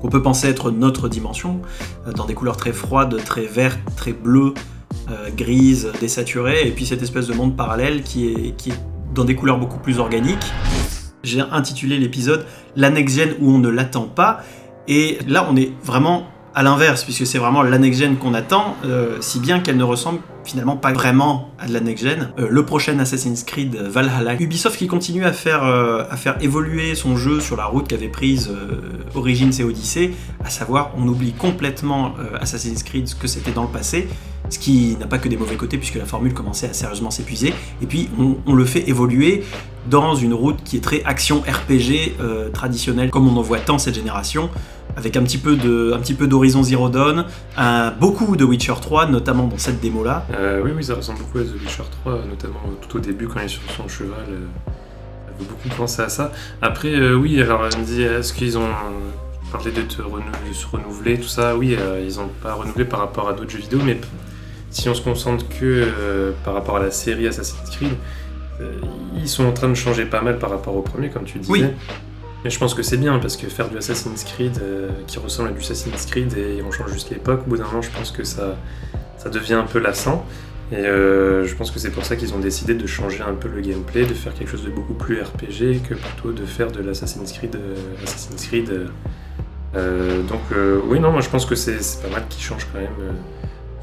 qu'on 0.00 0.08
peut 0.08 0.22
penser 0.22 0.48
être 0.48 0.70
notre 0.70 1.08
dimension, 1.08 1.60
dans 2.14 2.26
des 2.26 2.34
couleurs 2.34 2.56
très 2.56 2.72
froides, 2.72 3.16
très 3.24 3.46
vertes, 3.46 3.80
très 3.96 4.12
bleues, 4.12 4.54
grises, 5.36 5.90
désaturées, 6.00 6.68
et 6.68 6.70
puis 6.70 6.86
cette 6.86 7.02
espèce 7.02 7.26
de 7.26 7.34
monde 7.34 7.56
parallèle 7.56 8.02
qui 8.02 8.28
est 8.28 8.54
dans 9.14 9.24
des 9.24 9.34
couleurs 9.34 9.58
beaucoup 9.58 9.78
plus 9.78 9.98
organiques. 9.98 10.52
J'ai 11.24 11.40
intitulé 11.40 11.98
l'épisode 11.98 12.46
La 12.76 12.90
next 12.90 13.16
gen 13.16 13.34
où 13.40 13.50
on 13.50 13.58
ne 13.58 13.68
l'attend 13.68 14.04
pas. 14.04 14.42
Et 14.86 15.18
là, 15.26 15.46
on 15.50 15.56
est 15.56 15.72
vraiment 15.82 16.28
à 16.54 16.62
l'inverse, 16.62 17.02
puisque 17.02 17.26
c'est 17.26 17.38
vraiment 17.38 17.62
la 17.62 17.78
qu'on 18.16 18.32
attend, 18.32 18.76
euh, 18.84 19.16
si 19.20 19.40
bien 19.40 19.58
qu'elle 19.58 19.76
ne 19.76 19.84
ressemble 19.84 20.20
finalement 20.44 20.76
pas 20.76 20.92
vraiment 20.92 21.50
à 21.58 21.66
de 21.66 21.72
la. 21.72 22.32
Euh, 22.38 22.46
le 22.48 22.64
prochain 22.64 22.96
Assassin's 23.00 23.42
Creed 23.42 23.74
Valhalla, 23.74 24.34
Ubisoft 24.40 24.78
qui 24.78 24.86
continue 24.86 25.24
à 25.24 25.32
faire, 25.32 25.64
euh, 25.64 26.04
à 26.10 26.16
faire 26.16 26.36
évoluer 26.42 26.94
son 26.94 27.16
jeu 27.16 27.40
sur 27.40 27.56
la 27.56 27.64
route 27.64 27.88
qu'avait 27.88 28.08
prise 28.08 28.50
Origins 29.14 29.50
et 29.58 29.64
Odyssey, 29.64 30.12
à 30.44 30.50
savoir 30.50 30.92
on 30.96 31.08
oublie 31.08 31.32
complètement 31.32 32.14
Assassin's 32.40 32.82
Creed 32.84 33.08
ce 33.08 33.16
que 33.16 33.26
c'était 33.26 33.52
dans 33.52 33.62
le 33.62 33.68
passé, 33.68 34.08
ce 34.50 34.58
qui 34.58 34.96
n'a 35.00 35.06
pas 35.06 35.18
que 35.18 35.28
des 35.28 35.36
mauvais 35.36 35.56
côtés 35.56 35.78
puisque 35.78 35.96
la 35.96 36.04
formule 36.04 36.34
commençait 36.34 36.68
à 36.68 36.72
sérieusement 36.72 37.10
s'épuiser, 37.10 37.54
et 37.82 37.86
puis 37.86 38.08
on, 38.46 38.54
le 38.54 38.64
fait 38.64 38.88
évoluer 38.88 39.42
dans 39.88 40.14
une 40.14 40.34
route 40.34 40.62
qui 40.64 40.76
est 40.76 40.80
très 40.80 41.02
action 41.04 41.40
RPG 41.40 42.16
traditionnelle 42.52 43.10
comme 43.10 43.28
on 43.28 43.36
en 43.36 43.42
voit 43.42 43.58
tant 43.58 43.78
cette 43.78 43.94
génération, 43.94 44.50
avec 44.96 45.16
un 45.16 45.22
petit 45.22 45.38
peu 45.38 45.56
de, 45.56 45.92
un 45.94 45.98
petit 45.98 46.14
peu 46.14 46.26
d'Horizon 46.26 46.62
Zero 46.62 46.88
Dawn, 46.88 47.24
beaucoup 48.00 48.36
de 48.36 48.44
Witcher 48.44 48.74
3, 48.80 49.06
notamment 49.06 49.46
dans 49.46 49.58
cette 49.58 49.80
démo 49.80 50.04
là. 50.04 50.26
Euh, 50.32 50.62
oui, 50.64 50.72
oui, 50.76 50.84
ça 50.84 50.94
ressemble 50.94 51.20
beaucoup 51.20 51.38
à 51.38 51.42
The 51.42 51.54
Witcher 51.60 51.82
3, 52.02 52.24
notamment 52.28 52.60
tout 52.88 52.96
au 52.96 53.00
début 53.00 53.26
quand 53.26 53.40
il 53.40 53.46
est 53.46 53.48
sur 53.48 53.62
son 53.76 53.88
cheval. 53.88 54.26
Euh, 54.28 54.46
beaucoup 55.38 55.68
penser 55.76 56.02
à 56.02 56.08
ça. 56.08 56.32
Après, 56.62 56.94
euh, 56.94 57.14
oui, 57.14 57.40
alors 57.40 57.66
elle 57.66 57.80
me 57.80 57.84
dit, 57.84 58.02
est-ce 58.02 58.32
qu'ils 58.32 58.56
ont 58.56 58.68
parlé 59.56 59.70
de, 59.70 59.82
te 59.82 59.94
se 59.94 60.66
renouveler, 60.66 61.18
tout 61.18 61.28
ça 61.28 61.56
Oui, 61.56 61.76
ils 62.06 62.16
n'ont 62.16 62.28
pas 62.42 62.54
renouvelé 62.54 62.84
par 62.84 63.00
rapport 63.00 63.28
à 63.28 63.32
d'autres 63.32 63.50
jeux 63.50 63.58
vidéo, 63.58 63.80
mais 63.84 63.98
si 64.70 64.88
on 64.88 64.94
se 64.94 65.02
concentre 65.02 65.48
que 65.48 66.32
par 66.44 66.54
rapport 66.54 66.76
à 66.76 66.82
la 66.82 66.90
série 66.90 67.26
Assassin's 67.28 67.70
Creed, 67.70 67.94
ils 69.16 69.28
sont 69.28 69.44
en 69.44 69.52
train 69.52 69.68
de 69.68 69.74
changer 69.74 70.04
pas 70.06 70.22
mal 70.22 70.38
par 70.38 70.50
rapport 70.50 70.76
au 70.76 70.82
premier, 70.82 71.08
comme 71.08 71.24
tu 71.24 71.38
disais. 71.38 71.52
Oui. 71.52 71.64
Mais 72.44 72.50
je 72.50 72.58
pense 72.58 72.74
que 72.74 72.82
c'est 72.82 72.98
bien 72.98 73.18
parce 73.18 73.38
que 73.38 73.48
faire 73.48 73.70
du 73.70 73.78
Assassin's 73.78 74.22
Creed 74.22 74.58
euh, 74.60 74.90
qui 75.06 75.18
ressemble 75.18 75.48
à 75.48 75.52
du 75.52 75.60
Assassin's 75.60 76.04
Creed 76.04 76.36
et 76.36 76.62
on 76.62 76.70
change 76.70 76.92
juste 76.92 77.08
l'époque, 77.08 77.40
au 77.46 77.50
bout 77.50 77.56
d'un 77.56 77.64
moment, 77.64 77.80
je 77.80 77.90
pense 77.90 78.10
que 78.10 78.22
ça, 78.22 78.56
ça 79.16 79.30
devient 79.30 79.54
un 79.54 79.64
peu 79.64 79.78
lassant. 79.78 80.26
Et 80.70 80.76
euh, 80.76 81.46
je 81.46 81.54
pense 81.54 81.70
que 81.70 81.78
c'est 81.78 81.90
pour 81.90 82.04
ça 82.04 82.16
qu'ils 82.16 82.34
ont 82.34 82.38
décidé 82.38 82.74
de 82.74 82.86
changer 82.86 83.22
un 83.22 83.32
peu 83.32 83.48
le 83.48 83.62
gameplay, 83.62 84.04
de 84.04 84.12
faire 84.12 84.34
quelque 84.34 84.50
chose 84.50 84.64
de 84.64 84.70
beaucoup 84.70 84.92
plus 84.92 85.22
RPG 85.22 85.82
que 85.88 85.94
plutôt 85.94 86.32
de 86.32 86.44
faire 86.44 86.70
de 86.70 86.82
l'Assassin's 86.82 87.32
Creed. 87.32 87.56
Euh, 87.56 87.76
Assassin's 88.02 88.46
Creed 88.46 88.88
donc 89.74 90.40
oui, 90.88 91.00
non, 91.00 91.10
moi 91.10 91.20
je 91.20 91.28
pense 91.28 91.46
que 91.46 91.54
c'est 91.54 91.78
pas 92.02 92.08
mal 92.08 92.24
qu'ils 92.28 92.42
changent 92.42 92.66
quand 92.72 92.80
même 92.80 93.14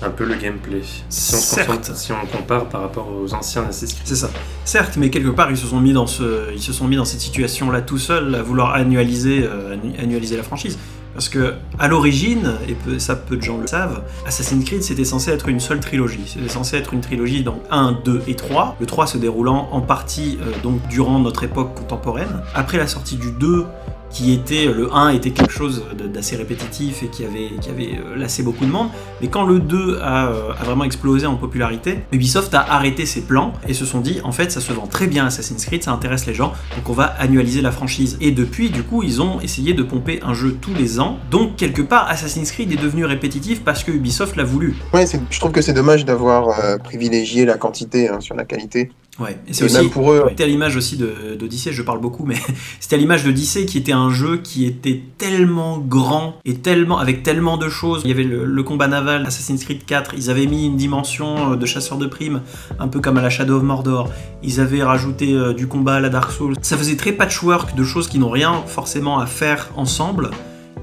un 0.02 0.10
peu 0.10 0.26
le 0.26 0.36
gameplay. 0.36 0.82
Si 1.10 1.36
on, 1.36 1.96
si 1.96 2.12
on 2.12 2.26
compare 2.26 2.66
par 2.66 2.82
rapport 2.82 3.08
aux 3.08 3.34
anciens 3.34 3.64
Assassin's 3.64 3.94
Creed. 3.94 4.08
C'est 4.08 4.16
ça. 4.16 4.30
Certes, 4.66 4.98
mais 4.98 5.10
quelque 5.10 5.30
part, 5.30 5.52
ils 5.52 5.58
se 5.58 5.68
sont 5.68 5.80
mis 5.80 5.94
dans, 5.94 6.08
ce, 6.08 6.52
ils 6.54 6.62
se 6.62 6.74
sont 6.74 6.88
mis 6.88 6.96
dans 6.96 7.06
cette 7.06 7.22
situation-là 7.22 7.82
tout 7.82 7.98
seuls, 7.98 8.34
à 8.36 8.42
vouloir 8.42 8.74
annualiser, 8.74 9.44
euh, 9.44 9.76
annualiser 10.00 10.38
la 10.38 10.44
franchise. 10.44 10.78
Parce 11.14 11.28
que, 11.28 11.56
à 11.78 11.90
l'origine, 11.90 12.54
et 12.70 13.00
ça 13.00 13.18
peu 13.18 13.36
de 13.36 13.42
gens 13.42 13.58
le 13.58 13.68
savent, 13.68 14.02
Assassin's 14.26 14.64
Creed 14.64 14.82
c'était 14.82 15.04
censé 15.04 15.32
être 15.32 15.50
une 15.50 15.60
seule 15.60 15.82
trilogie. 15.82 16.24
C'était 16.26 16.48
censé 16.48 16.78
être 16.78 16.94
une 16.94 17.02
trilogie 17.02 17.44
donc 17.44 17.62
1, 17.70 18.00
2 18.06 18.24
et 18.28 18.36
3. 18.36 18.78
Le 18.80 18.86
3 18.86 19.08
se 19.08 19.18
déroulant 19.18 19.68
en 19.72 19.82
partie 19.82 20.40
euh, 20.42 20.52
donc 20.64 20.88
durant 20.88 21.20
notre 21.20 21.44
époque 21.44 21.76
contemporaine. 21.76 22.42
Après 22.56 22.78
la 22.78 22.88
sortie 22.88 23.18
du 23.18 23.32
2, 23.32 23.66
qui 24.12 24.34
était 24.34 24.66
le 24.66 24.94
1 24.94 25.10
était 25.10 25.32
quelque 25.32 25.52
chose 25.52 25.84
d'assez 26.14 26.36
répétitif 26.36 27.04
et 27.04 27.08
qui 27.08 27.24
avait, 27.26 27.50
qui 27.62 27.70
avait 27.70 27.94
euh, 27.98 28.16
lassé 28.16 28.44
beaucoup 28.44 28.66
de 28.66 28.72
monde. 28.72 28.90
Mais 29.22 29.28
quand 29.28 29.46
le 29.46 29.60
2 29.60 30.00
a, 30.02 30.28
euh, 30.28 30.52
a, 30.60 30.64
vraiment 30.64 30.84
explosé 30.84 31.26
en 31.26 31.36
popularité, 31.36 32.00
Ubisoft 32.12 32.54
a 32.54 32.62
arrêté 32.62 33.06
ses 33.06 33.22
plans 33.22 33.54
et 33.68 33.74
se 33.74 33.86
sont 33.86 34.02
dit 34.02 34.20
en 34.24 34.32
fait 34.32 34.52
ça 34.52 34.62
se 34.62 34.74
vend 34.74 34.88
très 34.88 35.08
bien 35.08 35.26
Assassin's 35.26 35.66
Creed, 35.66 35.84
ça 35.84 35.92
intéresse 35.92 36.26
les 36.26 36.34
gens, 36.34 36.54
donc 36.76 36.90
on 36.90 36.94
va 36.94 37.06
annualiser 37.06 37.62
la 37.62 37.72
franchise. 37.72 38.18
Et 38.22 38.32
depuis, 38.32 38.70
du 38.70 38.84
coup, 38.84 39.04
ils 39.04 39.22
ont 39.22 39.40
essayé 39.42 39.74
de 39.74 39.84
pomper 39.84 40.20
un 40.24 40.34
jeu 40.34 40.58
tous 40.60 40.74
les 40.74 41.00
ans. 41.00 41.18
Donc 41.30 41.56
quelque 41.56 41.82
part, 41.82 42.10
Assassin's 42.10 42.52
Creed 42.52 42.72
est 42.72 42.82
devenu 42.82 43.06
répétitif 43.06 43.64
parce 43.64 43.84
que 43.84 43.92
Ubisoft 43.92 44.36
l'a 44.36 44.44
voulu. 44.44 44.76
Ouais, 44.94 45.06
je 45.30 45.40
trouve 45.40 45.52
que 45.52 45.62
c'est 45.62 45.74
dommage 45.74 46.06
d'avoir 46.06 46.60
euh, 46.60 46.78
privilégié 46.78 47.46
la 47.46 47.58
quantité 47.58 48.10
hein, 48.10 48.20
sur 48.20 48.36
la 48.36 48.46
qualité. 48.46 48.92
Ouais, 49.20 49.38
et 49.46 49.54
c'est 49.54 49.66
aussi 49.66 49.90
pour 49.90 50.12
eux. 50.12 50.26
C'était 50.30 50.46
à 50.46 50.48
l'image 50.48 50.78
aussi 50.78 50.98
d'Odyssey, 50.98 51.74
je 51.74 51.82
parle 51.82 52.00
beaucoup, 52.00 52.26
mais 52.26 52.38
c'était 52.80 52.96
à 52.96 53.00
l'image 53.00 53.24
d'Odyssey 53.24 53.66
qui 53.66 53.78
était 53.78 53.92
un 53.92 54.10
jeu 54.10 54.38
qui 54.38 54.66
était 54.66 55.02
tellement 55.18 55.80
grand 55.80 56.36
et 56.46 56.56
tellement 56.56 56.98
avec 56.98 57.22
tellement 57.22 57.58
de 57.58 57.68
choses. 57.68 58.02
Il 58.06 58.10
y 58.10 58.14
avait 58.14 58.24
le, 58.24 58.64
combat 58.64 58.88
naval, 58.88 59.26
Assassin's 59.26 59.64
Creed 59.64 59.86
4, 59.86 60.14
ils 60.16 60.30
avaient 60.30 60.46
mis 60.46 60.68
une 60.68 60.78
dimension 60.78 61.54
euh, 61.54 61.56
de 61.56 61.66
chasseur 61.66 61.98
de 61.98 62.08
primes, 62.08 62.42
un 62.80 62.88
peu 62.88 63.02
comme 63.02 63.18
à 63.18 63.22
la 63.22 63.30
Shadow 63.30 63.58
of 63.58 63.64
Mordor. 63.64 64.10
Ils 64.44 64.62
avaient 64.62 64.84
rajouté 64.84 65.34
euh, 65.34 65.54
du 65.54 65.68
combat 65.68 65.96
à 65.96 66.00
la 66.00 66.10
Dark 66.10 66.32
Souls. 66.32 66.56
Ça 66.62 66.78
faisait 66.78 66.96
très 66.96 67.12
patchwork 67.12 67.76
de 67.76 67.84
choses 67.84 68.08
qui 68.08 68.18
n'ont 68.18 68.30
rien 68.30 68.64
forcément 68.66 69.20
à 69.20 69.26
faire 69.26 69.70
ensemble 69.76 70.30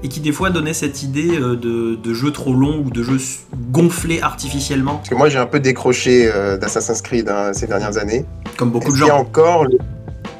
et 0.03 0.07
qui 0.07 0.19
des 0.19 0.31
fois 0.31 0.49
donnait 0.49 0.73
cette 0.73 1.03
idée 1.03 1.37
euh, 1.39 1.55
de, 1.55 1.95
de 1.95 2.13
jeu 2.13 2.31
trop 2.31 2.53
long 2.53 2.83
ou 2.85 2.89
de 2.89 3.03
jeu 3.03 3.17
gonflé 3.71 4.21
artificiellement. 4.21 4.95
Parce 4.97 5.09
que 5.09 5.15
moi 5.15 5.29
j'ai 5.29 5.37
un 5.37 5.45
peu 5.45 5.59
décroché 5.59 6.29
euh, 6.33 6.57
d'Assassin's 6.57 7.01
Creed 7.01 7.29
hein, 7.29 7.51
ces 7.53 7.67
dernières 7.67 7.97
années. 7.97 8.25
Comme 8.57 8.71
beaucoup 8.71 8.91
de 8.91 8.97
gens. 8.97 9.05
Il 9.05 9.09
y 9.09 9.11
a 9.11 9.15
encore 9.15 9.65
le, 9.65 9.77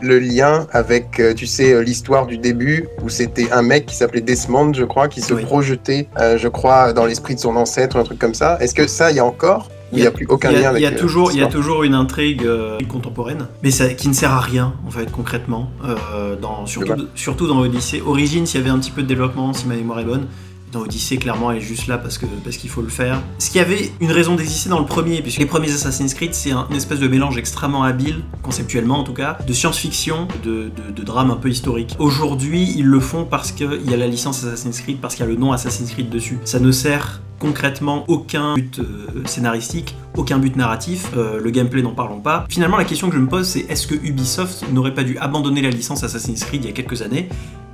lien 0.01 0.67
avec, 0.71 1.19
euh, 1.19 1.33
tu 1.33 1.47
sais, 1.47 1.83
l'histoire 1.83 2.25
du 2.25 2.37
début 2.37 2.87
où 3.03 3.09
c'était 3.09 3.51
un 3.51 3.61
mec 3.61 3.85
qui 3.85 3.95
s'appelait 3.95 4.21
Desmond, 4.21 4.73
je 4.73 4.85
crois, 4.85 5.07
qui 5.07 5.21
se 5.21 5.33
projetait, 5.33 6.07
je 6.17 6.47
crois, 6.47 6.93
dans 6.93 7.05
l'esprit 7.05 7.35
de 7.35 7.39
son 7.39 7.55
ancêtre 7.55 7.97
ou 7.97 7.99
un 7.99 8.03
truc 8.03 8.19
comme 8.19 8.33
ça. 8.33 8.57
Est-ce 8.59 8.75
que 8.75 8.87
ça, 8.87 9.11
il 9.11 9.17
y 9.17 9.19
a 9.19 9.25
encore 9.25 9.69
il 9.91 10.01
n'y 10.01 10.07
a, 10.07 10.11
plus 10.11 10.25
aucun 10.27 10.51
lien 10.51 10.69
avec 10.69 10.81
Il 10.81 10.83
y 10.83 10.87
a, 10.87 10.91
toujours, 10.91 11.31
il 11.31 11.39
y 11.39 11.43
a 11.43 11.47
toujours 11.47 11.83
une 11.83 11.93
intrigue 11.93 12.43
euh, 12.45 12.77
contemporaine, 12.87 13.47
mais 13.63 13.71
ça, 13.71 13.89
qui 13.93 14.07
ne 14.07 14.13
sert 14.13 14.31
à 14.31 14.39
rien, 14.39 14.73
en 14.85 14.91
fait, 14.91 15.11
concrètement. 15.11 15.71
Euh, 15.83 16.35
dans, 16.35 16.65
surtout, 16.65 17.07
surtout 17.15 17.47
dans 17.47 17.59
Odyssey. 17.59 18.01
Origins, 18.05 18.45
il 18.45 18.55
y 18.55 18.57
avait 18.59 18.69
un 18.69 18.79
petit 18.79 18.91
peu 18.91 19.01
de 19.01 19.07
développement, 19.07 19.53
si 19.53 19.67
ma 19.67 19.75
mémoire 19.75 19.99
est 19.99 20.05
bonne. 20.05 20.27
Dans 20.71 20.81
Odyssey, 20.81 21.17
clairement, 21.17 21.51
elle 21.51 21.57
est 21.57 21.61
juste 21.61 21.87
là 21.87 21.97
parce 21.97 22.17
que 22.17 22.25
parce 22.43 22.57
qu'il 22.57 22.69
faut 22.69 22.81
le 22.81 22.89
faire. 22.89 23.21
Ce 23.39 23.49
qui 23.49 23.59
avait 23.59 23.91
une 23.99 24.11
raison 24.11 24.35
d'exister 24.35 24.69
dans 24.69 24.79
le 24.79 24.85
premier, 24.85 25.21
puisque 25.21 25.39
les 25.39 25.45
premiers 25.45 25.71
Assassin's 25.71 26.13
Creed, 26.13 26.33
c'est 26.33 26.51
un, 26.51 26.67
une 26.69 26.75
espèce 26.75 26.99
de 26.99 27.07
mélange 27.07 27.37
extrêmement 27.37 27.83
habile, 27.83 28.23
conceptuellement 28.43 28.99
en 28.99 29.03
tout 29.03 29.13
cas, 29.13 29.37
de 29.45 29.53
science-fiction, 29.53 30.27
de, 30.43 30.71
de, 30.95 31.03
drame 31.03 31.31
un 31.31 31.35
peu 31.35 31.49
historique. 31.49 31.95
Aujourd'hui, 31.97 32.73
ils 32.75 32.85
le 32.85 32.99
font 32.99 33.25
parce 33.25 33.51
qu'il 33.51 33.89
y 33.89 33.93
a 33.93 33.97
la 33.97 34.07
licence 34.07 34.43
Assassin's 34.43 34.81
Creed, 34.81 34.99
parce 35.01 35.15
qu'il 35.15 35.25
y 35.25 35.27
a 35.27 35.31
le 35.31 35.37
nom 35.37 35.51
Assassin's 35.51 35.91
Creed 35.91 36.09
dessus. 36.09 36.37
Ça 36.45 36.59
ne 36.59 36.71
sert 36.71 37.21
concrètement 37.39 38.03
aucun 38.07 38.55
but 38.55 38.79
euh, 38.79 39.07
scénaristique, 39.25 39.95
aucun 40.15 40.37
but 40.37 40.55
narratif, 40.55 41.09
euh, 41.15 41.39
le 41.41 41.49
gameplay 41.49 41.81
n'en 41.81 41.93
parlons 41.93 42.19
pas. 42.19 42.45
Finalement 42.49 42.77
la 42.77 42.83
question 42.83 43.09
que 43.09 43.15
je 43.15 43.21
me 43.21 43.27
pose 43.27 43.47
c'est 43.47 43.61
est-ce 43.61 43.87
que 43.87 43.95
Ubisoft 43.95 44.65
n'aurait 44.71 44.93
pas 44.93 45.03
dû 45.03 45.17
abandonner 45.17 45.61
la 45.61 45.69
licence 45.69 46.03
Assassin's 46.03 46.43
Creed 46.43 46.65
il 46.65 46.67
y 46.67 46.69
a 46.69 46.73
quelques 46.73 47.01
années 47.01 47.29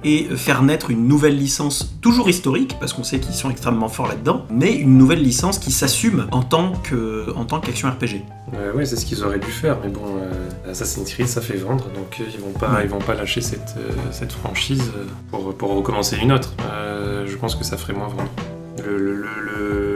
et 0.05 0.23
faire 0.35 0.61
naître 0.61 0.91
une 0.91 1.07
nouvelle 1.07 1.35
licence 1.35 1.97
toujours 1.99 2.29
historique, 2.29 2.77
parce 2.79 2.93
qu'on 2.93 3.03
sait 3.03 3.19
qu'ils 3.19 3.33
sont 3.33 3.49
extrêmement 3.49 3.89
forts 3.89 4.07
là-dedans, 4.07 4.45
mais 4.49 4.73
une 4.73 4.97
nouvelle 4.97 5.21
licence 5.21 5.59
qui 5.59 5.71
s'assume 5.71 6.27
en 6.31 6.43
tant 6.43 6.73
qu'action 7.61 7.89
RPG. 7.89 8.21
oui, 8.75 8.85
c'est 8.87 8.95
ce 8.95 9.05
qu'ils 9.05 9.23
auraient 9.23 9.39
dû 9.39 9.51
faire, 9.51 9.77
mais 9.83 9.89
bon, 9.89 10.01
Assassin's 10.69 11.09
Creed 11.11 11.27
ça 11.27 11.41
fait 11.41 11.57
vendre, 11.57 11.85
donc 11.95 12.19
ils 12.19 12.39
vont 12.39 12.51
pas 12.51 12.83
ils 12.83 12.89
vont 12.89 12.99
pas 12.99 13.15
lâcher 13.15 13.41
cette, 13.41 13.75
cette 14.11 14.31
franchise 14.31 14.91
pour, 15.31 15.55
pour 15.55 15.75
recommencer 15.75 16.17
une 16.21 16.31
autre. 16.31 16.53
je 17.25 17.35
pense 17.35 17.55
que 17.55 17.63
ça 17.63 17.75
ferait 17.75 17.93
moins 17.93 18.07
vendre 18.07 18.29
le, 18.83 19.94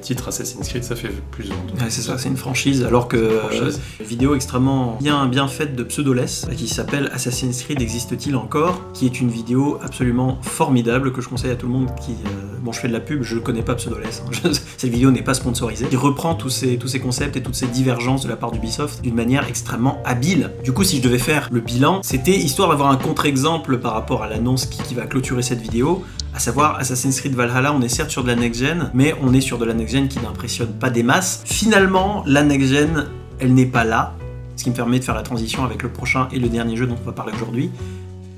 titre 0.00 0.28
Assassin's 0.28 0.68
Creed, 0.68 0.84
ça 0.84 0.96
fait 0.96 1.10
plus 1.30 1.44
de 1.44 1.50
Ouais, 1.50 1.90
c'est 1.90 2.02
ça, 2.02 2.18
c'est 2.18 2.28
une 2.28 2.36
franchise, 2.36 2.84
alors 2.84 3.08
que 3.08 3.16
euh, 3.16 3.70
une 4.00 4.06
vidéo 4.06 4.34
extrêmement 4.34 4.96
bien, 5.00 5.26
bien 5.26 5.48
faite 5.48 5.76
de 5.76 5.82
Pseudoless, 5.82 6.46
qui 6.56 6.68
s'appelle 6.68 7.10
Assassin's 7.12 7.62
Creed 7.62 7.80
existe-t-il 7.80 8.36
encore, 8.36 8.80
qui 8.92 9.06
est 9.06 9.20
une 9.20 9.28
vidéo 9.28 9.78
absolument 9.82 10.38
formidable 10.42 11.12
que 11.12 11.20
je 11.20 11.28
conseille 11.28 11.50
à 11.50 11.56
tout 11.56 11.66
le 11.66 11.72
monde 11.72 11.88
qui... 12.04 12.12
Euh, 12.12 12.58
bon, 12.60 12.72
je 12.72 12.80
fais 12.80 12.88
de 12.88 12.92
la 12.92 13.00
pub, 13.00 13.22
je 13.22 13.36
ne 13.36 13.40
connais 13.40 13.62
pas 13.62 13.74
Pseudoless, 13.74 14.22
hein. 14.26 14.50
cette 14.76 14.90
vidéo 14.90 15.10
n'est 15.10 15.22
pas 15.22 15.34
sponsorisée. 15.34 15.86
Il 15.90 15.98
reprend 15.98 16.34
tous 16.34 16.50
ces, 16.50 16.76
tous 16.76 16.88
ces 16.88 17.00
concepts 17.00 17.36
et 17.36 17.42
toutes 17.42 17.54
ces 17.54 17.66
divergences 17.66 18.24
de 18.24 18.28
la 18.28 18.36
part 18.36 18.50
d'Ubisoft 18.50 19.02
d'une 19.02 19.14
manière 19.14 19.46
extrêmement 19.48 20.02
habile. 20.04 20.50
Du 20.64 20.72
coup, 20.72 20.84
si 20.84 20.98
je 20.98 21.02
devais 21.02 21.18
faire 21.18 21.48
le 21.52 21.60
bilan, 21.60 22.00
c'était 22.02 22.36
histoire 22.36 22.68
d'avoir 22.70 22.90
un 22.90 22.96
contre-exemple 22.96 23.78
par 23.78 23.92
rapport 23.92 24.22
à 24.22 24.28
l'annonce 24.28 24.66
qui, 24.66 24.82
qui 24.82 24.94
va 24.94 25.06
clôturer 25.06 25.42
cette 25.42 25.60
vidéo, 25.60 26.04
à 26.34 26.38
savoir 26.38 26.76
Assassin's 26.76 27.20
Creed 27.20 27.34
Valhalla, 27.34 27.72
on 27.72 27.82
est 27.82 27.88
certes 27.88 28.10
sur 28.10 28.22
de 28.22 28.28
la 28.28 28.36
next-gen, 28.36 28.90
mais 28.94 29.14
on 29.22 29.32
est 29.34 29.40
sur 29.40 29.58
de 29.58 29.64
la 29.64 29.74
next-gen 29.74 30.08
qui 30.08 30.20
n'impressionne 30.20 30.72
pas 30.72 30.90
des 30.90 31.02
masses. 31.02 31.42
Finalement, 31.44 32.22
la 32.26 32.42
next-gen, 32.42 33.06
elle 33.40 33.54
n'est 33.54 33.66
pas 33.66 33.84
là, 33.84 34.14
ce 34.56 34.64
qui 34.64 34.70
me 34.70 34.74
permet 34.74 34.98
de 34.98 35.04
faire 35.04 35.14
la 35.14 35.22
transition 35.22 35.64
avec 35.64 35.82
le 35.82 35.88
prochain 35.88 36.28
et 36.32 36.38
le 36.38 36.48
dernier 36.48 36.76
jeu 36.76 36.86
dont 36.86 36.96
on 37.00 37.06
va 37.06 37.12
parler 37.12 37.32
aujourd'hui. 37.34 37.70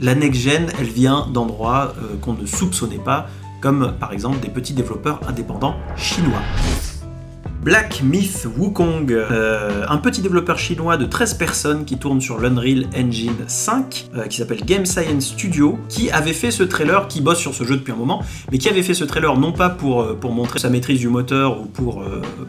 La 0.01 0.15
next-gen, 0.15 0.73
elle 0.79 0.87
vient 0.87 1.27
d'endroits 1.33 1.95
euh, 1.99 2.17
qu'on 2.21 2.33
ne 2.33 2.47
soupçonnait 2.47 2.99
pas, 2.99 3.29
comme 3.61 3.95
par 4.01 4.13
exemple 4.13 4.41
des 4.41 4.49
petits 4.49 4.73
développeurs 4.73 5.21
indépendants 5.29 5.77
chinois. 5.97 6.43
Black 7.63 8.03
Myth 8.03 8.49
Wukong, 8.59 9.13
euh, 9.13 9.85
un 9.89 9.99
petit 9.99 10.21
développeur 10.21 10.59
chinois 10.59 10.97
de 10.97 11.05
13 11.05 11.35
personnes 11.35 11.85
qui 11.85 11.97
tourne 11.97 12.21
sur 12.21 12.41
l'Unreal 12.41 12.87
Engine 12.97 13.37
5, 13.47 14.09
euh, 14.17 14.27
qui 14.27 14.39
s'appelle 14.39 14.65
Game 14.65 14.85
Science 14.85 15.27
Studio, 15.27 15.79
qui 15.89 16.11
avait 16.11 16.33
fait 16.33 16.51
ce 16.51 16.65
trailer, 16.65 17.07
qui 17.07 17.21
bosse 17.21 17.39
sur 17.39 17.55
ce 17.55 17.63
jeu 17.63 17.77
depuis 17.77 17.93
un 17.93 17.97
moment, 17.97 18.25
mais 18.51 18.59
qui 18.59 18.69
avait 18.69 18.83
fait 18.83 18.95
ce 18.95 19.05
trailer 19.05 19.39
non 19.39 19.53
pas 19.53 19.71
pour, 19.71 20.03
euh, 20.03 20.19
montrer 20.25 20.59
sa 20.59 20.71
maîtrise 20.71 20.99
du 20.99 21.07
moteur 21.07 21.61
ou 21.61 21.67
pour, 21.67 22.03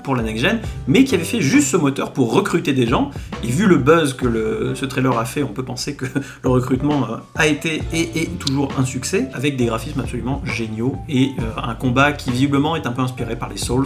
pour 0.04 0.16
la 0.16 0.24
next-gen, 0.24 0.60
mais 0.88 1.04
qui 1.04 1.14
avait 1.14 1.24
fait 1.26 1.42
juste 1.42 1.68
ce 1.68 1.78
moteur 1.78 2.12
pour 2.12 2.34
recruter 2.34 2.74
des 2.74 2.88
gens. 2.88 3.12
Et 3.44 3.48
vu 3.48 3.68
le 3.68 3.78
buzz 3.78 4.14
que 4.14 4.74
ce 4.74 4.86
trailer 4.86 5.16
a 5.16 5.26
fait, 5.26 5.44
on 5.44 5.50
peut 5.50 5.64
penser 5.64 5.96
que 5.96 6.06
le 6.44 6.50
recrutement 6.50 7.06
a 7.36 7.46
été 7.46 7.84
et 7.94 8.22
est 8.22 8.40
toujours 8.40 8.70
un 8.80 8.86
succès, 8.86 9.30
avec 9.34 9.58
des 9.58 9.66
graphismes 9.66 10.00
absolument 10.00 10.42
géniaux 10.44 10.96
et 11.08 11.32
un 11.62 11.76
combat 11.76 12.14
qui 12.14 12.32
visiblement 12.32 12.76
est 12.76 12.88
un 12.88 12.94
peu 12.94 13.02
inspiré 13.02 13.36
par 13.36 13.50
les 13.50 13.58
Souls 13.58 13.86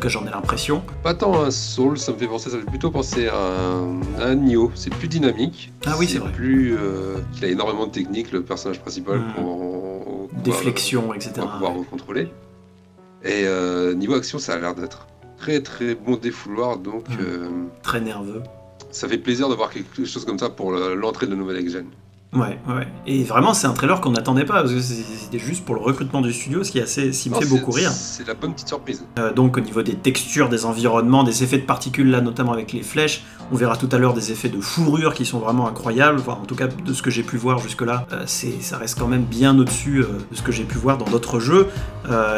cas, 0.00 0.08
j'en 0.08 0.26
ai 0.26 0.30
l'impression. 0.30 0.82
Pas 1.02 1.14
tant 1.14 1.42
un 1.42 1.50
Soul, 1.50 1.98
ça 1.98 2.12
me 2.12 2.18
fait 2.18 2.26
penser, 2.26 2.50
ça 2.50 2.58
fait 2.58 2.64
plutôt 2.64 2.90
penser 2.90 3.28
à 3.28 3.84
un, 4.20 4.34
Nioh. 4.34 4.72
C'est 4.74 4.92
plus 4.92 5.08
dynamique. 5.08 5.72
Ah 5.86 5.94
oui, 5.98 6.08
c'est 6.08 6.18
vrai. 6.18 6.32
Plus, 6.32 6.76
euh, 6.76 7.18
il 7.36 7.44
a 7.44 7.48
énormément 7.48 7.86
de 7.86 7.92
techniques, 7.92 8.32
le 8.32 8.42
personnage 8.42 8.80
principal, 8.80 9.18
hmm. 9.18 9.32
pour, 9.34 10.28
déflexion, 10.42 11.14
etc. 11.14 11.32
Pour 11.36 11.50
pouvoir 11.50 11.72
contrôler. 11.90 12.28
Et 13.22 13.44
euh, 13.44 13.94
niveau 13.94 14.14
action, 14.14 14.38
ça 14.38 14.54
a 14.54 14.58
l'air 14.58 14.74
d'être 14.74 15.06
très 15.36 15.60
très 15.60 15.94
bon 15.94 16.16
défouloir, 16.16 16.78
donc. 16.78 17.08
Hmm. 17.08 17.20
Euh, 17.20 17.48
très 17.82 18.00
nerveux. 18.00 18.42
Ça 18.90 19.06
fait 19.06 19.18
plaisir 19.18 19.48
de 19.48 19.54
voir 19.54 19.70
quelque 19.70 20.04
chose 20.04 20.24
comme 20.24 20.38
ça 20.38 20.48
pour 20.48 20.72
l'entrée 20.72 21.26
de 21.26 21.34
nouvelle 21.34 21.58
ex 21.58 21.76
Ouais, 22.32 22.58
ouais. 22.68 22.86
Et 23.08 23.24
vraiment, 23.24 23.54
c'est 23.54 23.66
un 23.66 23.72
trailer 23.72 24.00
qu'on 24.00 24.12
n'attendait 24.12 24.44
pas, 24.44 24.62
parce 24.62 24.72
que 24.72 24.80
c'était 24.80 25.40
juste 25.40 25.64
pour 25.64 25.74
le 25.74 25.80
recrutement 25.80 26.20
du 26.20 26.32
studio, 26.32 26.62
ce 26.62 26.70
qui, 26.70 26.78
est 26.78 26.82
assez, 26.82 27.12
ce 27.12 27.28
me 27.28 27.34
fait 27.34 27.46
beaucoup 27.46 27.72
rire. 27.72 27.90
C'est 27.90 28.26
la 28.26 28.34
bonne 28.34 28.52
petite 28.52 28.68
surprise. 28.68 29.04
Euh, 29.18 29.32
donc, 29.32 29.56
au 29.56 29.60
niveau 29.60 29.82
des 29.82 29.96
textures, 29.96 30.48
des 30.48 30.64
environnements, 30.64 31.24
des 31.24 31.42
effets 31.42 31.58
de 31.58 31.66
particules, 31.66 32.08
là, 32.08 32.20
notamment 32.20 32.52
avec 32.52 32.72
les 32.72 32.82
flèches, 32.82 33.24
on 33.50 33.56
verra 33.56 33.76
tout 33.76 33.88
à 33.90 33.98
l'heure 33.98 34.14
des 34.14 34.30
effets 34.30 34.48
de 34.48 34.60
fourrure 34.60 35.12
qui 35.12 35.26
sont 35.26 35.40
vraiment 35.40 35.66
incroyables. 35.66 36.20
Enfin, 36.20 36.38
en 36.40 36.46
tout 36.46 36.54
cas, 36.54 36.68
de 36.68 36.92
ce 36.92 37.02
que 37.02 37.10
j'ai 37.10 37.24
pu 37.24 37.36
voir 37.36 37.58
jusque-là, 37.58 38.06
euh, 38.12 38.22
c'est, 38.26 38.62
ça 38.62 38.78
reste 38.78 38.96
quand 38.96 39.08
même 39.08 39.24
bien 39.24 39.58
au-dessus 39.58 39.98
euh, 39.98 40.06
de 40.30 40.36
ce 40.36 40.42
que 40.42 40.52
j'ai 40.52 40.62
pu 40.62 40.78
voir 40.78 40.98
dans 40.98 41.06
d'autres 41.06 41.40
jeux. 41.40 41.66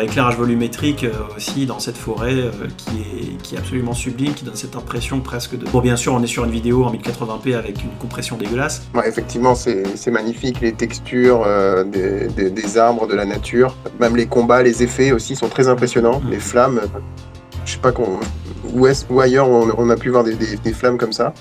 éclairage 0.02 0.36
volumétrique 0.36 1.06
aussi 1.36 1.66
dans 1.66 1.78
cette 1.78 1.96
forêt 1.96 2.50
qui, 2.76 2.96
est, 3.00 3.42
qui 3.42 3.54
est 3.54 3.58
absolument 3.58 3.94
sublime, 3.94 4.32
qui 4.32 4.44
donne 4.44 4.56
cette 4.56 4.76
impression 4.76 5.20
presque 5.20 5.58
de. 5.58 5.66
Bon, 5.66 5.80
bien 5.80 5.96
sûr, 5.96 6.14
on 6.14 6.22
est 6.22 6.26
sur 6.26 6.44
une 6.44 6.50
vidéo 6.50 6.84
en 6.84 6.92
1080p 6.92 7.56
avec 7.56 7.82
une 7.82 7.90
compression 7.98 8.36
dégueulasse. 8.36 8.82
Ouais, 8.94 9.08
effectivement, 9.08 9.54
c'est 9.54 9.81
c'est 9.94 10.10
magnifique, 10.10 10.60
les 10.60 10.72
textures 10.72 11.44
euh, 11.46 11.84
des, 11.84 12.78
arbres, 12.78 13.06
de 13.06 13.14
la 13.14 13.24
nature. 13.24 13.76
Même 14.00 14.16
les 14.16 14.26
combats, 14.26 14.62
les 14.62 14.82
effets 14.82 15.12
aussi 15.12 15.36
sont 15.36 15.48
très 15.48 15.68
impressionnants. 15.68 16.20
Mm. 16.20 16.30
Les 16.30 16.38
flammes, 16.38 16.80
je 17.64 17.72
sais 17.72 17.78
pas 17.78 17.92
où, 18.72 18.86
est 18.86 19.06
où 19.10 19.20
ailleurs 19.20 19.48
on, 19.48 19.90
a 19.90 19.96
pu 19.96 20.10
voir 20.10 20.24
des, 20.24 20.72
flammes 20.72 20.98
comme 20.98 21.12
ça. 21.12 21.32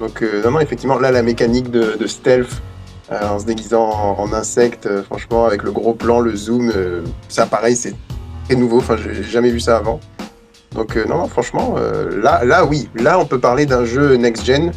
Donc 0.00 0.22
euh, 0.22 0.48
non, 0.48 0.60
effectivement, 0.60 0.98
là 0.98 1.10
la 1.10 1.22
mécanique 1.22 1.70
de, 1.70 2.06
stealth 2.06 2.62
euh, 3.12 3.28
en 3.28 3.38
se 3.38 3.44
déguisant 3.46 4.16
en, 4.18 4.32
insecte, 4.32 4.88
franchement, 5.02 5.46
avec 5.46 5.62
le 5.62 5.72
gros 5.72 5.94
plan, 5.94 6.20
le 6.20 6.34
zoom, 6.34 6.72
ça 7.28 7.46
pareil, 7.46 7.76
c'est 7.76 7.94
très 8.46 8.56
nouveau. 8.56 8.78
Enfin, 8.78 8.96
j'ai 8.96 9.22
jamais 9.22 9.50
vu 9.50 9.60
ça 9.60 9.76
avant. 9.76 10.00
Donc 10.74 10.96
non, 10.96 11.18
non, 11.18 11.28
franchement, 11.28 11.76
là, 12.10 12.44
là 12.44 12.64
oui, 12.64 12.88
là 12.96 13.18
on 13.18 13.26
peut 13.26 13.38
parler 13.38 13.64
d'un 13.64 13.84
jeu 13.84 14.16
next-gen 14.16 14.72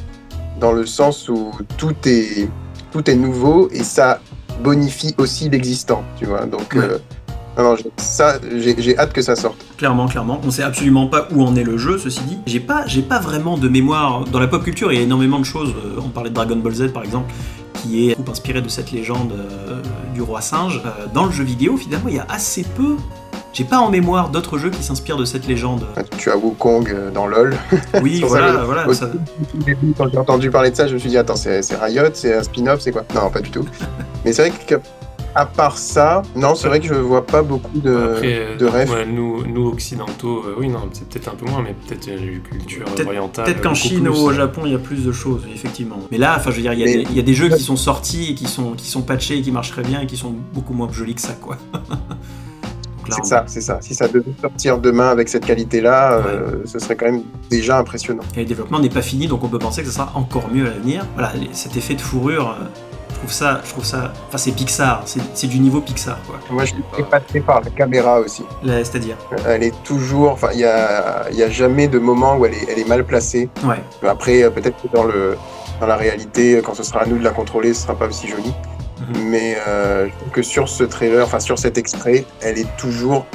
dans 0.59 0.71
le 0.71 0.85
sens 0.85 1.29
où 1.29 1.51
tout 1.77 1.95
est 2.05 2.49
tout 2.91 3.09
est 3.09 3.15
nouveau 3.15 3.69
et 3.71 3.83
ça 3.83 4.19
bonifie 4.63 5.13
aussi 5.17 5.49
l'existant, 5.49 6.03
tu 6.17 6.25
vois. 6.25 6.45
Donc, 6.45 6.75
euh, 6.75 6.97
ça, 7.97 8.39
j'ai 8.55 8.97
hâte 8.97 9.13
que 9.13 9.21
ça 9.21 9.35
sorte. 9.35 9.65
Clairement, 9.77 10.07
clairement. 10.07 10.39
On 10.43 10.51
sait 10.51 10.63
absolument 10.63 11.07
pas 11.07 11.27
où 11.31 11.43
en 11.43 11.55
est 11.55 11.63
le 11.63 11.77
jeu, 11.77 11.97
ceci 11.97 12.21
dit. 12.21 12.37
J'ai 12.45 12.59
pas, 12.59 12.85
j'ai 12.85 13.01
pas 13.01 13.19
vraiment 13.19 13.57
de 13.57 13.67
mémoire. 13.67 14.25
Dans 14.25 14.39
la 14.39 14.47
pop 14.47 14.63
culture, 14.63 14.91
il 14.91 14.97
y 14.97 15.01
a 15.01 15.03
énormément 15.03 15.39
de 15.39 15.45
choses. 15.45 15.69
Euh, 15.69 15.99
on 16.03 16.09
parlait 16.09 16.29
de 16.29 16.35
Dragon 16.35 16.57
Ball 16.57 16.73
Z, 16.73 16.91
par 16.91 17.03
exemple, 17.03 17.33
qui 17.73 18.09
est 18.09 18.17
inspiré 18.29 18.61
de 18.61 18.69
cette 18.69 18.91
légende 18.91 19.33
euh, 19.33 19.81
du 20.13 20.21
roi 20.21 20.41
singe. 20.41 20.81
Dans 21.13 21.25
le 21.25 21.31
jeu 21.31 21.43
vidéo, 21.43 21.77
finalement, 21.77 22.09
il 22.09 22.15
y 22.15 22.19
a 22.19 22.27
assez 22.29 22.63
peu. 22.63 22.95
J'ai 23.53 23.63
pas 23.63 23.79
en 23.79 23.89
mémoire 23.89 24.29
d'autres 24.29 24.57
jeux 24.59 24.69
qui 24.69 24.83
s'inspirent 24.83 25.17
de 25.17 25.25
cette 25.25 25.47
légende. 25.47 25.85
Tu 26.17 26.29
as 26.29 26.37
Wukong 26.37 26.89
euh, 26.89 27.09
dans 27.11 27.25
LoL. 27.25 27.55
Oui, 28.03 28.21
voilà, 28.27 28.53
ça, 28.53 28.63
voilà. 28.65 28.87
au 28.87 28.93
ça- 28.93 29.09
début, 29.55 29.93
Quand 29.97 30.07
j'ai 30.11 30.17
entendu 30.17 30.51
parler 30.51 30.69
de 30.69 30.75
ça, 30.75 30.87
je 30.87 30.93
me 30.93 30.99
suis 30.99 31.09
dit, 31.09 31.17
attends, 31.17 31.35
c'est 31.35 31.63
c'est 31.63 31.75
Riot, 31.75 32.03
c'est 32.13 32.35
un 32.35 32.43
spin-off, 32.43 32.81
c'est 32.81 32.91
quoi? 32.91 33.03
Non, 33.15 33.29
pas 33.31 33.41
du 33.41 33.49
tout. 33.49 33.65
Mais 34.25 34.31
c'est 34.33 34.47
vrai 34.49 34.57
que, 34.67 34.75
à 35.33 35.45
part 35.47 35.77
ça, 35.77 36.21
non, 36.35 36.53
c'est 36.53 36.67
vrai 36.67 36.79
que 36.79 36.85
je 36.87 36.93
vois 36.93 37.25
pas 37.25 37.41
beaucoup 37.41 37.79
de, 37.79 37.95
Après, 38.15 38.35
euh, 38.39 38.57
de 38.57 38.65
rêves. 38.65 38.91
ouais, 38.91 39.05
nous, 39.07 39.43
nous 39.47 39.67
occidentaux, 39.69 40.43
euh, 40.45 40.55
oui, 40.59 40.67
non, 40.67 40.81
c'est 40.93 41.07
peut-être 41.09 41.29
un 41.29 41.35
peu 41.35 41.45
moins, 41.49 41.63
mais 41.63 41.73
peut-être 41.87 42.07
euh, 42.09 42.33
une 42.33 42.41
culture 42.41 42.85
Peut-être- 42.85 43.07
orientale. 43.07 43.45
Peut-être 43.45 43.61
qu'en 43.61 43.73
Chine 43.73 44.03
plus. 44.03 44.09
ou 44.09 44.23
au 44.27 44.33
Japon, 44.33 44.61
il 44.65 44.71
y 44.73 44.75
a 44.75 44.79
plus 44.79 45.03
de 45.03 45.11
choses, 45.11 45.41
effectivement. 45.53 45.97
Mais 46.11 46.19
là, 46.19 46.35
enfin, 46.37 46.51
je 46.51 46.57
veux 46.57 46.61
dire, 46.61 46.73
il 46.73 46.79
y, 46.81 46.83
Mais- 46.83 47.03
y 47.13 47.19
a 47.19 47.23
des 47.23 47.33
jeux 47.33 47.49
qui 47.49 47.63
sont 47.63 47.75
sortis 47.77 48.31
et 48.31 48.35
qui 48.35 48.45
sont, 48.45 48.73
qui 48.73 48.87
sont 48.87 49.01
patchés 49.01 49.37
et 49.37 49.41
qui 49.41 49.51
marchent 49.51 49.71
très 49.71 49.83
bien 49.83 50.01
et 50.01 50.05
qui 50.05 50.17
sont 50.17 50.33
beaucoup 50.53 50.73
moins 50.73 50.91
jolis 50.91 51.15
que 51.15 51.21
ça, 51.21 51.33
quoi. 51.33 51.57
C'est 53.09 53.25
ça, 53.25 53.43
c'est 53.47 53.61
ça. 53.61 53.77
Si 53.81 53.93
ça 53.95 54.07
devait 54.07 54.33
sortir 54.41 54.77
demain 54.79 55.09
avec 55.09 55.29
cette 55.29 55.45
qualité-là, 55.45 56.13
euh, 56.25 56.61
ce 56.65 56.79
serait 56.79 56.95
quand 56.95 57.05
même 57.05 57.23
déjà 57.49 57.77
impressionnant. 57.79 58.23
Et 58.35 58.39
le 58.41 58.45
développement 58.45 58.79
n'est 58.79 58.89
pas 58.89 59.01
fini, 59.01 59.27
donc 59.27 59.43
on 59.43 59.47
peut 59.47 59.59
penser 59.59 59.81
que 59.81 59.87
ça 59.89 59.93
sera 59.93 60.11
encore 60.15 60.49
mieux 60.51 60.67
à 60.67 60.71
l'avenir. 60.71 61.05
Voilà, 61.13 61.31
cet 61.53 61.77
effet 61.77 61.95
de 61.95 62.01
fourrure, 62.01 62.49
euh, 62.59 62.65
je 63.09 63.15
trouve 63.15 63.31
ça, 63.31 63.61
je 63.65 63.69
trouve 63.71 63.83
ça, 63.85 64.13
enfin 64.27 64.37
c'est 64.37 64.51
Pixar, 64.51 65.03
c'est 65.33 65.47
du 65.47 65.59
niveau 65.59 65.81
Pixar, 65.81 66.17
quoi. 66.27 66.35
Moi, 66.51 66.65
je 66.65 66.73
suis 66.73 66.83
épaté 66.99 67.39
par 67.39 67.61
la 67.61 67.69
caméra 67.71 68.19
aussi. 68.19 68.43
C'est-à-dire, 68.63 69.17
Elle 69.47 69.63
est 69.63 69.83
toujours, 69.83 70.31
enfin, 70.31 70.49
il 70.53 70.59
y 70.59 70.65
a, 70.65 71.29
y 71.31 71.41
a 71.43 71.49
jamais 71.49 71.87
de 71.87 71.97
moment 71.99 72.37
où 72.37 72.45
elle 72.45 72.53
est, 72.53 72.65
elle 72.69 72.79
est 72.79 72.87
mal 72.87 73.03
placée. 73.05 73.49
ouais, 73.63 73.81
Après, 74.07 74.43
euh, 74.43 74.49
peut-être 74.51 74.81
que 74.81 74.87
dans 74.95 75.03
le 75.03 75.35
dans 75.79 75.85
la 75.87 75.95
réalité, 75.95 76.59
quand 76.65 76.73
ce 76.73 76.81
sera 76.81 77.01
à 77.01 77.05
nous 77.05 77.19
de 77.19 77.23
la 77.23 77.29
contrôler, 77.29 77.71
ce 77.73 77.83
sera 77.83 77.93
pas 77.93 78.07
aussi 78.07 78.27
joli. 78.27 78.51
Mais 79.15 79.57
euh, 79.67 80.07
je 80.07 80.11
trouve 80.19 80.29
que 80.31 80.41
sur 80.41 80.67
ce 80.69 80.83
trailer, 80.83 81.25
enfin 81.25 81.39
sur 81.39 81.57
cet 81.59 81.77
extrait, 81.77 82.25
elle 82.41 82.57
est 82.57 82.77
toujours 82.77 83.25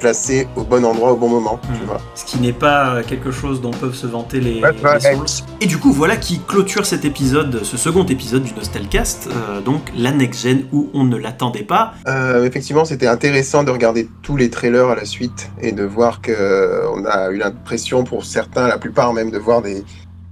placée 0.00 0.46
au 0.54 0.62
bon 0.62 0.84
endroit 0.84 1.10
au 1.12 1.16
bon 1.16 1.28
moment. 1.28 1.58
Tu 1.74 1.80
Mhm. 1.80 1.86
vois. 1.86 2.00
ce 2.14 2.24
qui 2.24 2.38
n'est 2.38 2.52
pas 2.52 2.94
euh, 2.94 3.02
quelque 3.02 3.32
chose 3.32 3.60
dont 3.60 3.72
peuvent 3.72 3.96
se 3.96 4.06
vanter 4.06 4.38
les, 4.38 4.62
Ouais, 4.62 4.70
les 4.72 4.82
ouais. 4.84 5.14
Souls. 5.16 5.44
Et 5.60 5.66
du 5.66 5.76
coup, 5.78 5.92
voilà 5.92 6.16
qui 6.16 6.38
clôture 6.46 6.86
cet 6.86 7.04
épisode, 7.04 7.64
ce 7.64 7.76
second 7.76 8.04
épisode 8.06 8.44
du 8.44 8.54
Nostalcast, 8.54 9.28
euh, 9.32 9.60
donc 9.60 9.90
la 9.96 10.12
next 10.12 10.42
gen 10.42 10.66
où 10.72 10.88
on 10.94 11.02
ne 11.02 11.16
l'attendait 11.16 11.64
pas. 11.64 11.94
Euh, 12.06 12.44
effectivement, 12.44 12.84
c'était 12.84 13.08
intéressant 13.08 13.64
de 13.64 13.72
regarder 13.72 14.08
tous 14.22 14.36
les 14.36 14.50
trailers 14.50 14.86
à 14.88 14.94
la 14.94 15.04
suite 15.04 15.50
et 15.60 15.72
de 15.72 15.82
voir 15.82 16.20
que 16.20 16.30
euh, 16.30 16.88
on 16.94 17.04
a 17.04 17.30
eu 17.30 17.36
l'impression, 17.38 18.04
pour 18.04 18.24
certains, 18.24 18.68
la 18.68 18.78
plupart 18.78 19.12
même, 19.12 19.32
de 19.32 19.38
voir 19.38 19.62
des, 19.62 19.82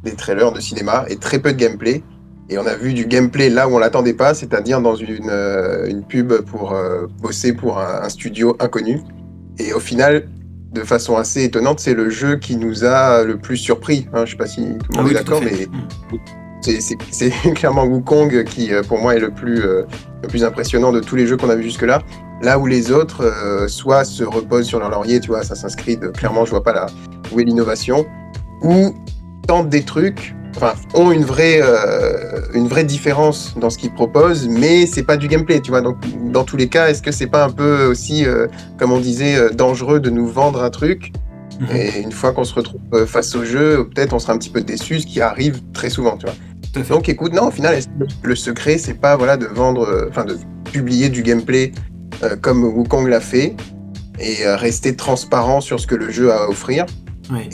des 0.05 0.15
trailers 0.15 0.53
de 0.53 0.61
cinéma 0.61 1.07
et 1.09 1.17
très 1.17 1.41
peu 1.41 1.53
de 1.53 1.59
gameplay. 1.59 2.05
Et 2.49 2.59
on 2.59 2.67
a 2.67 2.75
vu 2.77 2.93
du 2.95 3.07
gameplay 3.07 3.51
là 3.51 3.69
où 3.69 3.75
on 3.75 3.79
l'attendait 3.79 4.13
pas, 4.15 4.33
c'est-à-dire 4.35 4.81
dans 4.81 4.95
une, 4.95 5.31
euh, 5.31 5.87
une 5.89 6.05
pub 6.05 6.33
pour 6.43 6.73
euh, 6.75 7.07
bosser 7.21 7.53
pour 7.53 7.79
un, 7.81 8.03
un 8.03 8.09
studio 8.09 8.57
inconnu. 8.61 9.01
Et 9.59 9.73
au 9.73 9.81
final, 9.81 10.29
de 10.73 10.83
façon 10.83 11.17
assez 11.17 11.43
étonnante, 11.45 11.81
c'est 11.81 11.95
le 11.95 12.09
jeu 12.11 12.37
qui 12.37 12.57
nous 12.57 12.85
a 12.85 13.25
le 13.25 13.37
plus 13.39 13.57
surpris. 13.57 14.07
Hein, 14.13 14.27
je 14.27 14.33
sais 14.33 14.37
pas 14.37 14.47
si 14.47 14.61
tout 14.61 14.65
le 14.69 14.79
Ah 14.95 14.97
monde 14.99 15.07
oui, 15.07 15.11
est 15.13 15.15
d'accord, 15.15 15.41
mais 15.43 15.67
Mhm. 16.63 16.81
c'est- 17.11 17.31
clairement 17.55 17.85
Wukong 17.85 18.45
qui, 18.45 18.73
euh, 18.73 18.83
pour 18.83 18.99
moi, 18.99 19.17
est 19.17 19.21
le 19.21 19.31
plus, 19.31 19.61
euh, 19.65 19.83
le 20.23 20.29
plus 20.29 20.45
impressionnant 20.45 20.93
de 20.93 21.01
tous 21.01 21.17
les 21.17 21.27
jeux 21.27 21.37
qu'on 21.37 21.51
a 21.51 21.57
vu 21.57 21.63
jusque-là. 21.65 22.01
Là 22.43 22.59
où 22.59 22.67
les 22.67 22.93
autres, 22.93 23.25
euh, 23.25 23.67
soit 23.67 24.05
se 24.05 24.23
reposent 24.23 24.67
sur 24.67 24.79
leur 24.79 24.91
laurier, 24.91 25.19
tu 25.21 25.29
vois, 25.29 25.39
Assassin's 25.41 25.75
Creed, 25.75 26.13
clairement, 26.13 26.45
je 26.45 26.51
vois 26.51 26.63
pas 26.63 26.73
la, 26.75 26.87
où 27.33 27.41
est 27.41 27.45
l'innovation, 27.45 28.05
ou 28.63 28.95
tentent 29.49 29.71
des 29.71 29.83
trucs, 29.85 30.35
enfin, 30.57 30.75
ont 30.95 31.13
une 31.13 31.25
vraie, 31.25 31.61
euh, 31.63 32.41
une 32.55 32.69
vraie 32.69 32.85
différence 32.85 33.55
dans 33.59 33.71
ce 33.71 33.79
qu'ils 33.79 33.93
proposent, 33.93 34.49
mais 34.49 34.87
c'est 34.87 35.03
pas 35.03 35.17
du 35.17 35.29
gameplay, 35.29 35.61
tu 35.61 35.71
vois. 35.71 35.81
Donc, 35.83 35.97
dans 36.33 36.45
tous 36.45 36.57
les 36.57 36.69
cas, 36.69 36.89
est-ce 36.89 37.03
que 37.03 37.13
c'est 37.13 37.27
pas 37.27 37.45
un 37.45 37.51
peu 37.51 37.87
aussi, 37.87 38.25
euh, 38.27 38.47
comme 38.79 38.93
on 38.93 38.99
disait, 39.01 39.37
euh, 39.37 39.51
dangereux 39.51 40.01
de 40.01 40.11
nous 40.11 40.27
vendre 40.27 40.63
un 40.63 40.71
truc 40.71 41.13
Mhm. 41.59 41.69
et 41.75 42.01
une 42.03 42.13
fois 42.13 42.33
qu'on 42.33 42.45
se 42.45 42.53
retrouve 42.55 43.07
face 43.07 43.35
au 43.35 43.43
jeu, 43.43 43.89
peut-être 43.89 44.13
on 44.13 44.19
sera 44.19 44.35
un 44.35 44.39
petit 44.39 44.51
peu 44.51 44.61
déçu, 44.61 45.01
ce 45.01 45.07
qui 45.07 45.23
arrive 45.23 45.63
très 45.73 45.89
souvent, 45.89 46.19
tu 46.19 46.27
vois. 46.27 46.35
Donc 46.91 47.09
écoute, 47.09 47.33
non, 47.33 47.49
au 47.49 47.51
final, 47.51 47.79
le 48.23 48.37
secret, 48.37 48.77
c'est 48.77 49.01
pas 49.01 49.17
voilà 49.17 49.39
de 49.39 49.47
vendre, 49.47 50.07
enfin 50.11 50.27
de 50.27 50.37
publier 50.71 51.09
du 51.09 51.23
gameplay 51.23 51.73
comme 52.43 52.63
Wukong 52.63 53.09
l'a 53.09 53.21
fait 53.21 53.57
et 54.21 54.47
rester 54.47 54.95
transparent 54.95 55.63
sur 55.63 55.81
ce 55.81 55.87
que 55.87 55.95
le 55.95 56.11
jeu 56.11 56.31
a 56.31 56.43
à 56.43 56.49
offrir 56.49 56.85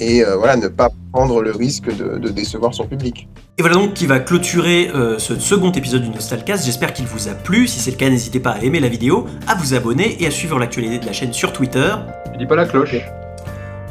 et 0.01 0.25
voilà 0.37 0.57
ne 0.57 0.67
pas 0.67 0.91
prendre 1.13 1.43
le 1.43 1.51
risque 1.51 1.95
de, 1.95 2.19
de 2.19 2.29
décevoir 2.31 2.73
son 2.75 2.87
public. 2.87 3.29
Et 3.59 3.63
voilà 3.63 3.77
donc 3.77 3.93
qui 3.95 4.07
va 4.07 4.19
clôturer 4.19 4.91
euh, 4.95 5.19
ce 5.19 5.39
second 5.39 5.71
épisode 5.73 6.03
du 6.03 6.09
Nostalcast. 6.09 6.65
J'espère 6.65 6.95
qu'il 6.95 7.05
vous 7.07 7.29
a 7.29 7.35
plu. 7.35 7.67
Si 7.69 7.81
c'est 7.81 7.91
le 7.91 7.97
cas, 7.99 8.09
n'hésitez 8.09 8.41
pas 8.41 8.53
à 8.53 8.61
aimer 8.63 8.81
la 8.81 8.89
vidéo, 8.89 9.27
à 9.47 9.55
vous 9.55 9.75
abonner 9.75 10.17
et 10.23 10.27
à 10.27 10.31
suivre 10.31 10.59
l'actualité 10.59 10.99
de 10.99 11.07
la 11.07 11.13
chaîne 11.13 11.33
sur 11.35 11.53
Twitter. 11.53 11.95
Je 12.33 12.39
dis 12.39 12.47
pas 12.47 12.57
la 12.57 12.65
cloche. 12.65 12.97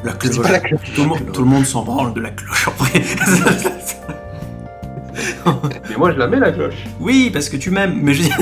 La 0.04 0.14
cloche. 0.14 0.42
pas 0.42 0.52
la 0.52 0.60
cloche. 0.60 0.82
Tout, 0.96 1.04
le 1.04 1.08
monde, 1.08 1.32
tout 1.32 1.42
le 1.42 1.48
monde 1.48 1.66
s'en 1.66 1.84
branle 1.84 2.14
de 2.14 2.22
la 2.22 2.32
cloche 2.32 2.68
en 2.68 2.72
vrai. 2.72 3.04
Mais 5.90 5.96
moi 5.98 6.12
je 6.14 6.18
la 6.18 6.28
mets 6.28 6.40
la 6.40 6.52
cloche. 6.52 6.86
oui, 7.00 7.30
parce 7.32 7.50
que 7.50 7.58
tu 7.58 7.70
m'aimes, 7.70 8.00
mais 8.02 8.14
je 8.14 8.24
dis. 8.24 8.32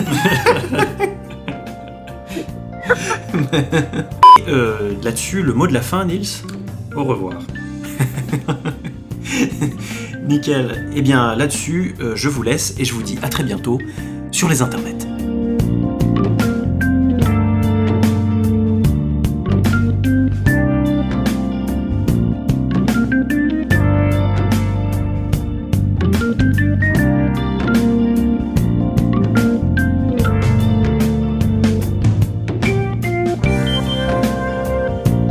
Euh, 4.47 4.93
Là-dessus, 5.03 5.43
le 5.43 5.53
mot 5.53 5.67
de 5.67 5.73
la 5.73 5.81
fin, 5.81 6.05
Nils? 6.05 6.41
Au 6.95 7.03
revoir. 7.03 7.33
Nickel. 10.27 10.89
Eh 10.95 11.01
bien, 11.01 11.35
là-dessus, 11.35 11.95
euh, 11.99 12.15
je 12.15 12.29
vous 12.29 12.43
laisse 12.43 12.75
et 12.77 12.85
je 12.85 12.93
vous 12.93 13.03
dis 13.03 13.17
à 13.21 13.29
très 13.29 13.43
bientôt 13.43 13.79
sur 14.31 14.49
les 14.49 14.61
internets. 14.61 14.98